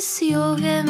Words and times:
se 0.00 0.34
ouve 0.34 0.82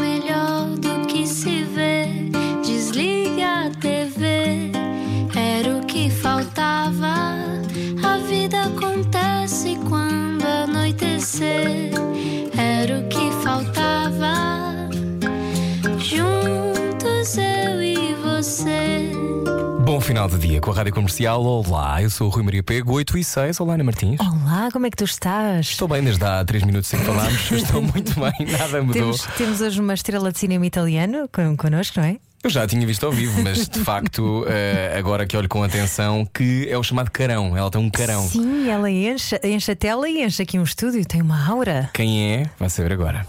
Final 20.21 20.39
de 20.39 20.49
dia 20.49 20.61
com 20.61 20.71
a 20.71 20.75
Rádio 20.75 20.93
Comercial. 20.93 21.43
Olá, 21.43 22.03
eu 22.03 22.11
sou 22.11 22.27
o 22.27 22.31
Rui 22.31 22.43
Maria 22.43 22.63
Pego, 22.63 22.93
8 22.93 23.17
e 23.17 23.25
6. 23.25 23.59
Olá, 23.59 23.73
Ana 23.73 23.85
Martins. 23.85 24.21
Olá, 24.21 24.69
como 24.71 24.85
é 24.85 24.91
que 24.91 24.97
tu 24.99 25.05
estás? 25.05 25.69
Estou 25.69 25.89
bem 25.89 26.05
desde 26.05 26.23
há 26.23 26.45
3 26.45 26.63
minutos 26.65 26.91
sem 26.91 27.01
falarmos. 27.01 27.41
Estou 27.51 27.81
muito 27.81 28.13
bem, 28.21 28.47
nada 28.53 28.83
mudou. 28.83 28.93
Temos, 28.93 29.27
temos 29.39 29.61
hoje 29.63 29.81
uma 29.81 29.95
estrela 29.95 30.31
de 30.31 30.39
cinema 30.39 30.67
italiano 30.67 31.27
con 31.33 31.57
connosco, 31.57 32.01
não 32.01 32.07
é? 32.07 32.19
Eu 32.45 32.51
já 32.51 32.65
a 32.65 32.67
tinha 32.67 32.87
visto 32.87 33.07
ao 33.07 33.13
vivo, 33.13 33.43
mas 33.43 33.67
de 33.67 33.79
facto, 33.79 34.45
eh, 34.53 34.95
agora 34.99 35.25
que 35.25 35.35
olho 35.39 35.49
com 35.49 35.63
atenção, 35.63 36.27
que 36.27 36.69
é 36.69 36.77
o 36.77 36.83
chamado 36.83 37.11
carão. 37.11 37.57
Ela 37.57 37.71
tem 37.71 37.81
um 37.81 37.89
carão. 37.89 38.29
Sim, 38.29 38.69
ela 38.69 38.91
enche, 38.91 39.41
enche 39.43 39.73
a 39.73 39.77
tela 39.77 40.07
e 40.07 40.23
enche 40.23 40.43
aqui 40.43 40.59
um 40.59 40.65
estúdio, 40.65 41.03
tem 41.07 41.23
uma 41.23 41.49
aura. 41.49 41.89
Quem 41.95 42.35
é? 42.35 42.51
Vai 42.59 42.69
saber 42.69 42.93
agora. 42.93 43.27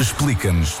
Explica-nos 0.00 0.80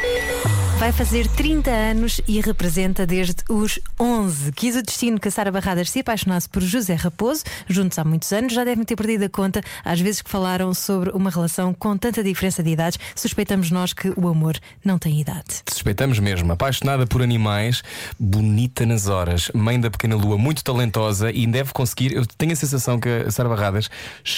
Vai 0.81 0.91
fazer 0.91 1.27
30 1.27 1.69
anos 1.69 2.21
e 2.27 2.41
representa 2.41 3.05
desde 3.05 3.35
os 3.47 3.79
11. 3.99 4.51
Quis 4.51 4.75
o 4.75 4.81
destino 4.81 5.19
que 5.19 5.27
a 5.27 5.31
Sara 5.31 5.51
Barradas 5.51 5.91
se 5.91 5.99
apaixonasse 5.99 6.49
por 6.49 6.59
José 6.63 6.95
Raposo, 6.95 7.43
juntos 7.69 7.99
há 7.99 8.03
muitos 8.03 8.33
anos. 8.33 8.51
Já 8.51 8.63
devem 8.63 8.83
ter 8.83 8.95
perdido 8.95 9.25
a 9.25 9.29
conta 9.29 9.61
às 9.85 10.01
vezes 10.01 10.23
que 10.23 10.29
falaram 10.31 10.73
sobre 10.73 11.11
uma 11.11 11.29
relação 11.29 11.71
com 11.71 11.95
tanta 11.95 12.23
diferença 12.23 12.63
de 12.63 12.71
idades. 12.71 12.97
Suspeitamos 13.15 13.69
nós 13.69 13.93
que 13.93 14.11
o 14.17 14.27
amor 14.27 14.57
não 14.83 14.97
tem 14.97 15.21
idade. 15.21 15.61
Suspeitamos 15.71 16.17
mesmo. 16.17 16.51
Apaixonada 16.51 17.05
por 17.05 17.21
animais, 17.21 17.83
bonita 18.19 18.83
nas 18.83 19.07
horas, 19.07 19.51
mãe 19.53 19.79
da 19.79 19.91
pequena 19.91 20.15
lua, 20.15 20.35
muito 20.35 20.63
talentosa 20.63 21.31
e 21.31 21.45
deve 21.45 21.73
conseguir. 21.73 22.11
Eu 22.11 22.25
tenho 22.25 22.53
a 22.53 22.55
sensação 22.55 22.99
que 22.99 23.07
a 23.07 23.29
Sara 23.29 23.49
Barradas 23.49 23.87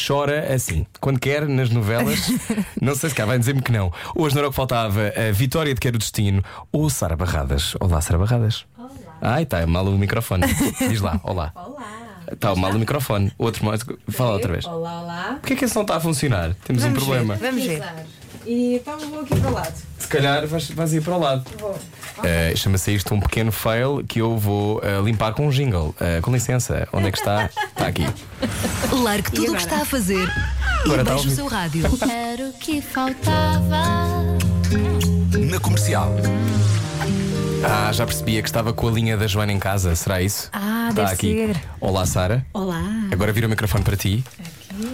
chora 0.05 0.53
assim, 0.53 0.85
quando 0.99 1.21
quer, 1.21 1.47
nas 1.47 1.69
novelas. 1.69 2.19
não 2.81 2.95
sei 2.95 3.11
se 3.11 3.15
cá 3.15 3.25
vai 3.25 3.39
dizer-me 3.39 3.61
que 3.61 3.71
não. 3.71 3.93
Hoje 4.13 4.35
não 4.35 4.41
era 4.41 4.47
o 4.49 4.51
que 4.51 4.57
faltava 4.57 5.13
a 5.15 5.31
vitória 5.31 5.73
de 5.73 5.79
Quero 5.79 5.95
o 5.95 5.99
Destino 5.99 6.32
ou 6.71 6.89
Sara 6.89 7.15
Barradas. 7.15 7.75
Olá, 7.79 7.99
Sara 8.01 8.17
Barradas. 8.17 8.65
Olá. 8.77 8.89
Ai, 9.21 9.43
está 9.43 9.65
mal 9.67 9.85
o 9.85 9.97
microfone. 9.97 10.43
Diz 10.79 11.01
lá, 11.01 11.19
olá. 11.23 11.51
Olá. 11.55 12.03
Está 12.31 12.55
mal 12.55 12.71
o 12.71 12.79
microfone. 12.79 13.31
Outro 13.37 13.65
mais. 13.65 13.81
Fala 14.09 14.31
outra 14.33 14.51
vez. 14.51 14.65
Olá, 14.65 15.01
olá. 15.01 15.37
Porquê 15.39 15.55
que 15.55 15.65
esse 15.65 15.75
não 15.75 15.83
está 15.83 15.97
a 15.97 15.99
funcionar? 15.99 16.53
Temos 16.63 16.83
um 16.83 16.93
problema. 16.93 17.35
Vamos 17.35 17.63
ver. 17.63 17.83
E 18.45 18.75
então 18.75 18.99
vou 18.99 19.21
aqui 19.21 19.39
para 19.39 19.49
o 19.49 19.53
lado. 19.53 19.73
Se 19.97 20.07
calhar 20.07 20.45
vais, 20.45 20.69
vais 20.71 20.93
ir 20.93 21.01
para 21.01 21.15
o 21.15 21.19
lado. 21.19 21.43
Vou. 21.57 21.71
Uh, 21.71 22.55
Chama-se 22.55 22.93
isto 22.93 23.13
um 23.13 23.19
pequeno 23.19 23.51
fail 23.51 24.03
que 24.07 24.19
eu 24.19 24.37
vou 24.37 24.77
uh, 24.79 25.03
limpar 25.03 25.33
com 25.33 25.47
um 25.47 25.49
jingle. 25.49 25.95
Uh, 25.99 26.21
com 26.21 26.31
licença, 26.31 26.87
onde 26.91 27.07
é 27.07 27.11
que 27.11 27.17
está? 27.17 27.45
Está 27.45 27.87
aqui. 27.87 28.05
Largue 28.91 29.31
tudo 29.31 29.53
o 29.53 29.55
que 29.55 29.61
está 29.61 29.81
a 29.81 29.85
fazer 29.85 30.29
Agora 30.83 31.01
e 31.01 31.05
baixe 31.05 31.27
o 31.27 31.31
seu 31.31 31.47
rádio. 31.47 31.85
Era 32.09 32.49
o 32.49 32.53
que 32.53 32.81
faltava. 32.81 33.83
Na 35.37 35.59
comercial. 35.59 36.13
Ah, 37.65 37.91
já 37.91 38.05
percebia 38.05 38.41
que 38.41 38.47
estava 38.49 38.73
com 38.73 38.87
a 38.87 38.91
linha 38.91 39.17
da 39.17 39.25
Joana 39.27 39.51
em 39.51 39.59
casa. 39.59 39.95
Será 39.95 40.21
isso? 40.21 40.49
Ah, 40.51 40.87
está 40.89 41.01
deve 41.03 41.13
aqui. 41.13 41.33
ser. 41.53 41.63
Olá, 41.79 42.05
Sara. 42.05 42.45
Olá. 42.53 42.81
Agora 43.11 43.31
vira 43.31 43.47
o 43.47 43.49
microfone 43.49 43.83
para 43.83 43.95
ti. 43.95 44.23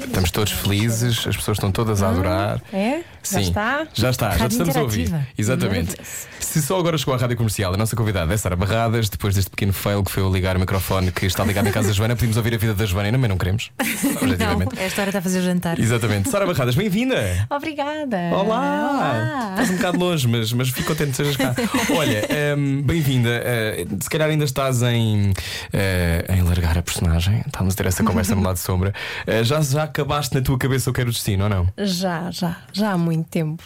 Estamos 0.05 0.29
todos 0.31 0.51
felizes, 0.51 1.25
as 1.25 1.35
pessoas 1.37 1.57
estão 1.57 1.71
todas 1.71 2.03
a 2.03 2.09
adorar. 2.09 2.61
É? 2.73 3.01
Já 3.23 3.39
Sim, 3.39 3.41
está? 3.41 3.87
Já 3.93 4.09
está, 4.09 4.29
já 4.31 4.35
te 4.35 4.39
Rádio 4.41 4.53
estamos 4.55 4.77
a 4.77 4.81
ouvir. 4.81 5.13
Exatamente. 5.37 5.95
Se 6.39 6.61
só 6.61 6.79
agora 6.79 6.97
chegou 6.97 7.13
à 7.13 7.17
rádio 7.17 7.37
comercial, 7.37 7.73
a 7.73 7.77
nossa 7.77 7.95
convidada 7.95 8.33
é 8.33 8.37
Sara 8.37 8.55
Barradas, 8.55 9.07
depois 9.09 9.35
deste 9.35 9.51
pequeno 9.51 9.71
fail 9.73 10.03
que 10.03 10.11
foi 10.11 10.23
eu 10.23 10.31
ligar 10.31 10.55
o 10.55 10.59
microfone 10.59 11.11
que 11.11 11.25
está 11.25 11.43
ligado 11.43 11.67
em 11.67 11.71
casa 11.71 11.89
da 11.89 11.93
Joana, 11.93 12.15
podemos 12.15 12.37
ouvir 12.37 12.53
a 12.55 12.57
vida 12.57 12.73
da 12.73 12.85
Joana, 12.85 13.17
mas 13.17 13.29
não 13.29 13.37
queremos. 13.37 13.71
Não, 14.03 14.21
Objetivamente. 14.23 14.79
esta 14.79 15.01
hora 15.01 15.09
está 15.09 15.19
a 15.19 15.21
fazer 15.21 15.39
o 15.39 15.43
jantar. 15.43 15.79
Exatamente. 15.79 16.29
Sara 16.29 16.45
Barradas, 16.45 16.75
bem-vinda! 16.75 17.45
Obrigada. 17.49 18.17
Olá! 18.31 18.89
Olá. 18.91 19.49
Estás 19.51 19.69
um 19.69 19.75
bocado 19.75 19.99
longe, 19.99 20.27
mas, 20.27 20.53
mas 20.53 20.69
fico 20.69 20.87
contente 20.87 21.11
que 21.11 21.17
sejas 21.17 21.37
cá. 21.37 21.53
Olha, 21.95 22.25
hum, 22.57 22.81
bem-vinda. 22.83 23.29
Uh, 23.29 23.97
se 24.01 24.09
calhar 24.09 24.29
ainda 24.29 24.45
estás 24.45 24.81
em, 24.81 25.29
uh, 25.31 26.33
em 26.33 26.41
largar 26.41 26.77
a 26.77 26.81
personagem. 26.81 27.43
Estávamos 27.45 27.73
a 27.73 27.77
ter 27.77 27.85
essa 27.87 28.03
conversa 28.03 28.33
no 28.35 28.41
lado 28.43 28.55
de 28.55 28.61
sombra. 28.61 28.93
Uh, 29.27 29.43
já, 29.43 29.61
já 29.61 29.83
acabaste 29.83 30.33
na 30.35 30.41
tua 30.41 30.57
cabeça 30.57 30.89
o 30.89 30.93
que 30.93 31.01
era 31.01 31.09
o 31.09 31.13
destino, 31.13 31.43
ou 31.43 31.49
não? 31.49 31.67
Já, 31.77 32.31
já, 32.31 32.57
já 32.71 32.91
há 32.91 32.97
muito 32.97 33.08
tempo. 33.23 33.63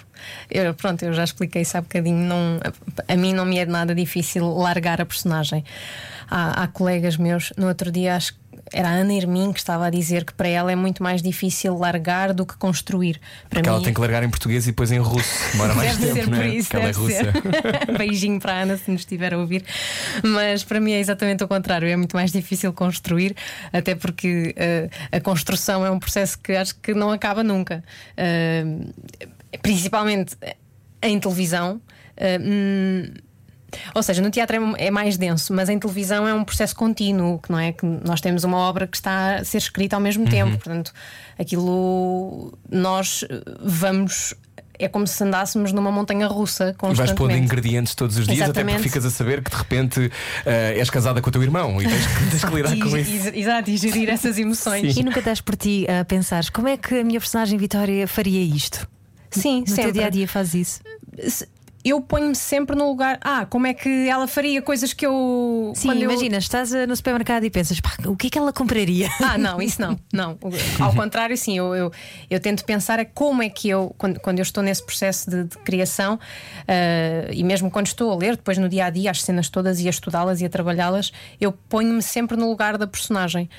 Eu, 0.49 0.73
pronto, 0.73 1.03
eu 1.03 1.13
já 1.13 1.23
expliquei 1.23 1.61
isso 1.61 1.77
há 1.77 1.81
bocadinho. 1.81 2.25
Não, 2.25 2.59
a, 3.07 3.13
a 3.13 3.15
mim 3.15 3.33
não 3.33 3.45
me 3.45 3.57
é 3.59 3.65
nada 3.65 3.93
difícil 3.93 4.47
largar 4.55 5.01
a 5.01 5.05
personagem. 5.05 5.63
Há, 6.29 6.63
há 6.63 6.67
colegas 6.67 7.17
meus, 7.17 7.51
no 7.57 7.67
outro 7.67 7.91
dia, 7.91 8.15
acho 8.15 8.33
que 8.33 8.42
era 8.71 8.87
a 8.89 8.91
Ana 8.91 9.13
Hermin 9.13 9.51
que 9.51 9.59
estava 9.59 9.85
a 9.85 9.89
dizer 9.89 10.23
que 10.25 10.33
para 10.33 10.47
ela 10.47 10.71
é 10.71 10.75
muito 10.75 11.03
mais 11.03 11.21
difícil 11.21 11.77
largar 11.77 12.33
do 12.33 12.45
que 12.45 12.55
construir. 12.57 13.19
Para 13.49 13.59
Porque 13.59 13.69
mim, 13.69 13.75
ela 13.75 13.83
tem 13.83 13.93
que 13.93 13.99
largar 14.01 14.23
em 14.23 14.29
português 14.29 14.63
e 14.65 14.71
depois 14.71 14.91
em 14.91 14.99
russo. 14.99 15.51
Demora 15.51 15.73
mais 15.75 15.97
Deve 15.97 16.13
tempo, 16.13 16.25
ser 16.25 16.31
não 16.31 16.37
por 16.37 16.45
é? 16.45 16.49
isso, 16.49 16.69
Porque 16.69 16.75
ela 16.77 16.85
é 16.85 16.93
deve 16.93 16.99
russa. 16.99 17.31
ser. 17.87 17.97
Beijinho 17.97 18.39
para 18.39 18.53
a 18.53 18.61
Ana 18.61 18.77
se 18.77 18.89
nos 18.89 19.01
estiver 19.01 19.33
a 19.33 19.37
ouvir. 19.37 19.63
Mas 20.23 20.63
para 20.63 20.79
mim 20.79 20.91
é 20.93 20.99
exatamente 20.99 21.43
o 21.43 21.47
contrário. 21.47 21.87
É 21.87 21.95
muito 21.95 22.15
mais 22.15 22.31
difícil 22.31 22.71
construir, 22.73 23.35
até 23.71 23.93
porque 23.95 24.53
eh, 24.57 24.89
a 25.11 25.19
construção 25.19 25.85
é 25.85 25.91
um 25.91 25.99
processo 25.99 26.39
que 26.39 26.53
acho 26.53 26.75
que 26.79 26.93
não 26.93 27.11
acaba 27.11 27.43
nunca. 27.43 27.83
Eh, 28.17 28.65
principalmente 29.61 30.35
em 31.01 31.19
televisão. 31.19 31.81
eh, 32.17 32.37
hum, 32.41 33.13
ou 33.93 34.01
seja, 34.03 34.21
no 34.21 34.29
teatro 34.29 34.75
é, 34.77 34.85
é 34.87 34.91
mais 34.91 35.17
denso, 35.17 35.53
mas 35.53 35.69
em 35.69 35.77
televisão 35.79 36.27
é 36.27 36.33
um 36.33 36.43
processo 36.43 36.75
contínuo, 36.75 37.39
que 37.39 37.51
não 37.51 37.59
é 37.59 37.71
que 37.71 37.85
nós 37.85 38.19
temos 38.21 38.43
uma 38.43 38.57
obra 38.57 38.87
que 38.87 38.97
está 38.97 39.35
a 39.37 39.43
ser 39.45 39.57
escrita 39.57 39.95
ao 39.95 39.99
Uhum. 39.99 40.03
mesmo 40.03 40.29
tempo, 40.29 40.51
portanto, 40.57 40.91
aquilo 41.39 42.57
nós 42.69 43.23
eh, 43.29 43.41
vamos 43.61 44.33
é 44.79 44.87
como 44.87 45.05
se 45.05 45.23
andássemos 45.23 45.71
numa 45.71 45.91
montanha 45.91 46.25
russa 46.27 46.63
E 46.63 46.65
vais 46.65 46.77
constantemente. 46.77 47.15
pondo 47.17 47.37
ingredientes 47.37 47.93
todos 47.93 48.17
os 48.17 48.25
dias, 48.25 48.39
até 48.39 48.45
Exatamente. 48.45 48.75
porque 48.77 48.89
ficas 48.89 49.05
a 49.05 49.11
saber 49.11 49.43
que 49.43 49.51
de 49.51 49.55
repente 49.55 50.11
eh, 50.45 50.75
és 50.79 50.89
casada 50.89 51.21
com 51.21 51.29
o 51.29 51.31
teu 51.31 51.43
irmão 51.43 51.79
e 51.81 51.87
tens 51.87 52.05
que, 52.07 52.29
tens 52.31 52.43
que 52.43 52.55
lidar 52.55 52.73
E- 52.75 52.79
com 52.79 52.97
isso. 52.97 53.29
Exato, 53.33 53.69
e 53.69 53.77
gerir 53.77 54.09
essas 54.09 54.37
emoções. 54.39 54.97
E 54.97 55.03
nunca 55.03 55.21
das 55.21 55.39
por 55.39 55.55
ti 55.55 55.85
a 55.87 56.03
pensar 56.03 56.43
como 56.51 56.67
é 56.67 56.75
que 56.75 56.99
a 56.99 57.03
minha 57.03 57.19
personagem 57.19 57.57
Vitória 57.57 58.07
faria 58.07 58.41
isto? 58.41 58.87
Sim, 59.29 59.61
No 59.61 59.67
sempre. 59.67 59.83
teu 59.83 59.91
dia 59.93 60.07
a 60.07 60.09
dia 60.09 60.27
faz 60.27 60.53
isso. 60.55 60.81
Eu 61.83 61.99
ponho-me 61.99 62.35
sempre 62.35 62.75
no 62.75 62.87
lugar. 62.87 63.17
Ah, 63.21 63.45
como 63.45 63.67
é 63.67 63.73
que 63.73 64.07
ela 64.07 64.25
faria 64.27 64.61
coisas 64.61 64.93
que 64.93 65.05
eu. 65.05 65.73
Sim, 65.75 65.89
quando 65.89 66.01
eu- 66.03 66.11
imagina, 66.11 66.37
estás 66.37 66.73
eh, 66.73 66.87
no 66.87 66.95
supermercado 66.95 67.43
e 67.43 67.49
pensas, 67.49 67.79
"Pá, 67.81 67.91
o 68.05 68.15
que 68.15 68.27
é 68.27 68.29
que 68.29 68.37
ela 68.37 68.53
compraria? 68.53 69.09
Ah, 69.21 69.37
não, 69.37 69.61
isso 69.61 69.81
não, 69.81 69.99
não. 70.13 70.37
Ao 70.79 70.93
contrário, 70.93 71.35
sim, 71.37 71.57
eu, 71.57 71.75
eu, 71.75 71.91
eu 72.29 72.39
tento 72.39 72.63
pensar 72.63 72.99
é 72.99 73.05
como 73.05 73.43
é 73.43 73.49
que 73.49 73.67
eu, 73.67 73.93
quando, 73.97 74.19
quando 74.19 74.39
eu 74.39 74.43
estou 74.43 74.63
nesse 74.63 74.85
processo 74.85 75.29
de, 75.29 75.43
de 75.43 75.57
criação, 75.59 76.19
ah, 76.67 77.29
e 77.31 77.43
mesmo 77.43 77.69
quando 77.69 77.87
estou 77.87 78.11
a 78.11 78.15
ler, 78.15 78.35
depois 78.37 78.57
no 78.57 78.69
dia 78.69 78.85
a 78.85 78.89
dia, 78.89 79.11
as 79.11 79.21
cenas 79.21 79.49
todas 79.49 79.79
e 79.81 79.87
a 79.87 79.89
estudá-las 79.89 80.39
e 80.41 80.45
a 80.45 80.49
trabalhá-las, 80.49 81.11
eu 81.41 81.51
ponho-me 81.51 82.01
sempre 82.01 82.37
no 82.37 82.47
lugar 82.49 82.77
da 82.77 82.87
personagem. 82.87 83.49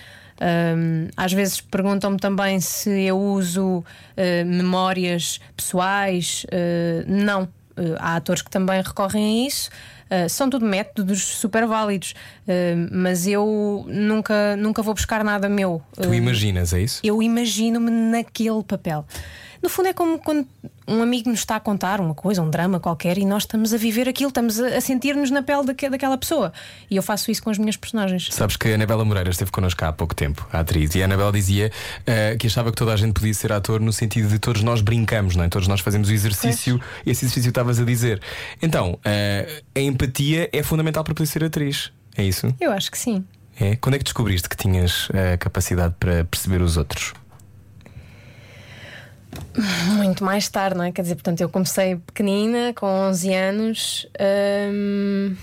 Ahm, 0.41 1.10
às 1.16 1.32
vezes 1.32 1.60
perguntam-me 1.60 2.16
também 2.18 2.58
se 2.60 2.91
eu 3.02 3.18
uso 3.18 3.84
ah, 4.16 4.44
memórias 4.44 5.41
pessoais. 5.56 6.44
Ah, 6.50 7.04
não. 7.06 7.48
Ah, 7.76 8.12
há 8.12 8.16
atores 8.16 8.42
que 8.42 8.50
também 8.50 8.80
recorrem 8.80 9.44
a 9.44 9.48
isso. 9.48 9.70
Uh, 10.04 10.28
são 10.28 10.50
tudo 10.50 10.66
métodos 10.66 11.22
super 11.22 11.66
válidos, 11.66 12.14
Uh, 12.46 12.88
mas 12.92 13.26
eu 13.26 13.86
nunca, 13.88 14.54
nunca 14.56 14.82
vou 14.82 14.92
buscar 14.92 15.24
nada 15.24 15.48
meu. 15.48 15.82
Tu 16.00 16.12
imaginas, 16.12 16.74
é 16.74 16.80
isso? 16.82 17.00
eu 17.03 17.22
imagino-me 17.22 17.91
naquele 17.91 18.62
papel. 18.62 19.06
No 19.65 19.71
fundo, 19.71 19.89
é 19.89 19.95
como 19.95 20.19
quando 20.19 20.47
um 20.87 21.03
amigo 21.03 21.31
nos 21.31 21.39
está 21.39 21.57
a 21.57 21.61
contar 21.61 21.99
uma 21.99 22.13
coisa, 22.15 22.43
um 22.43 22.51
drama 22.51 22.78
qualquer, 22.78 23.16
e 23.16 23.25
nós 23.25 23.45
estamos 23.45 23.72
a 23.72 23.78
viver 23.78 24.07
aquilo, 24.07 24.28
estamos 24.28 24.61
a, 24.61 24.78
sentir-nos 24.78 25.31
na 25.31 25.43
pele 25.43 25.65
daque- 25.65 25.89
daquela 25.89 26.19
pessoa. 26.19 26.53
E 26.91 26.97
eu 26.97 27.03
faço 27.03 27.31
isso 27.31 27.43
com 27.43 27.49
as 27.49 27.57
minhas 27.57 27.75
personagens. 27.75 28.28
Sabes 28.31 28.57
que 28.59 28.69
a 28.69 28.75
Anabela 28.75 29.07
Moreira 29.07 29.31
esteve 29.31 29.51
connosco 29.51 29.83
há 29.83 29.91
pouco 29.91 30.15
tempo, 30.15 30.47
a 30.53 30.61
atriz, 30.61 30.95
e 30.95 31.01
a 31.01 31.07
Anabela 31.07 31.33
dizia 31.33 31.72
eh, 32.07 32.37
que 32.39 32.47
achava 32.47 32.71
que 32.71 32.77
toda 32.77 32.93
a 32.93 32.97
gente 32.97 33.15
podia 33.15 33.33
ser 33.33 33.55
ator 33.55 33.81
no 33.81 33.91
sentido 33.91 34.28
de 34.28 34.39
todos 34.39 34.63
nós 34.63 34.83
brincamos, 34.83 35.34
não 35.34 35.45
é? 35.45 35.49
Todos 35.49 35.66
nós 35.66 35.81
fazemos 35.81 36.11
o 36.11 36.13
exercício, 36.13 36.78
esse 37.07 37.25
exercício 37.25 37.45
que 37.45 37.49
estavas 37.49 37.81
a 37.81 37.84
dizer. 37.84 38.21
Então, 38.61 38.99
eh, 39.03 39.63
a 39.75 39.81
empatia 39.81 40.51
é 40.53 40.63
fundamental 40.63 41.03
para 41.05 41.15
poder 41.15 41.27
ser 41.27 41.43
atriz. 41.43 41.91
É 42.15 42.22
isso? 42.22 42.55
Eu 42.61 42.71
acho 42.71 42.91
que 42.91 42.99
sim. 42.99 43.25
É? 43.59 43.77
Quando 43.77 43.95
é 43.95 43.99
que 43.99 44.05
descobriste 44.05 44.47
que 44.47 44.57
tinhas 44.59 45.09
a 45.33 45.39
capacidade 45.39 45.95
para 45.99 46.22
perceber 46.27 46.61
os 46.61 46.77
outros? 46.77 47.15
Muito 49.97 50.25
mais 50.25 50.48
tarde, 50.48 50.77
não 50.77 50.84
é? 50.84 50.92
Quer 50.92 51.03
dizer, 51.03 51.15
portanto, 51.15 51.41
eu 51.41 51.48
comecei 51.48 51.97
pequenina, 51.97 52.72
com 52.75 52.86
11 52.86 53.33
anos. 53.33 54.07
hum, 54.72 55.36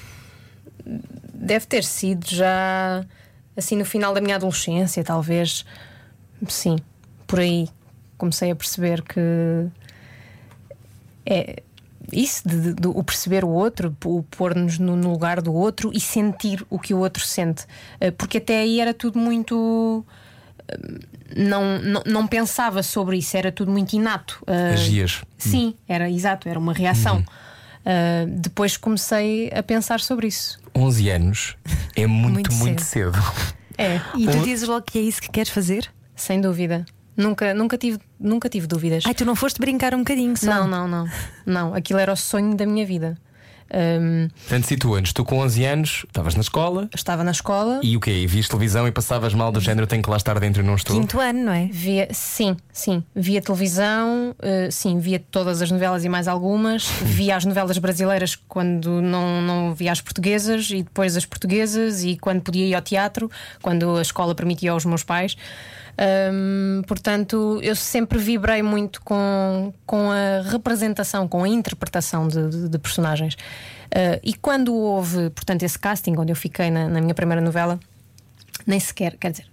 deve 1.33 1.65
ter 1.65 1.83
sido 1.83 2.25
já 2.27 3.05
assim 3.55 3.75
no 3.75 3.85
final 3.85 4.13
da 4.13 4.21
minha 4.21 4.35
adolescência, 4.35 5.03
talvez. 5.03 5.65
Sim, 6.47 6.77
por 7.27 7.39
aí 7.39 7.69
comecei 8.17 8.51
a 8.51 8.55
perceber 8.55 9.01
que 9.01 9.19
é 11.25 11.61
isso, 12.11 12.47
de, 12.47 12.73
de- 12.73 12.87
o 12.87 13.03
perceber 13.03 13.45
o 13.45 13.49
outro, 13.49 13.95
o 14.05 14.23
pôr-nos 14.23 14.77
no, 14.77 14.95
no 14.95 15.11
lugar 15.11 15.41
do 15.41 15.53
outro 15.53 15.91
e 15.93 15.99
sentir 15.99 16.65
o 16.69 16.77
que 16.77 16.93
o 16.93 16.97
outro 16.99 17.23
sente. 17.23 17.65
Eh, 17.99 18.11
Porque 18.11 18.37
até 18.39 18.59
aí 18.59 18.79
era 18.79 18.93
tudo 18.93 19.17
muito. 19.17 20.03
eh, 20.67 20.77
Não, 21.35 21.79
não, 21.79 22.03
não 22.05 22.27
pensava 22.27 22.83
sobre 22.83 23.17
isso, 23.17 23.35
era 23.37 23.51
tudo 23.51 23.71
muito 23.71 23.93
inato. 23.93 24.43
Eh, 24.47 24.73
Agias. 24.73 25.21
Sim, 25.37 25.75
era 25.87 26.09
exato, 26.09 26.47
era 26.49 26.59
uma 26.59 26.73
reação. 26.73 27.19
Uh, 27.83 28.27
depois 28.39 28.77
comecei 28.77 29.49
a 29.55 29.63
pensar 29.63 29.99
sobre 30.01 30.27
isso. 30.27 30.59
11 30.75 31.09
anos 31.09 31.55
é 31.95 32.05
muito, 32.05 32.33
Muito 32.33 32.53
muito, 32.53 32.81
cedo. 32.83 33.17
É, 33.77 33.99
E 34.15 34.27
tu 34.27 34.39
dizes 34.43 34.67
logo 34.67 34.83
que 34.85 34.99
é 34.99 35.01
isso 35.01 35.21
que 35.21 35.29
queres 35.31 35.49
fazer? 35.51 35.89
sem 36.15 36.39
dúvida. 36.39 36.85
Nunca, 37.17 37.53
nunca, 37.53 37.77
tive, 37.77 37.99
nunca 38.19 38.47
tive 38.47 38.67
dúvidas. 38.67 39.03
Ai, 39.07 39.13
tu 39.15 39.25
não 39.25 39.35
foste 39.35 39.59
brincar 39.59 39.93
um 39.95 39.99
bocadinho 39.99 40.37
só? 40.37 40.45
não, 40.45 40.67
não, 40.67 40.87
não. 40.87 41.09
Não, 41.45 41.73
aquilo 41.73 41.97
era 41.99 42.13
o 42.13 42.15
sonho 42.15 42.55
da 42.55 42.65
minha 42.65 42.85
vida. 42.85 43.17
Um, 43.73 44.27
Portanto, 44.27 44.67
situa-nos, 44.67 45.13
tu 45.13 45.23
com 45.23 45.39
11 45.39 45.65
anos 45.65 46.05
estavas 46.07 46.35
na 46.35 46.41
escola 46.41 46.89
estava 46.93 47.23
na 47.23 47.31
escola, 47.31 47.79
e 47.81 47.95
o 47.95 47.99
quê? 47.99 48.11
E 48.11 48.27
viste 48.27 48.49
televisão 48.49 48.87
e 48.87 48.91
passavas 48.91 49.33
mal 49.33 49.51
do 49.51 49.59
género, 49.59 49.87
tenho 49.87 50.03
que 50.03 50.09
lá 50.09 50.17
estar 50.17 50.37
dentro 50.39 50.61
e 50.61 50.65
não 50.65 50.75
estou. 50.75 50.99
Quinto 50.99 51.19
ano, 51.19 51.45
não 51.45 51.53
é? 51.53 51.69
via, 51.71 52.07
sim, 52.11 52.57
sim, 52.71 53.03
via 53.15 53.41
televisão, 53.41 54.35
uh, 54.39 54.71
sim, 54.71 54.99
via 54.99 55.19
todas 55.31 55.61
as 55.61 55.71
novelas 55.71 56.03
e 56.03 56.09
mais 56.09 56.27
algumas, 56.27 56.87
via 57.01 57.35
as 57.35 57.45
novelas 57.45 57.77
brasileiras 57.77 58.35
quando 58.47 59.01
não, 59.01 59.41
não 59.41 59.73
via 59.73 59.91
as 59.91 60.01
portuguesas 60.01 60.69
e 60.69 60.83
depois 60.83 61.15
as 61.15 61.25
portuguesas 61.25 62.03
e 62.03 62.17
quando 62.17 62.41
podia 62.41 62.65
ir 62.65 62.73
ao 62.73 62.81
teatro, 62.81 63.31
quando 63.61 63.97
a 63.97 64.01
escola 64.01 64.35
permitia 64.35 64.71
aos 64.71 64.85
meus 64.85 65.03
pais. 65.03 65.35
Um, 66.33 66.81
portanto, 66.87 67.59
eu 67.61 67.75
sempre 67.75 68.17
vibrei 68.17 68.61
muito 68.63 69.01
com, 69.01 69.73
com 69.85 70.09
a 70.11 70.41
representação, 70.49 71.27
com 71.27 71.43
a 71.43 71.47
interpretação 71.49 72.27
de, 72.27 72.49
de- 72.49 72.69
de 72.69 72.77
personagens. 72.79 73.33
Uh, 73.35 74.19
e 74.23 74.33
quando 74.33 74.73
houve, 74.73 75.29
portanto, 75.31 75.63
esse 75.63 75.77
casting, 75.77 76.15
onde 76.17 76.31
eu 76.31 76.35
fiquei 76.35 76.69
na, 76.71 76.87
na 76.87 77.01
minha 77.01 77.13
primeira 77.13 77.41
novela, 77.41 77.79
nem 78.65 78.79
sequer, 78.79 79.17
quer 79.17 79.31
dizer, 79.31 79.45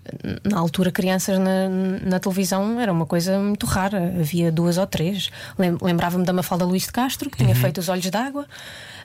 na 0.44 0.58
altura, 0.58 0.90
crianças 0.92 1.38
na, 1.38 1.68
na 2.04 2.20
televisão 2.20 2.78
era 2.78 2.92
uma 2.92 3.06
coisa 3.06 3.38
muito 3.38 3.64
rara, 3.64 4.12
havia 4.20 4.52
duas 4.52 4.76
ou 4.76 4.86
três. 4.86 5.30
Lem- 5.58 5.78
Lembrava-me 5.80 6.24
da 6.24 6.32
Mafalda 6.32 6.64
Luís 6.64 6.82
de 6.84 6.92
Castro, 6.92 7.30
que 7.30 7.38
tinha 7.38 7.54
feito 7.54 7.78
Os 7.78 7.88
Olhos 7.88 8.08
d'Água. 8.10 8.46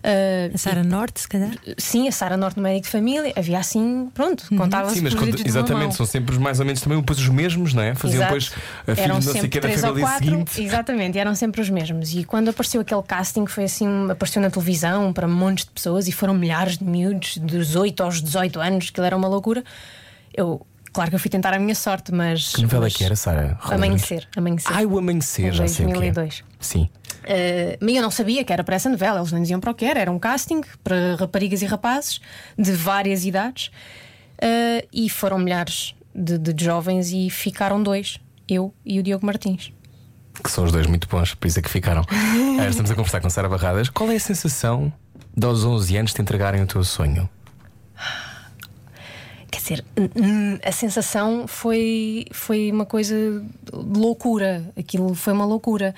Uh, 0.03 0.53
A 0.53 0.57
Sara 0.57 0.83
Norte, 0.83 1.21
se 1.21 1.27
calhar. 1.29 1.51
Sim, 1.77 2.09
a 2.09 2.11
Sara 2.11 2.35
Norte 2.35 2.57
no 2.57 2.63
médico 2.63 2.85
de 2.87 2.91
família, 2.91 3.31
havia 3.37 3.57
assim, 3.57 4.09
pronto, 4.13 4.43
contava-se 4.55 4.95
Sim, 4.95 5.01
mas 5.01 5.13
uma 5.13 5.29
exatamente, 5.29 5.95
são 5.95 6.05
sempre 6.05 6.37
mais 6.37 6.59
ou 6.59 6.65
menos 6.65 6.81
também 6.81 6.99
depois 6.99 7.17
os 7.19 7.29
mesmos, 7.29 7.73
não 7.73 7.81
é? 7.81 7.95
Faziam 7.95 8.17
Exato. 8.21 8.33
depois 8.33 8.51
a 8.85 8.95
filha 8.95 9.07
não 9.13 9.21
sei 9.21 9.31
sempre 9.33 9.47
quê 9.47 9.59
da 9.61 9.67
três 9.69 9.81
ou 9.81 9.89
família 9.89 10.07
quatro, 10.09 10.25
seguinte. 10.29 10.61
exatamente, 10.61 11.17
eram 11.17 11.33
sempre 11.35 11.61
os 11.61 11.69
mesmos. 11.69 12.13
E 12.13 12.25
quando 12.25 12.49
apareceu 12.49 12.81
aquele 12.81 13.01
casting, 13.03 13.45
foi 13.45 13.63
assim, 13.63 14.11
apareceu 14.11 14.41
na 14.41 14.49
televisão 14.49 15.13
para 15.13 15.25
montes 15.27 15.63
de 15.63 15.71
pessoas 15.71 16.07
e 16.09 16.11
foram 16.11 16.33
milhares 16.33 16.77
de 16.77 16.83
miúdos, 16.83 17.37
dos 17.37 17.75
8 17.77 18.03
aos 18.03 18.21
18 18.21 18.59
anos, 18.59 18.89
aquilo 18.91 19.05
era 19.05 19.15
uma 19.15 19.29
loucura. 19.29 19.63
Eu, 20.33 20.65
claro 20.91 21.11
que 21.11 21.15
eu 21.15 21.19
fui 21.19 21.29
tentar 21.29 21.53
a 21.53 21.59
minha 21.59 21.75
sorte, 21.75 22.11
mas. 22.13 22.53
Que 22.53 22.61
novela 22.61 22.83
é 22.83 22.87
mas- 22.87 22.93
que 22.95 23.03
era, 23.05 23.15
Sara? 23.15 23.57
Amanhecer, 23.63 24.27
amanhecer. 24.35 24.71
Ai, 24.73 24.85
o 24.85 24.97
Amanhecer, 24.97 25.45
Em 25.47 25.51
já 25.53 25.67
sei 25.67 25.85
o 25.85 25.89
que 25.89 25.93
é. 25.93 26.11
2002. 26.11 26.43
Sim. 26.59 26.89
Uh, 27.23 27.89
eu 27.89 28.01
não 28.01 28.11
sabia 28.11 28.43
que 28.43 28.51
era 28.51 28.63
para 28.63 28.75
essa 28.75 28.89
novela, 28.89 29.19
eles 29.19 29.31
não 29.31 29.41
diziam 29.41 29.59
para 29.59 29.71
o 29.71 29.73
que 29.73 29.85
era, 29.85 29.99
era 29.99 30.11
um 30.11 30.19
casting 30.19 30.61
para 30.83 31.15
raparigas 31.15 31.61
e 31.61 31.65
rapazes 31.65 32.19
de 32.57 32.71
várias 32.71 33.25
idades 33.25 33.71
Uh, 34.43 34.85
e 34.91 35.09
foram 35.09 35.39
milhares 35.39 35.95
de, 36.13 36.37
de 36.37 36.65
jovens 36.65 37.11
e 37.13 37.29
ficaram 37.29 37.81
dois, 37.81 38.19
eu 38.47 38.73
e 38.85 38.99
o 38.99 39.03
Diogo 39.03 39.25
Martins. 39.25 39.71
Que 40.43 40.51
são 40.51 40.65
os 40.65 40.71
dois 40.71 40.85
muito 40.85 41.07
bons, 41.07 41.33
por 41.33 41.47
isso 41.47 41.59
é 41.59 41.61
que 41.61 41.69
ficaram. 41.69 42.03
Ah, 42.59 42.67
Estamos 42.67 42.91
a 42.91 42.95
conversar 42.95 43.21
com 43.21 43.29
Sara 43.29 43.47
Barradas. 43.47 43.89
Qual 43.89 44.11
é 44.11 44.15
a 44.15 44.19
sensação 44.19 44.91
de 45.35 45.45
aos 45.45 45.63
11 45.63 45.95
anos 45.95 46.13
te 46.13 46.21
entregarem 46.21 46.61
o 46.61 46.67
teu 46.67 46.83
sonho? 46.83 47.29
Quer 49.49 49.59
dizer, 49.59 49.85
a 50.61 50.71
sensação 50.73 51.47
foi, 51.47 52.25
foi 52.33 52.69
uma 52.69 52.85
coisa 52.85 53.15
de 53.15 53.99
loucura. 53.99 54.69
Aquilo 54.77 55.13
foi 55.15 55.31
uma 55.31 55.45
loucura. 55.45 55.95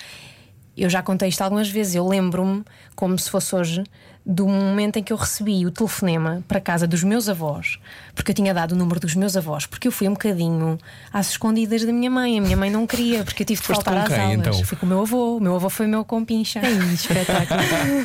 Eu 0.77 0.89
já 0.89 1.01
contei 1.01 1.29
isto 1.29 1.41
algumas 1.41 1.69
vezes. 1.69 1.95
Eu 1.95 2.07
lembro-me, 2.07 2.63
como 2.95 3.17
se 3.17 3.29
fosse 3.29 3.55
hoje, 3.55 3.83
do 4.25 4.47
momento 4.47 4.97
em 4.97 5.03
que 5.03 5.13
eu 5.13 5.17
recebi 5.17 5.65
o 5.65 5.71
telefonema 5.71 6.43
para 6.47 6.57
a 6.57 6.61
casa 6.61 6.87
dos 6.87 7.03
meus 7.03 7.29
avós, 7.29 7.77
porque 8.15 8.31
eu 8.31 8.35
tinha 8.35 8.53
dado 8.53 8.71
o 8.71 8.75
número 8.75 8.99
dos 8.99 9.13
meus 9.13 9.37
avós, 9.37 9.65
porque 9.67 9.87
eu 9.87 9.91
fui 9.91 10.07
um 10.07 10.13
bocadinho 10.13 10.77
às 11.13 11.29
escondidas 11.29 11.85
da 11.85 11.93
minha 11.93 12.09
mãe. 12.09 12.39
A 12.39 12.41
minha 12.41 12.57
mãe 12.57 12.69
não 12.71 12.87
queria, 12.87 13.23
porque 13.23 13.43
eu 13.43 13.47
tive 13.47 13.61
de 13.61 13.67
faltar 13.67 13.97
às 13.97 14.07
quem, 14.09 14.19
aulas. 14.19 14.37
então? 14.39 14.63
Fui 14.63 14.77
com 14.77 14.85
o 14.85 14.89
meu 14.89 15.01
avô. 15.01 15.37
O 15.37 15.39
meu 15.39 15.55
avô 15.55 15.69
foi 15.69 15.85
meu 15.87 16.03
compincha. 16.03 16.59
espetáculo. 16.93 17.61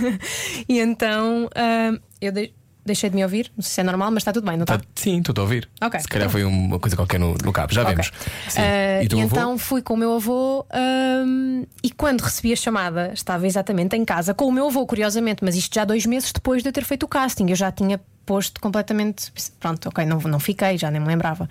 e 0.69 0.79
então 0.79 1.49
ah, 1.55 1.99
eu 2.21 2.31
de- 2.33 2.53
deixei 2.91 3.09
de 3.11 3.17
me 3.17 3.23
ouvir. 3.23 3.51
Não 3.57 3.63
sei 3.63 3.73
se 3.73 3.81
é 3.81 3.85
normal, 3.85 4.11
mas 4.11 4.23
está 4.23 4.33
tudo 4.33 4.47
bem, 4.47 4.57
não 4.57 4.65
está? 4.65 4.79
Tá- 4.79 4.85
sim, 4.95 5.19
estou 5.19 5.35
a 5.39 5.41
ouvir. 5.43 5.69
Ok. 5.81 6.01
Se 6.01 6.09
calhar 6.09 6.29
foi 6.29 6.45
uma 6.45 6.79
coisa 6.79 6.97
qualquer 6.97 7.19
no, 7.19 7.35
no 7.45 7.53
cabo, 7.53 7.73
já 7.73 7.83
Ok. 7.83 7.95
vemos. 7.95 8.13
Sim. 8.49 8.61
Ah, 8.61 9.03
e 9.03 9.07
avô? 9.07 9.21
então 9.23 9.59
fui 9.59 9.83
com 9.83 9.95
o 9.95 9.97
meu 9.97 10.15
avô 10.15 10.67
ahm, 10.73 11.65
e 11.83 11.91
quando 11.91 12.21
recebi 12.21 12.53
a 12.53 12.57
chamada 12.57 13.11
estava 13.13 13.47
exatamente 13.47 13.97
em 13.97 14.05
casa 14.05 14.35
com 14.35 14.47
o 14.47 14.53
meu 14.53 14.67
avô, 14.67 14.87
curiosamente, 14.87 15.43
mas 15.45 15.57
isto 15.57 15.75
já 15.75 15.85
dois 15.85 16.07
meses 16.07 16.33
depois 16.33 16.63
de 16.63 16.69
eu 16.69 16.73
ter 16.73 16.85
feito 16.85 17.05
o 17.05 17.09
casting. 17.09 17.47
Eu 17.49 17.57
já 17.57 17.71
tinha 17.73 18.01
posto 18.27 18.61
completamente. 18.61 19.33
Pronto, 19.59 19.89
ok, 19.89 20.05
não, 20.07 20.19
não 20.21 20.39
fiquei, 20.39 20.79
já 20.79 20.91
nem 20.91 21.01
me 21.01 21.07
lembrava. 21.09 21.49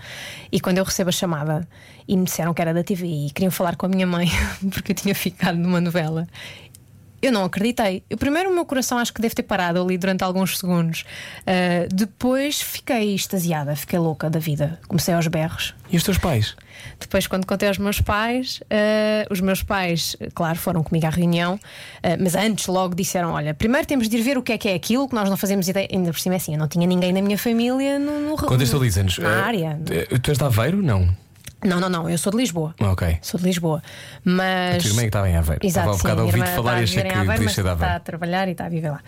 E 0.51 0.59
quando 0.59 0.77
eu 0.77 0.83
recebo 0.83 1.09
a 1.09 1.11
chamada 1.11 1.67
e 2.07 2.15
me 2.15 2.23
disseram 2.23 2.53
que 2.53 2.61
era 2.61 2.73
da 2.73 2.83
TV 2.83 3.05
e 3.05 3.31
queriam 3.31 3.51
falar 3.51 3.75
com 3.75 3.85
a 3.85 3.89
minha 3.89 4.07
mãe 4.07 4.29
porque 4.71 4.91
eu 4.91 4.95
tinha 4.95 5.13
ficado 5.15 5.57
numa 5.57 5.81
novela. 5.81 6.27
Eu 7.21 7.31
não 7.31 7.43
acreditei. 7.43 8.03
Eu, 8.09 8.17
primeiro, 8.17 8.49
o 8.49 8.53
meu 8.53 8.65
coração 8.65 8.97
acho 8.97 9.13
que 9.13 9.21
deve 9.21 9.35
ter 9.35 9.43
parado 9.43 9.81
ali 9.81 9.97
durante 9.97 10.23
alguns 10.23 10.57
segundos. 10.57 11.03
Ah, 11.45 11.87
depois 11.93 12.61
fiquei 12.61 13.15
extasiada, 13.15 13.75
fiquei 13.75 13.99
louca 13.99 14.29
da 14.29 14.39
vida. 14.39 14.79
Comecei 14.87 15.13
aos 15.13 15.27
berros. 15.27 15.73
E 15.91 15.97
os 15.97 16.03
teus 16.03 16.17
pais? 16.17 16.55
Depois, 16.99 17.27
quando 17.27 17.45
contei 17.45 17.67
aos 17.67 17.77
meus 17.77 17.99
pais, 17.99 18.61
eh, 18.69 19.25
os 19.29 19.41
meus 19.41 19.63
pais, 19.63 20.15
claro, 20.33 20.57
foram 20.57 20.83
comigo 20.83 21.05
à 21.07 21.09
reunião, 21.09 21.59
eh, 22.03 22.15
mas 22.17 22.35
antes 22.35 22.67
logo 22.67 22.95
disseram: 22.95 23.31
Olha, 23.31 23.53
primeiro 23.53 23.87
temos 23.87 24.07
de 24.07 24.17
ir 24.17 24.21
ver 24.21 24.37
o 24.37 24.43
que 24.43 24.53
é 24.53 24.57
que 24.57 24.69
é 24.69 24.75
aquilo, 24.75 25.07
que 25.07 25.15
nós 25.15 25.29
não 25.29 25.37
fazemos 25.37 25.67
ideia. 25.67 25.87
Ainda 25.91 26.11
por 26.11 26.19
cima 26.19 26.35
é 26.35 26.37
assim, 26.37 26.53
eu 26.53 26.59
não 26.59 26.67
tinha 26.67 26.85
ninguém 26.85 27.11
na 27.11 27.21
minha 27.21 27.37
família 27.37 27.97
no, 27.97 28.19
no 28.29 28.35
tu 28.35 28.57
dizes? 28.57 29.17
na 29.17 29.43
área. 29.43 29.79
Tu 30.21 30.31
és 30.31 30.37
de 30.37 30.43
Aveiro? 30.43 30.81
Não. 30.81 31.09
Não, 31.63 31.79
não, 31.79 31.89
não, 31.89 32.09
eu 32.09 32.17
sou 32.17 32.31
de 32.31 32.37
Lisboa. 32.37 32.73
Ok. 32.79 33.17
Sou 33.21 33.39
de 33.39 33.45
Lisboa. 33.45 33.81
Mas. 34.23 34.77
A 34.77 34.79
tua 34.79 34.89
irmã 34.89 35.01
que 35.01 35.07
estava 35.07 35.29
em 35.29 35.35
Aveiro. 35.35 35.65
Exato, 35.65 35.89
Estava 35.91 35.91
há 35.91 35.93
sim, 35.97 36.03
bocado 36.03 36.21
a 36.21 36.27
irmã 36.27 36.45
falar 36.55 36.77
e 36.77 36.79
a 36.79 36.83
achei 36.83 37.01
que 37.03 37.07
Aveiro, 37.09 37.25
podias 37.25 37.43
mas 37.45 37.53
ser 37.53 37.63
de 37.63 37.69
Está 37.69 37.83
a 37.85 37.87
Aveiro. 37.87 38.03
trabalhar 38.05 38.47
e 38.47 38.51
está 38.51 38.65
a 38.65 38.69
viver 38.69 38.89
lá. 38.91 39.01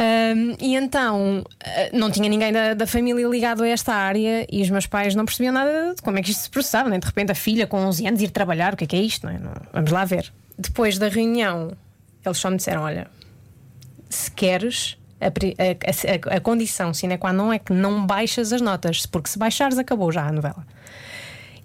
Ahm, 0.00 0.54
e 0.60 0.76
então 0.76 1.44
ah, 1.64 1.88
não 1.92 2.08
tinha 2.10 2.28
ninguém 2.28 2.52
da, 2.52 2.72
da 2.72 2.86
família 2.86 3.26
ligado 3.26 3.64
a 3.64 3.68
esta 3.68 3.92
área 3.92 4.46
e 4.50 4.62
os 4.62 4.70
meus 4.70 4.86
pais 4.86 5.14
não 5.16 5.24
percebiam 5.24 5.52
nada 5.52 5.92
de 5.96 6.00
como 6.02 6.16
é 6.18 6.22
que 6.22 6.30
isto 6.30 6.42
se 6.42 6.50
processava, 6.50 6.88
nem 6.88 7.00
de 7.00 7.06
repente 7.06 7.32
a 7.32 7.34
filha 7.34 7.66
com 7.66 7.78
11 7.78 8.06
anos 8.06 8.22
ir 8.22 8.30
trabalhar, 8.30 8.74
o 8.74 8.76
que 8.76 8.84
é 8.84 8.86
que 8.86 8.94
é 8.96 9.00
isto? 9.00 9.26
Não 9.26 9.32
é? 9.34 9.38
Não- 9.38 9.52
vamos 9.72 9.90
lá 9.90 10.04
ver. 10.04 10.32
Depois 10.56 10.98
da 10.98 11.08
reunião, 11.08 11.72
eles 12.24 12.38
só 12.38 12.48
me 12.48 12.56
disseram: 12.56 12.82
Olha, 12.82 13.08
se 14.08 14.30
queres. 14.30 14.96
A, 15.20 15.26
a- 15.26 16.32
a- 16.32 16.36
a 16.36 16.40
condição 16.40 16.94
sine 16.94 17.18
qua 17.18 17.32
non 17.32 17.52
é 17.52 17.58
que 17.58 17.72
não 17.72 18.06
baixas 18.06 18.52
as 18.52 18.60
notas, 18.60 19.04
porque 19.04 19.28
se 19.28 19.36
baixares, 19.36 19.76
acabou 19.76 20.12
já 20.12 20.24
a 20.24 20.30
novela. 20.30 20.64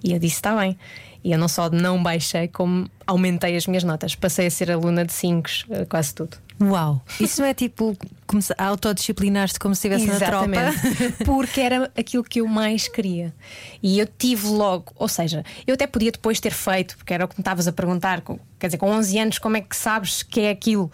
E 0.04 0.12
eu 0.14 0.20
disse: 0.20 0.36
está 0.36 0.56
bem. 0.56 0.78
E 1.24 1.32
eu 1.32 1.38
não 1.38 1.48
só 1.48 1.70
não 1.70 2.04
baixei, 2.04 2.50
como 2.50 2.90
aumentei 3.08 3.56
as 3.56 3.66
minhas 3.66 3.84
notas. 3.84 4.14
Passei 4.14 4.48
a 4.48 4.52
ser 4.52 4.70
aluna 4.70 5.06
de 5.06 5.14
5, 5.14 5.50
quase 5.88 6.14
tudo. 6.14 6.38
Uau! 6.62 7.02
Isso 7.20 7.42
não 7.42 7.48
é 7.48 7.54
tipo 7.54 7.98
começar 8.28 8.56
a 8.58 8.66
autodisciplinar-te 8.66 9.58
como 9.58 9.74
se 9.74 9.88
estivesse 9.88 10.20
na 10.20 10.26
tropa? 10.26 10.52
Porque 11.26 11.62
era 11.62 11.92
aquilo 11.98 12.24
que 12.24 12.42
eu 12.42 12.48
mais 12.48 12.88
queria. 12.90 13.34
E 13.82 14.00
eu 14.00 14.06
tive 14.06 14.48
logo, 14.48 14.92
ou 14.96 15.08
seja, 15.08 15.46
eu 15.66 15.76
até 15.76 15.88
podia 15.88 16.12
depois 16.12 16.40
ter 16.40 16.52
feito, 16.52 16.98
porque 16.98 17.14
era 17.14 17.26
o 17.26 17.28
que 17.28 17.36
me 17.38 17.42
estavas 17.42 17.68
a 17.68 17.72
perguntar, 17.72 18.22
quer 18.60 18.68
dizer, 18.68 18.78
com 18.78 18.90
11 18.90 19.20
anos, 19.20 19.40
como 19.40 19.58
é 19.58 19.62
que 19.62 19.76
sabes 19.76 20.24
que 20.24 20.42
é 20.42 20.52
aquilo? 20.52 20.92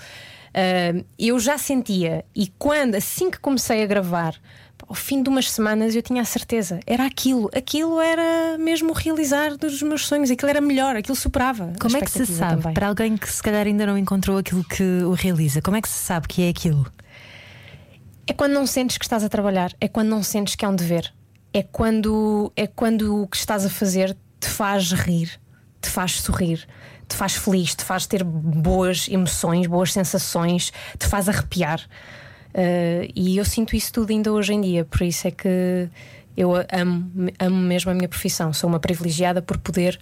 Ah, 0.54 1.04
eu 1.18 1.39
já 1.39 1.58
sentia, 1.58 2.25
e 2.36 2.48
quando, 2.58 2.96
assim 2.96 3.30
que 3.30 3.39
comecei 3.39 3.84
a 3.84 3.86
gravar, 3.86 4.36
ao 4.89 4.96
fim 4.96 5.22
de 5.22 5.29
umas 5.29 5.51
semanas 5.51 5.96
eu 5.96 6.01
tinha 6.01 6.24
a 6.24 6.25
certeza, 6.25 6.79
era 6.86 7.05
aquilo, 7.05 7.48
aquilo 7.55 8.01
era 8.01 8.58
mesmo 8.58 8.89
o 8.89 8.93
realizar 8.93 9.55
dos 9.55 9.84
meus 9.84 10.08
sonhos, 10.08 10.31
aquilo 10.31 10.50
era 10.50 10.60
melhor, 10.60 10.96
aquilo 10.96 11.15
superava. 11.15 11.72
Como 11.79 11.96
é 11.96 12.01
que 12.01 12.10
se 12.10 12.25
sabe? 12.25 12.63
também. 12.63 12.74
Para 12.74 12.88
alguém 12.88 13.15
que 13.15 13.31
se 13.31 13.41
calhar 13.41 13.67
ainda 13.67 13.86
não 13.86 13.96
encontrou 13.96 14.39
aquilo 14.39 14.63
que 14.63 14.84
o 15.03 15.12
realiza, 15.12 15.62
como 15.62 15.77
é 15.77 15.81
que 15.81 15.88
se 15.88 16.00
sabe 16.03 16.27
que 16.27 16.41
é 16.41 16.50
aquilo? 16.50 16.91
É 18.25 18.34
quando 18.34 18.53
não 18.53 18.65
sentes 18.65 18.98
que 18.98 19.05
estás 19.05 19.24
a 19.24 19.29
trabalhar, 19.29 19.72
é 19.79 19.88
quando 19.88 20.10
não 20.10 20.24
sentes 20.24 20.55
que 20.55 20.65
é 20.65 20.67
um 20.67 20.75
dever, 20.75 21.13
é 21.53 21.62
quando, 21.62 22.51
é 22.55 22.65
quando 22.65 23.22
o 23.22 23.27
que 23.27 23.38
estás 23.38 23.65
a 23.65 23.69
fazer 23.69 24.17
te 24.39 24.50
faz 24.50 24.91
rir, 24.91 25.39
te 25.79 25.89
faz 25.89 26.19
sorrir, 26.19 26.67
te 27.08 27.15
faz 27.15 27.36
feliz, 27.36 27.75
te 27.75 27.84
faz 27.84 28.08
ter 28.08 28.24
boas 28.24 29.08
emoções, 29.08 29.67
boas 29.67 29.93
sensações, 29.93 30.74
te 30.98 31.05
faz 31.08 31.29
arrepiar. 31.29 31.79
Uh, 32.50 33.12
e 33.15 33.38
eu 33.38 33.46
sinto 33.46 33.75
isso 33.75 33.94
tudo 33.94 34.12
ainda 34.12 34.32
hoje 34.32 34.53
em 34.53 34.62
dia, 34.62 34.86
por 34.86 35.01
isso 35.01 35.27
é 35.27 35.32
que 35.32 35.89
Eu 36.36 36.51
amo, 36.56 37.32
amo 37.38 37.58
mesmo 37.58 37.91
a 37.91 37.94
minha 37.94 38.08
profissão. 38.08 38.53
Sou 38.53 38.70
uma 38.70 38.79
privilegiada 38.79 39.41
por 39.41 39.58
poder 39.58 40.00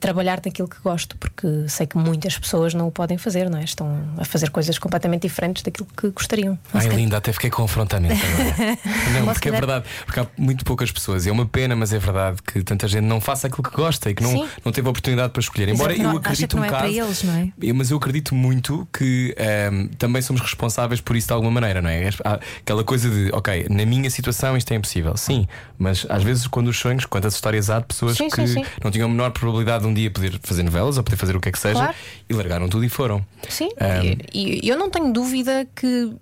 trabalhar 0.00 0.40
naquilo 0.44 0.68
que 0.68 0.76
gosto, 0.82 1.16
porque 1.16 1.46
sei 1.68 1.86
que 1.86 1.96
muitas 1.96 2.38
pessoas 2.38 2.74
não 2.74 2.88
o 2.88 2.92
podem 2.92 3.18
fazer, 3.18 3.48
não 3.50 3.58
é? 3.58 3.64
Estão 3.64 3.88
a 4.16 4.24
fazer 4.24 4.50
coisas 4.50 4.78
completamente 4.78 5.22
diferentes 5.22 5.62
daquilo 5.62 5.86
que 5.96 6.10
gostariam. 6.10 6.58
Ai, 6.72 6.88
linda, 6.88 7.16
até 7.16 7.32
fiquei 7.32 7.50
com 7.50 7.64
afrontamento 7.64 8.14
agora. 8.24 8.78
Não, 9.18 9.32
porque 9.32 9.48
é 9.48 9.52
verdade, 9.52 9.84
porque 10.04 10.20
há 10.20 10.26
muito 10.36 10.64
poucas 10.64 10.90
pessoas, 10.92 11.26
e 11.26 11.28
é 11.28 11.32
uma 11.32 11.46
pena, 11.46 11.74
mas 11.74 11.92
é 11.92 11.98
verdade 11.98 12.42
que 12.42 12.62
tanta 12.62 12.86
gente 12.86 13.04
não 13.04 13.20
faça 13.20 13.46
aquilo 13.46 13.62
que 13.62 13.74
gosta 13.76 14.10
e 14.10 14.14
que 14.14 14.22
não, 14.22 14.30
Sim. 14.30 14.48
não 14.64 14.70
teve 14.72 14.88
oportunidade 14.88 15.32
para 15.32 15.40
escolher. 15.40 15.68
Embora 15.68 15.92
Exato, 15.92 16.00
eu 16.00 16.12
não- 16.12 16.20
não 16.58 16.62
um 16.62 16.64
é 16.64 16.68
bocado. 16.68 16.86
eles, 16.88 17.24
é? 17.24 17.72
Mas 17.72 17.90
eu 17.90 17.96
acredito 17.96 18.34
muito 18.34 18.86
que 18.92 19.34
ehm, 19.36 19.88
também 19.98 20.20
somos 20.22 20.40
responsáveis 20.42 21.00
por 21.00 21.16
isso 21.16 21.26
de 21.28 21.32
alguma 21.32 21.50
maneira, 21.50 21.80
não 21.82 21.90
é? 21.90 22.08
Há 22.24 22.38
Aquela 22.60 22.84
coisa 22.84 23.08
de, 23.08 23.30
ok, 23.32 23.66
na 23.70 23.84
minha 23.86 24.10
situação 24.10 24.56
isto 24.56 24.70
é 24.72 24.76
impossível, 24.76 25.16
sim, 25.16 25.46
mas 25.78 26.06
às 26.08 26.22
vezes 26.22 26.46
quando 26.46 26.68
os 26.68 26.78
sonhos, 26.78 27.04
quantas 27.06 27.34
histórias 27.34 27.70
há 27.70 27.80
de 27.80 27.86
pessoas 27.86 28.16
Sim, 28.16 28.28
que 28.28 28.46
sim. 28.46 28.64
não 28.82 28.90
tinham 28.90 29.06
a 29.08 29.10
menor 29.10 29.30
probabilidade 29.30 29.82
de 29.84 29.87
um 29.88 29.94
dia 29.94 30.10
poder 30.10 30.38
fazer 30.42 30.62
novelas 30.62 30.96
ou 30.98 31.02
poder 31.04 31.16
fazer 31.16 31.36
o 31.36 31.40
que 31.40 31.48
é 31.48 31.52
que 31.52 31.58
seja 31.58 31.74
Claro. 31.74 31.94
e 32.28 32.32
largaram 32.34 32.68
tudo 32.68 32.84
e 32.84 32.88
foram. 32.88 33.24
Sim, 33.48 33.68
Ahm. 33.80 34.16
e, 34.32 34.68
eu 34.68 34.76
não 34.76 34.90
tenho 34.90 35.12
dúvida 35.12 35.66
que 35.74 36.12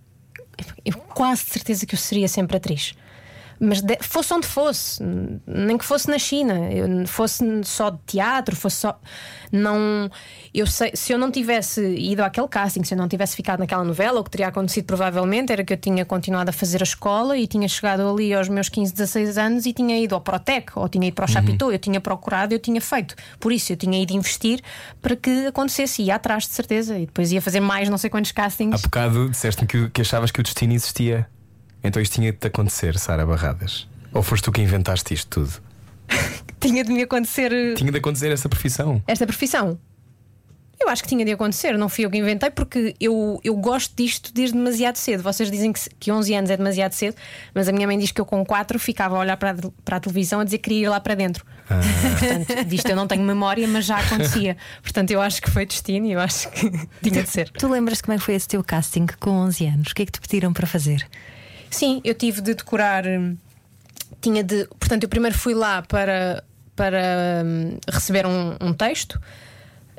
eu 0.84 0.92
quase 1.14 1.42
certeza 1.44 1.84
que 1.86 1.94
eu 1.94 1.98
seria 1.98 2.28
sempre 2.28 2.56
atriz. 2.56 2.94
Mas 3.58 3.80
de- 3.80 3.98
fosse 4.02 4.34
onde 4.34 4.46
fosse, 4.46 5.02
nem 5.46 5.78
que 5.78 5.84
fosse 5.84 6.08
na 6.08 6.18
China, 6.18 6.70
eu- 6.70 7.06
fosse 7.06 7.42
só 7.64 7.90
de 7.90 7.98
teatro, 8.06 8.54
fosse 8.54 8.76
só. 8.76 9.00
Não. 9.50 10.10
Eu 10.52 10.66
sei, 10.66 10.90
se 10.94 11.12
eu 11.12 11.18
não 11.18 11.30
tivesse 11.30 11.80
ido 11.96 12.20
àquele 12.22 12.48
casting, 12.48 12.82
se 12.82 12.94
eu 12.94 12.98
não 12.98 13.08
tivesse 13.08 13.36
ficado 13.36 13.60
naquela 13.60 13.84
novela, 13.84 14.20
o 14.20 14.24
que 14.24 14.30
teria 14.30 14.48
acontecido 14.48 14.84
provavelmente 14.86 15.52
era 15.52 15.64
que 15.64 15.72
eu 15.72 15.76
tinha 15.76 16.04
continuado 16.04 16.50
a 16.50 16.52
fazer 16.52 16.82
a 16.82 16.84
escola 16.84 17.36
e 17.36 17.46
tinha 17.46 17.68
chegado 17.68 18.06
ali 18.08 18.32
aos 18.34 18.48
meus 18.48 18.68
15, 18.68 18.92
16 18.92 19.38
anos 19.38 19.66
e 19.66 19.72
tinha 19.72 19.98
ido 19.98 20.14
ao 20.14 20.20
Protec 20.20 20.72
ou 20.78 20.88
tinha 20.88 21.06
ido 21.08 21.14
para 21.14 21.24
o 21.24 21.28
Chapitão, 21.28 21.70
eu 21.70 21.78
tinha 21.78 22.00
procurado, 22.00 22.52
eu 22.54 22.58
tinha 22.58 22.80
feito. 22.80 23.14
Por 23.38 23.52
isso 23.52 23.72
eu 23.72 23.76
tinha 23.76 24.00
ido 24.02 24.12
investir 24.12 24.60
para 25.00 25.14
que 25.16 25.46
acontecesse, 25.46 26.02
ia 26.02 26.16
atrás 26.16 26.44
de 26.44 26.50
certeza, 26.50 26.98
e 26.98 27.06
depois 27.06 27.30
ia 27.32 27.40
fazer 27.42 27.60
mais 27.60 27.88
não 27.88 27.98
sei 27.98 28.10
quantos 28.10 28.32
castings. 28.32 28.74
Há 28.80 28.82
bocado 28.82 29.30
disseste-me 29.30 29.68
que, 29.68 29.90
que 29.90 30.00
achavas 30.00 30.30
que 30.30 30.40
o 30.40 30.42
destino 30.42 30.72
existia. 30.72 31.26
Então 31.86 32.02
isto 32.02 32.14
tinha 32.14 32.32
de 32.32 32.38
te 32.38 32.48
acontecer, 32.48 32.98
Sara 32.98 33.24
Barradas. 33.24 33.86
Ou 34.12 34.22
foste 34.22 34.44
tu 34.44 34.52
que 34.52 34.60
inventaste 34.60 35.14
isto 35.14 35.28
tudo? 35.28 35.52
Tinha 36.58 36.82
de 36.82 36.90
me 36.90 37.02
acontecer 37.02 37.52
eh, 37.52 37.74
Tinha 37.74 37.92
de 37.92 37.98
acontecer 37.98 38.32
essa 38.32 38.48
profissão. 38.48 39.02
esta 39.06 39.26
profissão. 39.26 39.78
Eu 40.78 40.90
acho 40.90 41.02
que 41.02 41.08
tinha 41.08 41.24
de 41.24 41.32
acontecer, 41.32 41.76
não 41.78 41.88
fui 41.88 42.04
eu 42.04 42.10
que 42.10 42.18
inventei, 42.18 42.50
porque 42.50 42.94
eu, 43.00 43.40
eu 43.42 43.56
gosto 43.56 43.94
disto 43.96 44.30
desde 44.32 44.54
demasiado 44.54 44.96
cedo. 44.96 45.22
Vocês 45.22 45.50
dizem 45.50 45.72
que, 45.72 45.80
que 45.98 46.12
11 46.12 46.34
anos 46.34 46.50
é 46.50 46.56
demasiado 46.56 46.92
cedo, 46.92 47.16
mas 47.54 47.66
a 47.66 47.72
minha 47.72 47.86
mãe 47.86 47.98
diz 47.98 48.12
que 48.12 48.20
eu 48.20 48.26
com 48.26 48.44
4 48.44 48.78
ficava 48.78 49.16
a 49.16 49.20
olhar 49.20 49.38
para 49.38 49.52
a, 49.52 49.54
para 49.82 49.96
a 49.96 50.00
televisão 50.00 50.40
a 50.40 50.44
dizer 50.44 50.58
que 50.58 50.64
queria 50.64 50.84
ir 50.84 50.88
lá 50.90 51.00
para 51.00 51.14
dentro. 51.14 51.46
Portanto, 51.66 52.64
disto 52.68 52.90
eu 52.90 52.96
não 52.96 53.06
tenho 53.06 53.22
memória, 53.22 53.66
mas 53.66 53.86
já 53.86 53.96
acontecia. 53.96 54.56
Portanto, 54.82 55.10
eu 55.12 55.22
acho 55.22 55.40
que 55.40 55.50
foi 55.50 55.64
destino 55.64 56.06
e 56.06 56.12
eu 56.12 56.20
acho 56.20 56.50
que 56.50 56.70
tinha 57.02 57.22
de 57.22 57.30
ser. 57.30 57.48
Tu 57.50 57.66
lembras 57.68 58.02
como 58.02 58.14
é 58.14 58.18
que 58.18 58.24
foi 58.24 58.34
esse 58.34 58.46
teu 58.46 58.62
casting 58.62 59.06
com 59.18 59.30
11 59.30 59.66
anos? 59.66 59.92
O 59.92 59.94
que 59.94 60.02
é 60.02 60.06
que 60.06 60.12
te 60.12 60.20
pediram 60.20 60.52
para 60.52 60.66
fazer? 60.66 61.08
Sim, 61.78 62.00
eu 62.04 62.14
tive 62.14 62.40
de 62.40 62.54
decorar. 62.54 63.06
hum, 63.06 63.36
Tinha 64.20 64.42
de. 64.42 64.66
Portanto, 64.80 65.02
eu 65.04 65.08
primeiro 65.08 65.36
fui 65.36 65.54
lá 65.54 65.82
para, 65.82 66.42
para 66.74 67.42
hum, 67.44 67.78
receber 67.88 68.26
um, 68.26 68.56
um 68.60 68.72
texto. 68.72 69.20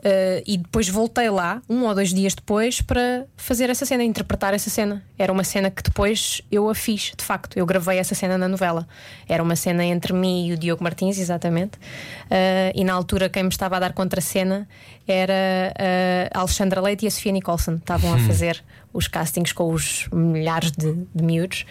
eh, 0.04 0.44
e 0.46 0.58
depois 0.58 0.88
voltei 0.90 1.30
lá, 1.30 1.62
um 1.68 1.84
ou 1.86 1.94
dois 1.96 2.14
dias 2.14 2.34
depois, 2.36 2.82
para 2.82 3.26
fazer 3.36 3.70
essa 3.70 3.86
cena, 3.86 4.04
interpretar 4.04 4.54
essa 4.54 4.70
cena. 4.70 5.04
Era 5.18 5.32
uma 5.34 5.44
cena 5.44 5.72
que 5.72 5.82
depois 5.84 6.42
eu 6.52 6.70
a 6.70 6.76
fiz, 6.76 7.14
de 7.18 7.24
facto. 7.24 7.58
Eu 7.58 7.66
gravei 7.66 7.98
essa 8.00 8.14
cena 8.16 8.38
na 8.38 8.48
novela. 8.48 8.88
Era 9.28 9.42
uma 9.44 9.56
cena 9.56 9.84
entre 9.84 10.14
mim 10.14 10.48
e 10.48 10.54
o 10.54 10.58
Diogo 10.58 10.84
Martins, 10.84 11.18
exatamente. 11.20 11.78
Eh, 12.30 12.72
e 12.76 12.84
na 12.84 12.94
altura, 12.94 13.28
quem 13.30 13.44
me 13.44 13.50
estava 13.50 13.78
a 13.78 13.80
dar 13.80 13.94
contra-cena 13.94 14.68
era 15.08 15.34
eh, 15.78 16.30
a 16.34 16.40
Alexandra 16.42 16.80
Leite 16.82 17.06
e 17.06 17.08
a 17.08 17.12
Sofia 17.12 17.32
Nicholson. 17.32 17.76
Estavam 17.76 18.14
a 18.14 18.20
fazer 18.20 18.64
os 18.98 19.08
castings 19.08 19.52
com 19.54 19.72
os 19.72 20.08
milhares 20.12 20.72
de, 20.72 20.94
de 21.14 21.24
miúdos. 21.24 21.66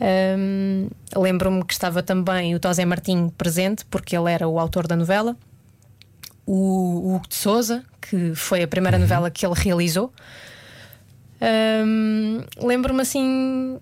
Hum, 0.00 0.88
Lembro-me 1.16 1.64
que 1.64 1.72
estava 1.72 2.02
também 2.02 2.54
o 2.54 2.60
Tosé 2.60 2.84
Martim 2.84 3.28
presente, 3.36 3.84
porque 3.86 4.16
ele 4.16 4.30
era 4.30 4.46
o 4.46 4.58
autor 4.58 4.86
da 4.86 4.94
novela. 4.94 5.36
O 6.46 7.14
Hugo 7.16 7.28
de 7.28 7.34
Souza, 7.34 7.84
que 8.00 8.34
foi 8.36 8.62
a 8.62 8.68
primeira 8.68 8.98
novela 8.98 9.30
que 9.30 9.44
ele 9.44 9.54
realizou. 9.56 10.12
Hum, 11.42 12.42
Lembro-me 12.62 13.02
assim. 13.02 13.78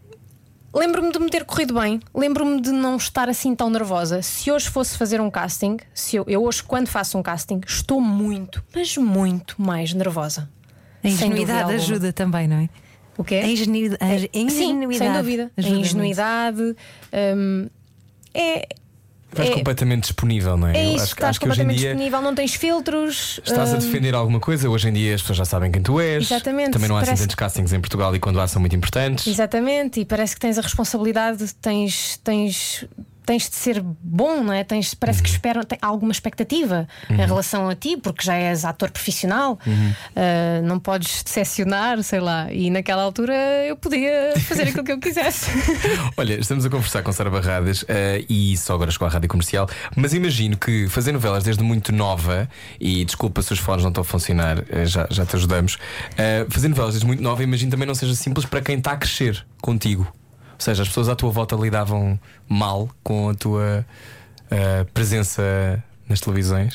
Lembro-me 0.74 1.12
de 1.12 1.18
me 1.18 1.30
ter 1.30 1.44
corrido 1.44 1.72
bem, 1.80 1.98
lembro-me 2.14 2.60
de 2.60 2.70
não 2.70 2.96
estar 2.96 3.26
assim 3.28 3.54
tão 3.54 3.70
nervosa. 3.70 4.20
Se 4.20 4.50
hoje 4.50 4.68
fosse 4.68 4.98
fazer 4.98 5.18
um 5.18 5.30
casting, 5.30 5.78
se 5.94 6.16
eu, 6.16 6.24
eu 6.28 6.44
hoje, 6.44 6.62
quando 6.62 6.88
faço 6.88 7.16
um 7.16 7.22
casting, 7.22 7.62
estou 7.66 8.02
muito, 8.02 8.62
mas 8.74 8.94
muito 8.98 9.60
mais 9.60 9.94
nervosa. 9.94 10.48
A 11.02 11.08
ingenuidade 11.08 11.72
ajuda 11.74 12.12
também, 12.12 12.48
não 12.48 12.56
é? 12.56 12.68
O 13.16 13.24
quê? 13.24 13.36
A 13.36 13.46
ingenu- 13.48 13.96
a 14.00 14.18
Sim, 14.18 14.28
ingenuidade. 14.34 14.98
sem 14.98 15.12
dúvida. 15.12 15.50
A 15.56 15.60
ajuda 15.60 15.76
ingenuidade 15.76 16.76
hum, 17.36 17.68
é, 18.34 18.68
Estás 19.30 19.50
É- 19.50 19.52
completamente 19.52 20.02
disponível, 20.04 20.56
não 20.56 20.68
é? 20.68 20.72
é 20.78 20.84
isso, 20.94 21.04
acho, 21.04 21.14
que- 21.14 21.20
estás 21.20 21.30
acho 21.30 21.40
que 21.40 21.48
hoje 21.48 21.60
em 21.60 21.64
completamente 21.64 21.78
dia 21.80 21.88
disponível, 21.90 22.22
não 22.22 22.34
tens 22.34 22.54
filtros. 22.54 23.40
estás 23.44 23.74
a 23.74 23.76
hum, 23.76 23.78
defender 23.78 24.14
alguma 24.14 24.40
coisa. 24.40 24.70
Hoje 24.70 24.88
em 24.88 24.92
dia 24.94 25.14
as 25.14 25.20
pessoas 25.20 25.36
já 25.36 25.44
sabem 25.44 25.70
quem 25.70 25.82
tu 25.82 26.00
és. 26.00 26.24
Exatamente, 26.24 26.70
Também 26.70 26.88
não 26.88 26.96
há 26.96 27.00
assim 27.00 27.06
parece 27.08 27.22
tantos 27.24 27.34
castings 27.36 27.72
em 27.74 27.78
Portugal 27.80 28.16
e 28.16 28.18
quando 28.18 28.40
há 28.40 28.48
são 28.48 28.58
muito 28.58 28.74
importantes. 28.74 29.26
Exatamente, 29.26 30.00
e 30.00 30.04
parece 30.06 30.34
que 30.34 30.40
tens 30.40 30.56
a 30.56 30.62
responsabilidade, 30.62 31.52
tens, 31.60 32.16
tens, 32.24 32.86
tens 33.28 33.46
de 33.50 33.56
ser 33.56 33.82
bom, 33.82 34.42
não 34.42 34.54
é? 34.54 34.64
Tens, 34.64 34.94
parece 34.94 35.18
Uhum. 35.18 35.24
que 35.24 35.28
esperam, 35.28 35.62
tem 35.62 35.78
alguma 35.82 36.10
expectativa 36.12 36.88
em 37.10 37.14
relação 37.16 37.68
a 37.68 37.74
ti, 37.74 37.94
porque 37.98 38.24
já 38.24 38.34
és 38.34 38.64
ator 38.64 38.90
profissional, 38.90 39.58
Uhum. 39.66 39.92
Ah, 40.16 40.62
não 40.64 40.78
podes 40.78 41.22
decepcionar, 41.22 42.02
sei 42.02 42.20
lá. 42.20 42.50
E 42.50 42.70
naquela 42.70 43.02
altura 43.02 43.34
eu 43.66 43.76
podia 43.76 44.32
fazer 44.48 44.62
aquilo 44.68 44.82
que 44.82 44.92
eu 44.92 44.98
quisesse. 44.98 45.50
Olha, 46.16 46.40
estamos 46.40 46.64
a 46.64 46.70
conversar 46.70 47.02
com 47.02 47.12
Sara 47.12 47.28
Barradas 47.28 47.84
eh, 47.86 48.24
e 48.30 48.56
só 48.56 48.74
agora 48.74 48.90
chegou 48.90 49.06
à 49.06 49.10
rádio 49.10 49.28
comercial. 49.28 49.68
Mas 49.94 50.14
imagino 50.14 50.56
que 50.56 50.88
fazer 50.88 51.12
novelas 51.12 51.44
desde 51.44 51.62
muito 51.62 51.92
nova, 51.92 52.48
e 52.80 53.04
desculpa 53.04 53.42
se 53.42 53.52
os 53.52 53.58
fones 53.58 53.82
não 53.82 53.90
estão 53.90 54.00
a 54.00 54.04
funcionar, 54.04 54.64
eh, 54.70 54.86
já, 54.86 55.06
já 55.10 55.26
te 55.26 55.36
ajudamos. 55.36 55.76
fazer 56.48 56.68
novelas 56.68 56.94
desde 56.94 57.06
muito 57.06 57.22
nova, 57.22 57.42
imagino 57.42 57.70
também 57.70 57.86
não 57.86 57.94
seja 57.94 58.14
simples 58.14 58.46
para 58.46 58.62
quem 58.62 58.78
está 58.78 58.92
a 58.92 58.96
crescer 58.96 59.44
contigo. 59.60 60.10
Ou 60.58 60.64
seja, 60.64 60.82
as 60.82 60.88
pessoas 60.88 61.08
à 61.08 61.14
tua 61.14 61.30
volta 61.30 61.54
lidavam 61.54 62.18
mal 62.48 62.90
com 63.04 63.28
a 63.28 63.34
tua 63.34 63.86
eh, 64.50 64.84
presença 64.92 65.82
nas 66.08 66.20
televisões. 66.20 66.74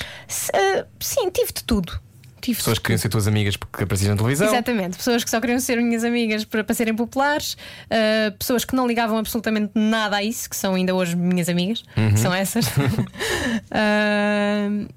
Ah, 0.53 0.85
sim, 1.01 1.29
tive 1.29 1.51
de 1.51 1.63
tudo. 1.65 1.99
Tive 2.39 2.57
Pessoas 2.57 2.77
que 2.77 2.83
queriam 2.83 2.97
ser 2.97 3.09
tuas 3.09 3.27
amigas 3.27 3.57
porque 3.57 3.83
apareciam 3.83 4.11
na 4.11 4.17
televisão. 4.17 4.47
Exatamente, 4.47 4.97
pessoas 4.97 5.23
que 5.23 5.29
só 5.29 5.39
queriam 5.39 5.59
ser 5.59 5.77
minhas 5.81 6.03
amigas 6.03 6.43
para, 6.43 6.61
para 6.61 6.75
serem 6.75 6.93
populares, 6.93 7.53
uh, 7.53 8.31
pessoas 8.37 8.65
que 8.65 8.75
não 8.75 8.85
ligavam 8.85 9.17
absolutamente 9.17 9.71
nada 9.75 10.17
a 10.17 10.23
isso, 10.23 10.49
que 10.49 10.55
são 10.55 10.75
ainda 10.75 10.93
hoje 10.93 11.15
minhas 11.15 11.47
amigas, 11.47 11.85
que 12.11 12.19
são 12.19 12.33
essas. 12.33 12.67
Uh, 12.67 12.73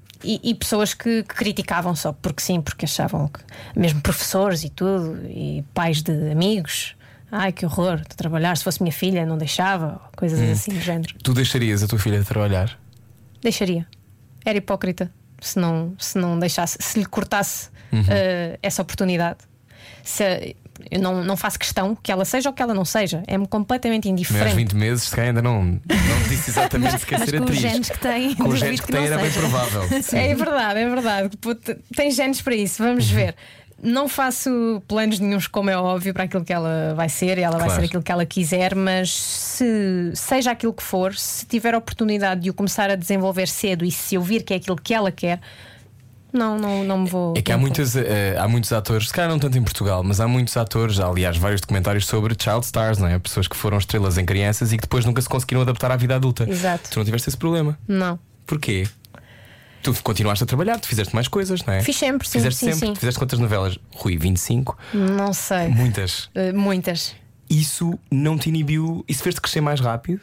e, 0.25 0.41
e 0.43 0.55
pessoas 0.55 0.93
que, 0.93 1.23
que 1.23 1.35
criticavam 1.35 1.95
só 1.95 2.11
porque 2.11 2.41
sim, 2.41 2.59
porque 2.59 2.83
achavam 2.83 3.29
que, 3.29 3.39
mesmo 3.79 4.01
professores 4.01 4.65
e 4.65 4.69
tudo, 4.69 5.17
e 5.29 5.63
pais 5.73 6.01
de 6.01 6.29
amigos, 6.29 6.96
ai 7.31 7.51
que 7.51 7.65
horror 7.65 7.97
de 7.97 8.15
trabalhar, 8.15 8.55
se 8.57 8.63
fosse 8.63 8.81
minha 8.81 8.91
filha, 8.93 9.25
não 9.25 9.37
deixava, 9.37 9.99
coisas 10.15 10.39
assim 10.39 10.71
do 10.71 10.79
género. 10.81 11.13
Tu 11.23 11.33
deixarias 11.33 11.83
a 11.83 11.87
tua 11.87 11.99
filha 11.99 12.23
trabalhar? 12.23 12.77
Deixaria. 13.41 13.85
Era 14.45 14.57
hipócrita 14.57 15.11
se 15.41 15.59
não, 15.59 15.93
se 15.99 16.17
não 16.17 16.39
deixasse, 16.39 16.77
se 16.81 16.99
lhe 16.99 17.05
cortasse 17.05 17.69
Uhum. 17.91 18.03
eh, 18.09 18.59
essa 18.61 18.81
oportunidade. 18.81 19.37
Se, 20.03 20.55
eu 20.91 20.99
não, 20.99 21.23
não 21.23 21.37
faço 21.37 21.57
questão 21.57 21.95
que 21.95 22.11
ela 22.11 22.25
seja 22.25 22.49
ou 22.49 22.53
que 22.53 22.61
ela 22.61 22.73
não 22.73 22.83
seja. 22.83 23.23
É-me 23.27 23.47
completamente 23.47 24.05
Mas 24.05 24.11
indiferente. 24.11 24.55
20 24.55 24.73
meses, 24.75 25.03
se 25.05 25.11
calhar 25.11 25.27
ainda 25.29 25.41
não, 25.41 25.63
não 25.63 25.79
disse 26.27 26.49
exatamente 26.49 26.99
se 26.99 27.05
quer 27.05 27.19
Mas 27.19 27.29
ser 27.29 27.37
com 27.37 27.43
os 27.45 27.49
atriz. 27.51 27.61
genes 27.61 27.89
que 27.89 27.99
tem, 27.99 28.35
Com 28.35 28.49
os 28.49 28.59
genes 28.59 28.79
que 28.81 28.85
que 28.87 28.91
tem 28.91 29.05
era 29.05 29.17
bem 29.17 29.25
seja. 29.31 29.39
provável. 29.39 29.83
Sim. 30.03 30.17
É 30.17 30.35
verdade, 30.35 30.79
é 30.79 30.89
verdade. 30.89 31.29
Tem 31.95 32.11
genes 32.11 32.41
para 32.41 32.55
isso, 32.55 32.83
Uhum. 32.83 32.89
vamos 32.89 33.09
ver. 33.09 33.35
Não 33.81 34.09
faço 34.09 34.81
planos 34.87 35.19
nenhums, 35.19 35.45
como 35.45 35.69
é 35.69 35.77
óbvio, 35.77 36.13
para 36.13 36.23
aquilo 36.23 36.43
que 36.43 36.51
ela 36.51 36.93
vai 36.95 37.09
ser 37.09 37.37
e 37.37 37.41
ela 37.41 37.57
vai 37.57 37.67
Claro. 37.67 37.81
ser 37.81 37.87
aquilo 37.87 38.01
que 38.03 38.11
ela 38.11 38.25
quiser, 38.25 38.73
mas 38.73 39.11
se 39.13 40.11
seja 40.15 40.51
aquilo 40.51 40.73
que 40.73 40.81
for, 40.81 41.13
se 41.15 41.45
tiver 41.45 41.75
a 41.75 41.77
oportunidade 41.77 42.41
de 42.41 42.49
o 42.49 42.53
começar 42.53 42.89
a 42.89 42.95
desenvolver 42.95 43.47
cedo 43.47 43.85
e 43.85 43.91
se 43.91 44.15
eu 44.15 44.21
vir 44.21 44.41
que 44.43 44.53
é 44.53 44.57
aquilo 44.57 44.75
que 44.75 44.93
ela 44.95 45.11
quer, 45.11 45.39
não, 46.33 46.57
não, 46.57 46.83
não 46.83 46.97
me 46.99 47.09
vou. 47.09 47.33
É 47.37 47.41
que 47.41 47.51
há, 47.51 47.57
muitas, 47.57 47.95
eh, 47.95 48.35
há 48.37 48.47
muitos 48.47 48.73
atores, 48.73 49.07
se 49.07 49.13
calhar 49.13 49.29
não 49.29 49.39
tanto 49.39 49.57
em 49.57 49.63
Portugal, 49.63 50.03
mas 50.03 50.19
há 50.19 50.27
muitos 50.27 50.57
atores, 50.57 50.99
há, 50.99 51.07
aliás, 51.07 51.37
vários 51.37 51.61
documentários 51.61 52.05
sobre 52.07 52.35
child 52.39 52.65
stars, 52.65 52.97
não 52.97 53.07
é? 53.07 53.17
Pessoas 53.19 53.47
que 53.47 53.55
foram 53.55 53.77
estrelas 53.77 54.17
em 54.17 54.25
crianças 54.25 54.73
e 54.73 54.75
que 54.77 54.81
depois 54.81 55.05
nunca 55.05 55.21
se 55.21 55.29
conseguiram 55.29 55.61
adaptar 55.61 55.91
à 55.91 55.95
vida 55.95 56.15
adulta. 56.15 56.49
Exato. 56.49 56.89
Tu 56.89 56.97
não 56.99 57.05
tiveste 57.05 57.29
esse 57.29 57.37
problema. 57.37 57.77
Não. 57.87 58.19
Porquê? 58.45 58.87
Tu 59.81 59.93
continuaste 60.03 60.43
a 60.43 60.47
trabalhar, 60.47 60.79
tu 60.79 60.87
fizeste 60.87 61.13
mais 61.15 61.27
coisas, 61.27 61.63
não 61.63 61.73
é? 61.73 61.81
Fiz 61.81 61.95
sempre, 61.95 62.27
sim, 62.27 62.39
Fizeste 62.39 62.59
sim, 62.59 62.71
sempre. 62.71 62.87
sim. 62.87 62.93
Tu 62.93 62.99
fizeste 62.99 63.19
quantas 63.19 63.39
novelas? 63.39 63.77
Rui, 63.95 64.17
25? 64.17 64.77
Não 64.93 65.33
sei. 65.33 65.67
Muitas. 65.69 66.25
Uh, 66.25 66.53
muitas. 66.55 67.15
Isso 67.49 67.97
não 68.11 68.37
te 68.37 68.49
inibiu? 68.49 69.05
Isso 69.07 69.23
fez-te 69.23 69.39
crescer 69.39 69.61
mais 69.61 69.79
rápido? 69.79 70.21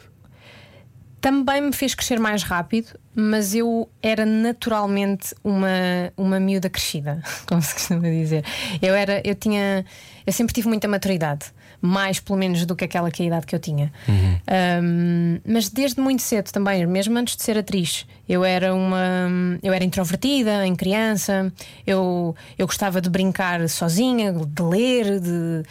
também 1.25 1.59
me 1.59 1.73
fez 1.73 1.95
crescer 1.95 2.19
mais 2.19 2.43
rápido, 2.43 2.99
mas 3.15 3.55
eu 3.55 3.89
era 3.99 4.27
naturalmente 4.27 5.33
uma, 5.43 5.67
uma 6.15 6.39
miúda 6.39 6.69
crescida, 6.69 7.19
como 7.49 7.63
se 7.63 7.73
costuma 7.73 8.01
dizer. 8.01 8.45
Eu 8.79 8.93
era, 8.93 9.27
eu 9.27 9.33
tinha, 9.33 9.83
eu 10.23 10.31
sempre 10.31 10.53
tive 10.53 10.67
muita 10.67 10.87
maturidade, 10.87 11.47
mais 11.85 12.19
pelo 12.19 12.37
menos 12.37 12.65
do 12.65 12.75
que 12.75 12.85
aquela 12.85 13.11
que 13.11 13.21
é 13.21 13.25
a 13.25 13.27
idade 13.27 13.45
que 13.45 13.55
eu 13.55 13.59
tinha. 13.59 13.91
Um, 14.09 15.39
mas 15.45 15.69
desde 15.69 15.99
muito 15.99 16.21
cedo 16.21 16.51
também, 16.51 16.85
mesmo 16.85 17.17
antes 17.17 17.35
de 17.35 17.43
ser 17.43 17.57
atriz, 17.57 18.05
eu 18.27 18.43
era 18.43 18.73
uma, 18.73 19.29
eu 19.61 19.71
era 19.71 19.83
introvertida 19.83 20.65
em 20.65 20.75
criança, 20.75 21.51
eu, 21.85 22.35
eu 22.57 22.65
gostava 22.65 22.99
de 22.99 23.09
brincar 23.09 23.67
sozinha, 23.69 24.33
de 24.33 24.63
ler, 24.63 25.19
de 25.19 25.63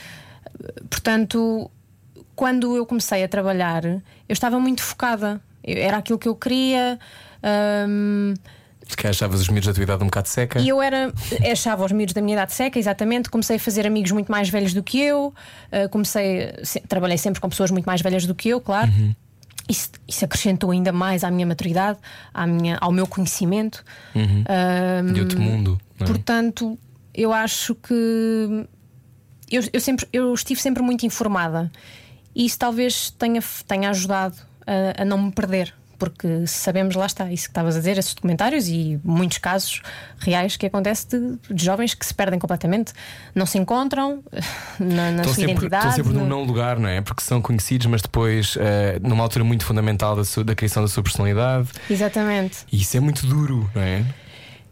portanto 0.89 1.71
quando 2.35 2.77
eu 2.77 2.85
comecei 2.85 3.23
a 3.23 3.29
trabalhar, 3.29 3.85
eu 3.85 4.03
estava 4.29 4.59
muito 4.59 4.83
focada. 4.83 5.41
Era 5.63 5.99
aquilo 5.99 6.19
que 6.19 6.29
eu 6.29 6.35
queria. 6.35 6.99
hum, 7.89 8.35
Calhar 8.97 9.11
achavas 9.11 9.41
os 9.41 9.49
miúdos 9.49 9.67
da 9.69 9.73
tua 9.75 9.83
idade 9.83 10.03
um 10.03 10.07
bocado 10.07 10.29
seca. 10.29 10.61
e 10.61 10.69
eu 10.69 10.81
era, 10.83 11.13
achava 11.51 11.85
os 11.85 11.93
miúdos 11.93 12.13
da 12.15 12.21
minha 12.21 12.35
idade 12.35 12.53
seca, 12.53 12.79
exatamente. 12.79 13.29
Comecei 13.31 13.57
a 13.57 13.59
fazer 13.61 13.87
amigos 13.87 14.11
muito 14.13 14.31
mais 14.31 14.49
velhos 14.49 14.73
do 14.75 14.83
que 14.83 15.01
eu. 15.01 15.29
uh, 15.73 15.89
comecei, 15.91 16.53
se- 16.63 16.81
trabalhei 16.81 17.17
sempre 17.19 17.41
com 17.41 17.49
pessoas 17.49 17.71
muito 17.71 17.87
mais 17.87 18.01
velhas 18.03 18.27
do 18.27 18.35
que 18.35 18.49
eu, 18.51 18.61
claro. 18.61 18.91
Isso, 19.69 19.91
isso 20.07 20.25
acrescentou 20.25 20.71
ainda 20.73 20.93
mais 20.93 21.25
à 21.25 21.31
minha 21.31 21.47
maturidade, 21.47 21.99
à 22.35 22.47
minha, 22.47 22.77
ao 22.81 22.93
meu 22.93 23.07
conhecimento. 23.07 23.83
Um, 24.15 25.13
De 25.13 25.21
outro 25.21 25.41
mundo. 25.41 25.81
é? 26.01 26.05
Portanto, 26.05 26.79
eu 27.15 27.33
acho 27.33 27.75
que 27.75 28.67
eu, 29.51 29.63
eu 29.73 29.81
sempre, 29.81 30.07
eu 30.13 30.35
estive 30.35 30.61
sempre 30.61 30.83
muito 30.83 31.07
informada 31.07 31.71
e 32.35 32.45
isso 32.45 32.59
talvez 32.59 33.11
tenha, 33.13 33.41
tenha 33.67 33.89
ajudado 33.91 34.35
a, 34.67 35.03
a 35.03 35.05
não 35.05 35.23
me 35.23 35.33
perder. 35.33 35.73
Porque 35.99 36.47
sabemos, 36.47 36.95
lá 36.95 37.07
está, 37.07 37.31
isso 37.33 37.45
que 37.45 37.51
estavas 37.51 37.77
a 37.77 37.79
dizer, 37.79 37.97
esses 37.99 38.15
documentários 38.15 38.69
e 38.69 38.99
muitos 39.05 39.39
casos 39.39 39.81
reais 40.19 40.57
que 40.57 40.67
acontece 40.67 41.07
de, 41.09 41.39
de 41.55 41.65
jovens 41.65 41.95
que 41.95 42.05
se 42.05 42.13
perdem 42.13 42.39
completamente, 42.39 42.93
não 43.35 43.47
se 43.47 43.59
encontram 43.59 44.23
na, 44.79 45.11
na 45.13 45.25
sua 45.25 45.35
sempre, 45.35 45.53
identidade. 45.53 45.89
estão 45.89 46.05
sempre 46.05 46.19
num 46.21 46.27
não 46.27 46.43
lugar, 46.45 46.79
não 46.79 46.89
é? 46.89 47.01
Porque 47.01 47.23
são 47.23 47.41
conhecidos, 47.41 47.87
mas 47.87 48.03
depois, 48.03 48.57
eh, 48.59 48.99
numa 49.03 49.23
altura 49.23 49.45
muito 49.45 49.65
fundamental 49.65 50.17
da, 50.17 50.25
sua- 50.25 50.45
da 50.45 50.55
criação 50.55 50.83
da 50.83 50.89
sua 50.89 51.03
personalidade. 51.03 51.69
Exatamente. 51.89 52.59
E 52.73 52.81
isso 52.81 52.97
é 52.97 53.01
muito 53.01 53.27
duro, 53.27 53.71
não 53.75 53.83
é? 53.83 54.05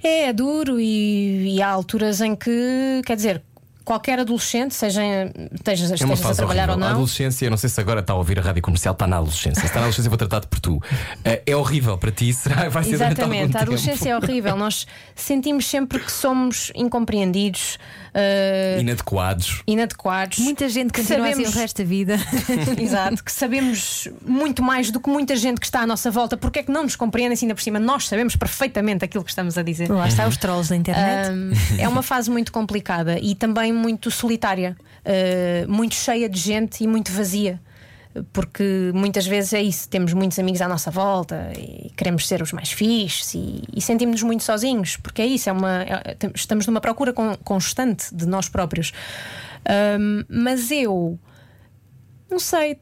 É, 0.02 0.24
é 0.28 0.32
duro 0.32 0.80
e, 0.80 1.54
e 1.56 1.62
há 1.62 1.68
alturas 1.68 2.20
em 2.20 2.34
que, 2.34 3.02
quer 3.06 3.14
dizer, 3.14 3.42
qualquer 3.84 4.18
adolescente, 4.20 4.74
seja 4.74 5.02
estejas, 5.52 5.90
É 5.90 5.94
estejas 5.94 6.24
a 6.24 6.34
trabalhar 6.34 6.68
horrível. 6.68 6.68
ou 6.68 6.84
A 6.84 6.88
não. 6.88 6.94
adolescência, 6.96 7.50
não 7.50 7.56
sei 7.56 7.68
se 7.70 7.80
agora 7.80 8.00
está 8.00 8.12
a 8.12 8.16
ouvir 8.16 8.38
a 8.38 8.42
rádio 8.42 8.62
comercial, 8.62 8.92
está 8.92 9.06
na 9.06 9.16
adolescência. 9.16 9.60
Se 9.60 9.66
está 9.66 9.76
na 9.80 9.86
adolescência, 9.86 10.08
vou 10.10 10.18
tratar-te 10.18 10.46
por 10.46 10.60
tu. 10.60 10.80
Eh, 11.24 11.42
é 11.46 11.56
horrível 11.56 11.96
para 11.98 12.10
ti, 12.10 12.32
será? 12.32 12.68
Vai 12.68 12.84
ser 12.84 12.94
Exatamente, 12.94 13.42
a 13.44 13.46
tempo. 13.46 13.58
adolescência 13.58 14.10
é 14.10 14.16
horrível. 14.16 14.56
Nós 14.56 14.86
sentimos 15.14 15.66
sempre 15.66 15.98
que 16.00 16.10
somos 16.12 16.70
incompreendidos, 16.74 17.78
eh, 18.14 18.78
Inadequados. 18.80 19.62
inadequados. 19.66 20.38
Muita 20.38 20.68
gente 20.68 20.92
que 20.92 21.00
continua 21.00 21.28
sabemos, 21.28 21.48
assim 21.48 21.58
o 21.58 21.60
resto 21.60 21.78
da 21.78 21.88
vida. 21.88 22.16
Exato, 22.78 23.24
que 23.24 23.32
sabemos 23.32 24.08
muito 24.24 24.62
mais 24.62 24.90
do 24.90 25.00
que 25.00 25.08
muita 25.08 25.34
gente 25.36 25.58
que 25.60 25.66
está 25.66 25.80
à 25.80 25.86
nossa 25.86 26.10
volta. 26.10 26.36
Porque 26.36 26.58
é 26.58 26.62
que 26.62 26.70
não 26.70 26.82
nos 26.82 26.96
compreendem 26.96 27.32
assim 27.32 27.46
ainda 27.46 27.54
por 27.54 27.62
cima? 27.62 27.78
Nós 27.78 28.08
sabemos 28.08 28.36
perfeitamente 28.36 29.04
aquilo 29.04 29.24
que 29.24 29.30
estamos 29.30 29.56
a 29.56 29.62
dizer. 29.62 29.90
Lá 29.90 30.06
está 30.06 30.26
os 30.26 30.36
trolls 30.36 30.68
da 30.68 30.76
internet. 30.76 31.30
Um, 31.30 31.52
é 31.78 31.88
uma 31.88 32.02
fase 32.02 32.30
muito 32.30 32.52
complicada 32.52 33.18
e 33.18 33.34
também 33.34 33.72
muito 33.72 34.10
solitária, 34.10 34.76
uh, 35.06 35.70
muito 35.70 35.94
cheia 35.94 36.28
de 36.28 36.38
gente 36.38 36.84
e 36.84 36.86
muito 36.86 37.10
vazia. 37.12 37.60
Porque 38.32 38.90
muitas 38.94 39.26
vezes 39.26 39.52
é 39.54 39.62
isso, 39.62 39.88
temos 39.88 40.12
muitos 40.12 40.38
amigos 40.38 40.60
à 40.60 40.68
nossa 40.68 40.90
volta 40.90 41.50
e 41.56 41.90
queremos 41.96 42.28
ser 42.28 42.42
os 42.42 42.52
mais 42.52 42.70
fixes 42.70 43.32
e, 43.34 43.62
e 43.74 43.80
sentimos-nos 43.80 44.22
muito 44.22 44.42
sozinhos, 44.44 44.96
porque 44.98 45.22
é 45.22 45.26
isso, 45.26 45.48
é 45.48 45.52
uma, 45.52 45.82
é- 45.82 46.16
estamos 46.34 46.66
numa 46.66 46.80
procura 46.80 47.12
con- 47.12 47.36
constante 47.42 48.14
de 48.14 48.26
nós 48.26 48.48
próprios. 48.50 48.92
Um, 49.98 50.24
mas 50.28 50.70
eu 50.70 51.18
não 52.30 52.38
sei, 52.38 52.78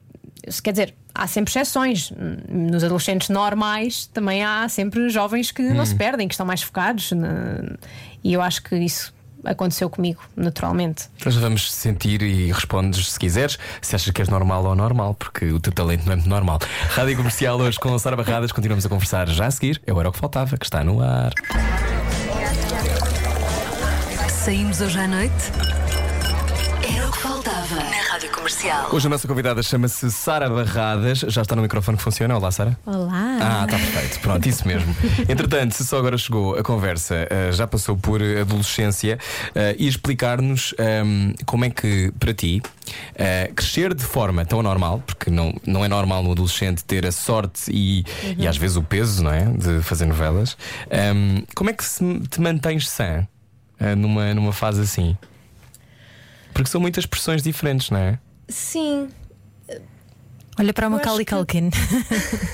se 0.49 0.61
quer 0.61 0.73
dizer, 0.73 0.95
há 1.15 1.27
sempre 1.27 1.51
exceções. 1.53 2.13
Nos 2.49 2.83
adolescentes 2.83 3.29
normais 3.29 4.07
também 4.07 4.43
há 4.45 4.69
sempre 4.69 5.09
jovens 5.11 5.51
que 5.53 5.63
não 5.63 5.85
se 5.87 5.95
perdem, 5.95 6.27
que 6.27 6.35
estão 6.35 6.47
mais 6.47 6.63
focados. 6.63 7.13
na- 7.13 7.77
E 8.25 8.33
eu 8.33 8.43
acho 8.43 8.63
que 8.63 8.77
isso 8.77 9.13
aconteceu 9.45 9.89
comigo, 9.89 10.23
naturalmente. 10.37 11.09
Nós 11.25 11.37
vamos 11.37 11.73
sentir 11.73 12.23
e 12.23 12.53
respondes 12.53 13.13
se 13.13 13.19
quiseres, 13.19 13.59
se 13.81 13.95
achas 13.95 14.11
que 14.13 14.21
és 14.21 14.29
normal 14.29 14.65
ou 14.65 14.75
normal, 14.75 15.15
porque 15.15 15.47
o 15.47 15.61
teu 15.61 15.73
talento 15.73 16.05
não 16.07 16.13
é 16.13 16.17
muito 16.17 16.29
normal. 16.29 16.59
Rádio 16.95 17.17
Comercial 17.17 17.59
hoje 17.59 17.79
com 17.79 17.95
a 17.95 17.99
Sara 17.99 18.17
Barradas, 18.17 18.53
continuamos 18.53 18.85
a 18.85 18.89
conversar 18.89 19.29
já 19.29 19.47
a 19.47 19.51
seguir. 19.51 19.81
Eu 19.87 19.99
era 19.99 20.09
o 20.09 20.13
que 20.13 20.19
faltava, 20.19 20.57
que 20.57 20.65
está 20.65 20.85
no 20.85 21.03
ar. 21.03 21.33
Saímos 24.29 24.81
hoje 24.81 24.99
à 24.99 25.07
noite? 25.07 25.90
Comercial. 28.41 28.89
Hoje 28.91 29.07
a 29.07 29.11
nossa 29.11 29.29
convidada 29.29 29.63
chama-se 29.63 30.11
Sara 30.11 30.49
Barradas. 30.49 31.19
Já 31.19 31.43
está 31.43 31.55
no 31.55 31.61
microfone 31.61 31.99
que 31.99 32.03
funciona. 32.03 32.35
Olá, 32.35 32.51
Sara. 32.51 32.79
Olá. 32.87 33.39
Ah, 33.39 33.65
está 33.67 33.77
perfeito. 33.77 34.19
Pronto, 34.21 34.49
isso 34.49 34.67
mesmo. 34.67 34.97
Entretanto, 35.29 35.75
se 35.75 35.87
só 35.87 35.99
agora 35.99 36.17
chegou 36.17 36.57
a 36.57 36.63
conversa, 36.63 37.27
eh, 37.29 37.53
já 37.53 37.67
passou 37.67 37.99
por 37.99 38.23
adolescência 38.23 39.19
eh, 39.55 39.77
e 39.79 39.87
explicar-nos 39.87 40.75
ehm, 40.79 41.35
como 41.45 41.67
é 41.67 41.71
que, 41.71 42.11
para 42.19 42.33
ti, 42.33 42.63
eh, 43.15 43.53
crescer 43.55 43.93
de 43.93 44.05
forma 44.05 44.43
tão 44.47 44.63
normal, 44.63 45.03
porque 45.07 45.31
não, 45.31 45.55
não 45.67 45.85
é 45.85 45.89
normal 45.89 46.23
no 46.23 46.33
adolescente 46.33 46.83
ter 46.83 47.05
a 47.05 47.13
sorte 47.13 47.71
e, 47.71 48.07
e 48.39 48.49
às 48.49 48.57
vezes 48.57 48.79
o 48.79 48.83
peso, 48.83 49.23
não 49.23 49.35
é? 49.35 49.45
De 49.45 49.83
fazer 49.83 50.07
novelas. 50.07 50.57
ehm, 50.91 51.45
como 51.55 51.69
é 51.69 51.75
que 51.75 51.85
se, 51.85 52.03
te 52.31 52.41
mantens 52.41 52.89
sã 52.89 53.29
numa, 53.99 54.33
numa 54.33 54.53
fase 54.55 54.81
assim? 54.81 55.15
Porque 56.55 56.71
são 56.71 56.81
muitas 56.81 57.05
pressões 57.05 57.43
diferentes, 57.43 57.91
não 57.91 57.99
é? 57.99 58.19
Sim, 58.51 59.09
Olha 60.59 60.75
para 60.75 60.87
o 60.87 60.89
acho 60.89 60.97
Macaulay 60.99 61.25
que- 61.25 61.35
Culkin. 61.35 61.71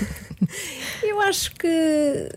eu 1.03 1.21
acho 1.23 1.51
que. 1.53 2.29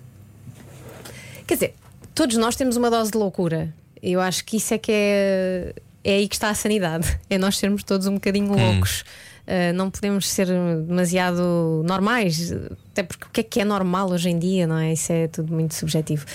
Quer 1.46 1.54
dizer, 1.54 1.76
todos 2.16 2.38
nós 2.38 2.56
temos 2.56 2.76
uma 2.76 2.90
dose 2.90 3.12
de 3.12 3.18
loucura. 3.18 3.74
Eu 4.02 4.20
acho 4.22 4.46
que 4.46 4.58
isso 4.58 4.74
é 4.74 4.78
que 4.78 4.92
é. 4.92 5.74
É 6.04 6.14
aí 6.14 6.28
que 6.28 6.36
está 6.36 6.50
a 6.50 6.54
sanidade. 6.56 7.20
É 7.30 7.38
nós 7.38 7.58
sermos 7.58 7.84
todos 7.84 8.08
um 8.08 8.16
bocadinho 8.16 8.48
loucos. 8.56 9.02
Uh, 9.46 9.74
não 9.76 9.90
podemos 9.92 10.30
ser 10.30 10.48
demasiado 10.48 11.84
normais, 11.86 12.52
até 12.92 13.04
porque 13.04 13.26
o 13.26 13.30
que 13.30 13.42
é 13.42 13.44
que 13.44 13.60
é 13.60 13.66
normal 13.66 14.10
hoje 14.12 14.30
em 14.30 14.40
dia, 14.40 14.66
não 14.66 14.78
é? 14.78 14.94
Isso 14.94 15.12
é 15.12 15.28
tudo 15.28 15.52
muito 15.54 15.74
subjetivo. 15.76 16.26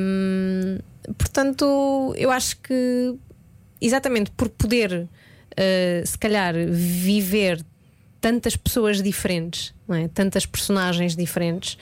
Hum, 0.00 0.78
portanto, 1.16 2.14
eu 2.16 2.30
acho 2.30 2.56
que 2.58 3.14
exatamente 3.80 4.30
por 4.30 4.48
poder, 4.50 5.08
uh, 5.58 6.06
se 6.06 6.16
calhar, 6.16 6.54
viver 6.70 7.64
tantas 8.20 8.56
pessoas 8.56 9.02
diferentes, 9.02 9.74
é? 9.90 10.08
tantas 10.08 10.46
personagens 10.46 11.16
diferentes. 11.16 11.76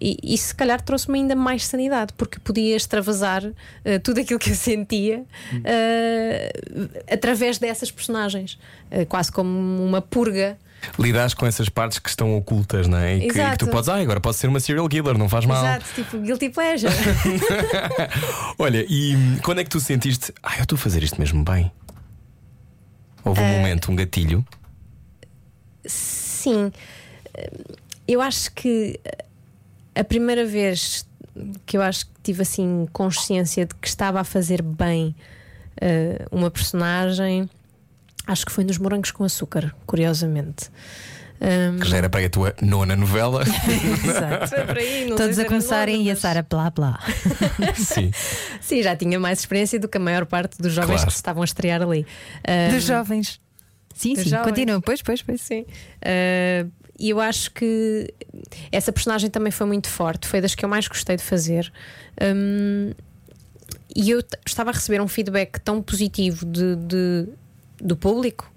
E, 0.00 0.16
e 0.22 0.38
se 0.38 0.54
calhar 0.54 0.80
trouxe-me 0.80 1.18
ainda 1.18 1.36
mais 1.36 1.66
sanidade, 1.66 2.14
porque 2.16 2.38
podia 2.40 2.74
extravasar 2.74 3.44
uh, 3.44 3.54
tudo 4.02 4.20
aquilo 4.20 4.38
que 4.38 4.50
eu 4.50 4.54
sentia 4.54 5.20
uh, 5.20 6.88
através 7.12 7.58
dessas 7.58 7.90
personagens, 7.90 8.58
quase 9.08 9.30
como 9.30 9.84
uma 9.84 10.00
purga. 10.00 10.56
Lidas 10.98 11.32
com 11.34 11.46
essas 11.46 11.68
partes 11.68 12.00
que 12.00 12.08
estão 12.08 12.36
ocultas, 12.36 12.88
não 12.88 12.98
é? 12.98 13.16
E 13.16 13.28
que, 13.28 13.34
que 13.34 13.56
tu 13.56 13.68
podes, 13.68 13.88
ah, 13.88 14.00
agora 14.00 14.20
posso 14.20 14.40
ser 14.40 14.48
uma 14.48 14.58
serial 14.58 14.88
killer, 14.88 15.16
não 15.16 15.28
faz 15.28 15.46
mal. 15.46 15.64
Exato, 15.64 15.84
tipo 15.94 16.18
guilty 16.18 16.48
pleasure. 16.48 16.92
Olha, 18.58 18.84
e 18.88 19.16
quando 19.44 19.60
é 19.60 19.64
que 19.64 19.70
tu 19.70 19.78
sentiste, 19.78 20.32
ah, 20.42 20.56
eu 20.56 20.64
estou 20.64 20.74
a 20.74 20.78
fazer 20.80 21.02
isto 21.04 21.20
mesmo 21.20 21.44
bem? 21.44 21.70
Houve 23.24 23.40
um 23.40 23.48
momento, 23.58 23.90
um 23.90 23.96
gatilho. 23.96 24.44
Sim, 25.84 26.72
eu 28.06 28.20
acho 28.20 28.52
que 28.52 28.98
a 29.94 30.04
primeira 30.04 30.44
vez 30.44 31.06
que 31.64 31.76
eu 31.76 31.82
acho 31.82 32.06
que 32.06 32.12
tive 32.22 32.42
assim 32.42 32.86
consciência 32.92 33.66
de 33.66 33.74
que 33.74 33.88
estava 33.88 34.20
a 34.20 34.24
fazer 34.24 34.62
bem 34.62 35.14
eh, 35.80 36.26
uma 36.30 36.50
personagem, 36.50 37.48
acho 38.26 38.44
que 38.44 38.52
foi 38.52 38.64
nos 38.64 38.78
Morangos 38.78 39.10
com 39.10 39.24
Açúcar, 39.24 39.74
curiosamente. 39.86 40.70
Um, 41.44 41.78
Que 41.80 41.88
já 41.88 41.96
era 41.96 42.08
para 42.08 42.24
a 42.24 42.30
tua 42.30 42.54
nona 42.62 42.94
novela. 42.94 43.42
Exato. 44.04 44.54
aí, 44.78 45.08
Todos 45.16 45.38
a 45.40 45.44
começarem 45.44 46.04
e 46.04 46.10
a 46.10 46.14
Sara 46.16 46.46
blá 46.48 46.70
blá. 46.70 47.00
Sim. 47.74 48.12
Sim, 48.60 48.82
já 48.82 48.94
tinha 48.94 49.18
mais 49.18 49.40
experiência 49.40 49.78
do 49.80 49.88
que 49.88 49.96
a 49.96 50.00
maior 50.00 50.24
parte 50.24 50.56
dos 50.62 50.72
jovens 50.72 50.94
Claro. 50.96 51.06
que 51.08 51.12
se 51.12 51.16
estavam 51.18 51.42
a 51.42 51.44
estrear 51.44 51.82
ali. 51.82 52.06
Um, 52.48 52.74
Dos 52.74 52.84
jovens. 52.84 53.40
Sim, 53.94 54.14
Dos 54.14 54.22
sim, 54.24 54.30
jovens. 54.30 54.44
continua. 54.48 54.80
Pois, 54.80 55.02
pois, 55.02 55.20
pois. 55.22 55.40
Sim. 55.40 55.62
Uh, 56.04 56.70
E 56.98 57.10
eu 57.10 57.20
acho 57.20 57.50
que 57.50 58.14
essa 58.70 58.92
personagem 58.92 59.28
também 59.28 59.50
foi 59.50 59.66
muito 59.66 59.88
forte, 59.88 60.28
foi 60.28 60.40
das 60.40 60.54
que 60.54 60.64
eu 60.64 60.68
mais 60.68 60.86
gostei 60.86 61.16
de 61.16 61.22
fazer. 61.24 61.72
Um, 62.22 62.92
e 63.96 64.10
eu 64.10 64.22
estava 64.46 64.70
a 64.70 64.72
receber 64.72 65.00
um 65.00 65.08
feedback 65.08 65.58
tão 65.58 65.82
positivo 65.82 66.46
de, 66.46 66.76
de- 66.76 67.28
do 67.80 67.96
público 67.96 68.48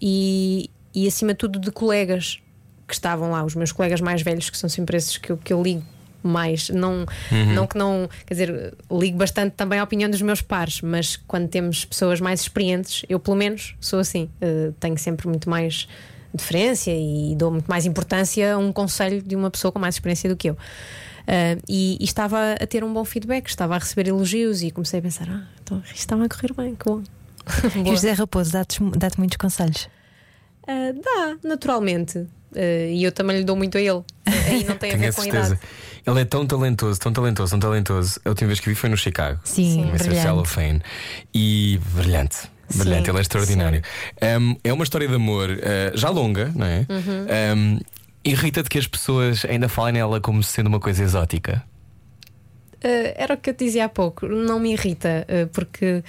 e, 0.00 0.70
e, 0.94 1.06
acima 1.06 1.32
de 1.32 1.38
tudo, 1.38 1.58
de 1.58 1.70
colegas 1.70 2.40
que 2.86 2.94
estavam 2.94 3.30
lá, 3.30 3.44
os 3.44 3.54
meus 3.54 3.72
colegas 3.72 4.00
mais 4.00 4.22
velhos, 4.22 4.50
que 4.50 4.58
são 4.58 4.68
sempre 4.68 4.96
esses 4.96 5.16
que 5.16 5.32
eu, 5.32 5.38
que 5.38 5.52
eu 5.52 5.62
ligo 5.62 5.82
mais. 6.22 6.68
Não, 6.68 7.06
não 7.54 7.66
que 7.66 7.76
não. 7.76 8.08
Quer 8.26 8.34
dizer, 8.34 8.74
ligo 8.90 9.16
bastante 9.16 9.54
também 9.54 9.78
à 9.78 9.84
opinião 9.84 10.10
dos 10.10 10.22
meus 10.22 10.40
pares, 10.40 10.80
mas 10.80 11.16
quando 11.16 11.48
temos 11.48 11.84
pessoas 11.84 12.20
mais 12.20 12.40
experientes, 12.40 13.04
eu 13.08 13.18
pelo 13.18 13.36
menos 13.36 13.74
sou 13.80 13.98
assim. 13.98 14.30
Uh, 14.40 14.72
tenho 14.78 14.96
sempre 14.98 15.28
muito 15.28 15.48
mais 15.50 15.88
deferência 16.32 16.92
e 16.94 17.34
dou 17.36 17.50
muito 17.50 17.66
mais 17.66 17.84
importância 17.84 18.54
a 18.54 18.58
um 18.58 18.72
conselho 18.72 19.20
de 19.20 19.36
uma 19.36 19.50
pessoa 19.50 19.70
com 19.70 19.78
mais 19.78 19.96
experiência 19.96 20.30
do 20.30 20.36
que 20.36 20.50
eu. 20.50 20.54
Uh, 20.54 21.60
e, 21.68 21.96
e, 22.00 22.04
estava 22.04 22.54
a 22.60 22.66
ter 22.66 22.82
um 22.82 22.92
bom 22.92 23.04
feedback, 23.04 23.48
estava 23.48 23.76
a 23.76 23.78
receber 23.78 24.08
elogios 24.08 24.62
e 24.62 24.70
comecei 24.70 24.98
a 24.98 25.02
pensar: 25.02 25.28
ah, 25.28 25.46
então 25.62 25.80
isto 25.84 25.96
estava 25.96 26.24
a 26.24 26.28
correr 26.28 26.52
bem, 26.52 26.74
que 26.74 26.84
bom. 26.84 27.02
e 27.76 27.80
o 27.90 27.92
José 27.92 28.12
Raposo 28.12 28.52
dá-te 28.52 28.82
dá 28.96 29.08
muitos 29.16 29.36
conselhos? 29.36 29.88
Uh, 30.62 31.00
dá, 31.00 31.36
naturalmente. 31.42 32.18
Uh, 32.18 32.88
e 32.90 33.02
eu 33.02 33.12
também 33.12 33.38
lhe 33.38 33.44
dou 33.44 33.56
muito 33.56 33.78
a 33.78 33.80
ele. 33.80 34.02
Aí 34.26 34.64
não 34.64 34.76
tem 34.76 34.92
a 34.92 34.96
ver 34.98 35.14
com 35.14 35.22
a 35.22 35.26
idade. 35.26 35.58
Ele 36.04 36.20
é 36.20 36.24
tão 36.24 36.46
talentoso, 36.46 36.98
tão 36.98 37.12
talentoso, 37.12 37.50
tão 37.52 37.60
talentoso. 37.60 38.20
A 38.24 38.28
última 38.30 38.48
vez 38.48 38.60
que 38.60 38.68
vi 38.68 38.74
foi 38.74 38.90
no 38.90 38.96
Chicago. 38.96 39.40
Sim, 39.44 39.86
no 39.86 40.44
Fame. 40.44 40.82
E 41.32 41.80
brilhante. 41.94 42.50
Brilhante, 42.74 43.04
sim, 43.04 43.10
ele 43.10 43.18
é 43.18 43.20
extraordinário. 43.20 43.82
Um, 44.40 44.56
é 44.64 44.72
uma 44.72 44.82
história 44.82 45.06
de 45.06 45.14
amor 45.14 45.50
uh, 45.50 45.96
já 45.96 46.08
longa, 46.08 46.50
não 46.54 46.66
é? 46.66 46.86
Uhum. 46.88 47.56
Um, 47.56 47.78
Irrita-te 48.24 48.70
que 48.70 48.78
as 48.78 48.86
pessoas 48.86 49.44
ainda 49.44 49.68
falem 49.68 49.94
nela 49.94 50.20
como 50.20 50.42
sendo 50.44 50.68
uma 50.68 50.78
coisa 50.78 51.02
exótica? 51.02 51.62
Uh, 52.76 53.12
era 53.16 53.34
o 53.34 53.36
que 53.36 53.50
eu 53.50 53.54
te 53.54 53.64
dizia 53.64 53.86
há 53.86 53.88
pouco. 53.88 54.26
Não 54.26 54.60
me 54.60 54.72
irrita, 54.72 55.26
uh, 55.28 55.48
porque 55.48 56.04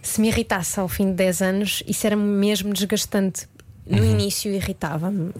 se 0.00 0.20
me 0.20 0.28
irritasse 0.28 0.80
ao 0.80 0.88
fim 0.88 1.10
de 1.10 1.12
10 1.12 1.42
anos, 1.42 1.82
isso 1.86 2.06
era 2.06 2.16
mesmo 2.16 2.72
desgastante. 2.72 3.46
No 3.88 4.02
uhum. 4.02 4.10
início 4.10 4.52
irritava-me, 4.52 5.28
uh, 5.30 5.32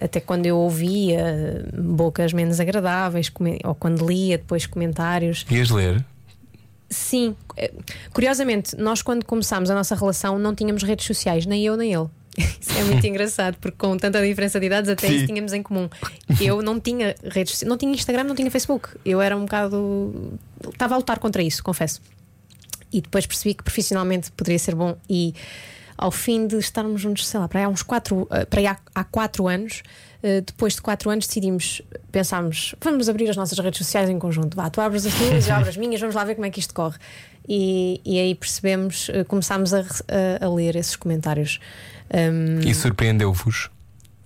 até 0.00 0.18
quando 0.18 0.46
eu 0.46 0.56
ouvia 0.56 1.66
bocas 1.74 2.32
menos 2.32 2.58
agradáveis, 2.58 3.30
ou 3.64 3.74
quando 3.74 4.06
lia 4.06 4.38
depois 4.38 4.64
comentários. 4.66 5.44
Ias 5.50 5.70
ler? 5.70 6.02
Sim. 6.88 7.34
Curiosamente, 8.12 8.76
nós 8.76 9.02
quando 9.02 9.24
começámos 9.24 9.70
a 9.70 9.74
nossa 9.74 9.94
relação 9.94 10.38
não 10.38 10.54
tínhamos 10.54 10.82
redes 10.82 11.06
sociais, 11.06 11.46
nem 11.46 11.64
eu 11.64 11.76
nem 11.76 11.92
ele. 11.92 12.08
Isso 12.36 12.78
é 12.78 12.84
muito 12.84 13.04
engraçado, 13.06 13.56
porque 13.60 13.76
com 13.76 13.96
tanta 13.96 14.20
diferença 14.26 14.58
de 14.58 14.66
idades, 14.66 14.90
até 14.90 15.08
Sim. 15.08 15.16
isso 15.16 15.26
tínhamos 15.26 15.52
em 15.52 15.62
comum. 15.62 15.88
Eu 16.40 16.62
não 16.62 16.80
tinha 16.80 17.14
redes, 17.24 17.62
não 17.62 17.76
tinha 17.76 17.92
Instagram, 17.92 18.24
não 18.24 18.34
tinha 18.34 18.50
Facebook. 18.50 18.88
Eu 19.04 19.20
era 19.20 19.36
um 19.36 19.42
bocado. 19.42 20.38
Estava 20.72 20.94
a 20.94 20.96
lutar 20.98 21.18
contra 21.18 21.42
isso, 21.42 21.62
confesso. 21.62 22.00
E 22.92 23.00
depois 23.00 23.26
percebi 23.26 23.54
que 23.54 23.62
profissionalmente 23.62 24.30
poderia 24.32 24.58
ser 24.58 24.74
bom. 24.74 24.96
E 25.08 25.34
ao 25.96 26.10
fim 26.10 26.46
de 26.46 26.56
estarmos 26.56 27.00
juntos, 27.00 27.26
sei 27.26 27.40
lá, 27.40 27.48
para 27.48 27.60
aí 27.60 27.64
há 27.64 27.68
uns 27.68 27.82
quatro, 27.82 28.26
eh, 28.30 28.44
para 28.44 28.60
aí 28.60 28.66
há, 28.66 28.76
há 28.94 29.04
quatro 29.04 29.48
anos, 29.48 29.82
eh, 30.22 30.40
depois 30.40 30.74
de 30.74 30.82
quatro 30.82 31.10
anos 31.10 31.26
decidimos, 31.26 31.82
pensámos, 32.10 32.74
vamos 32.80 33.08
abrir 33.08 33.28
as 33.28 33.36
nossas 33.36 33.58
redes 33.58 33.78
sociais 33.78 34.08
em 34.08 34.18
conjunto. 34.18 34.56
Vá, 34.56 34.70
tu 34.70 34.80
abres 34.80 35.06
as 35.06 35.14
tuas, 35.14 35.46
eu 35.48 35.54
abro 35.54 35.68
as 35.68 35.76
minhas, 35.76 36.00
vamos 36.00 36.14
lá 36.14 36.24
ver 36.24 36.34
como 36.34 36.46
é 36.46 36.50
que 36.50 36.60
isto 36.60 36.74
corre. 36.74 36.98
E, 37.48 38.00
e 38.04 38.18
aí 38.18 38.34
percebemos, 38.34 39.08
eh, 39.10 39.24
começámos 39.24 39.74
a, 39.74 39.80
a, 39.80 40.46
a 40.46 40.54
ler 40.54 40.76
esses 40.76 40.96
comentários. 40.96 41.60
Um, 42.12 42.60
e 42.60 42.74
surpreendeu-vos? 42.74 43.70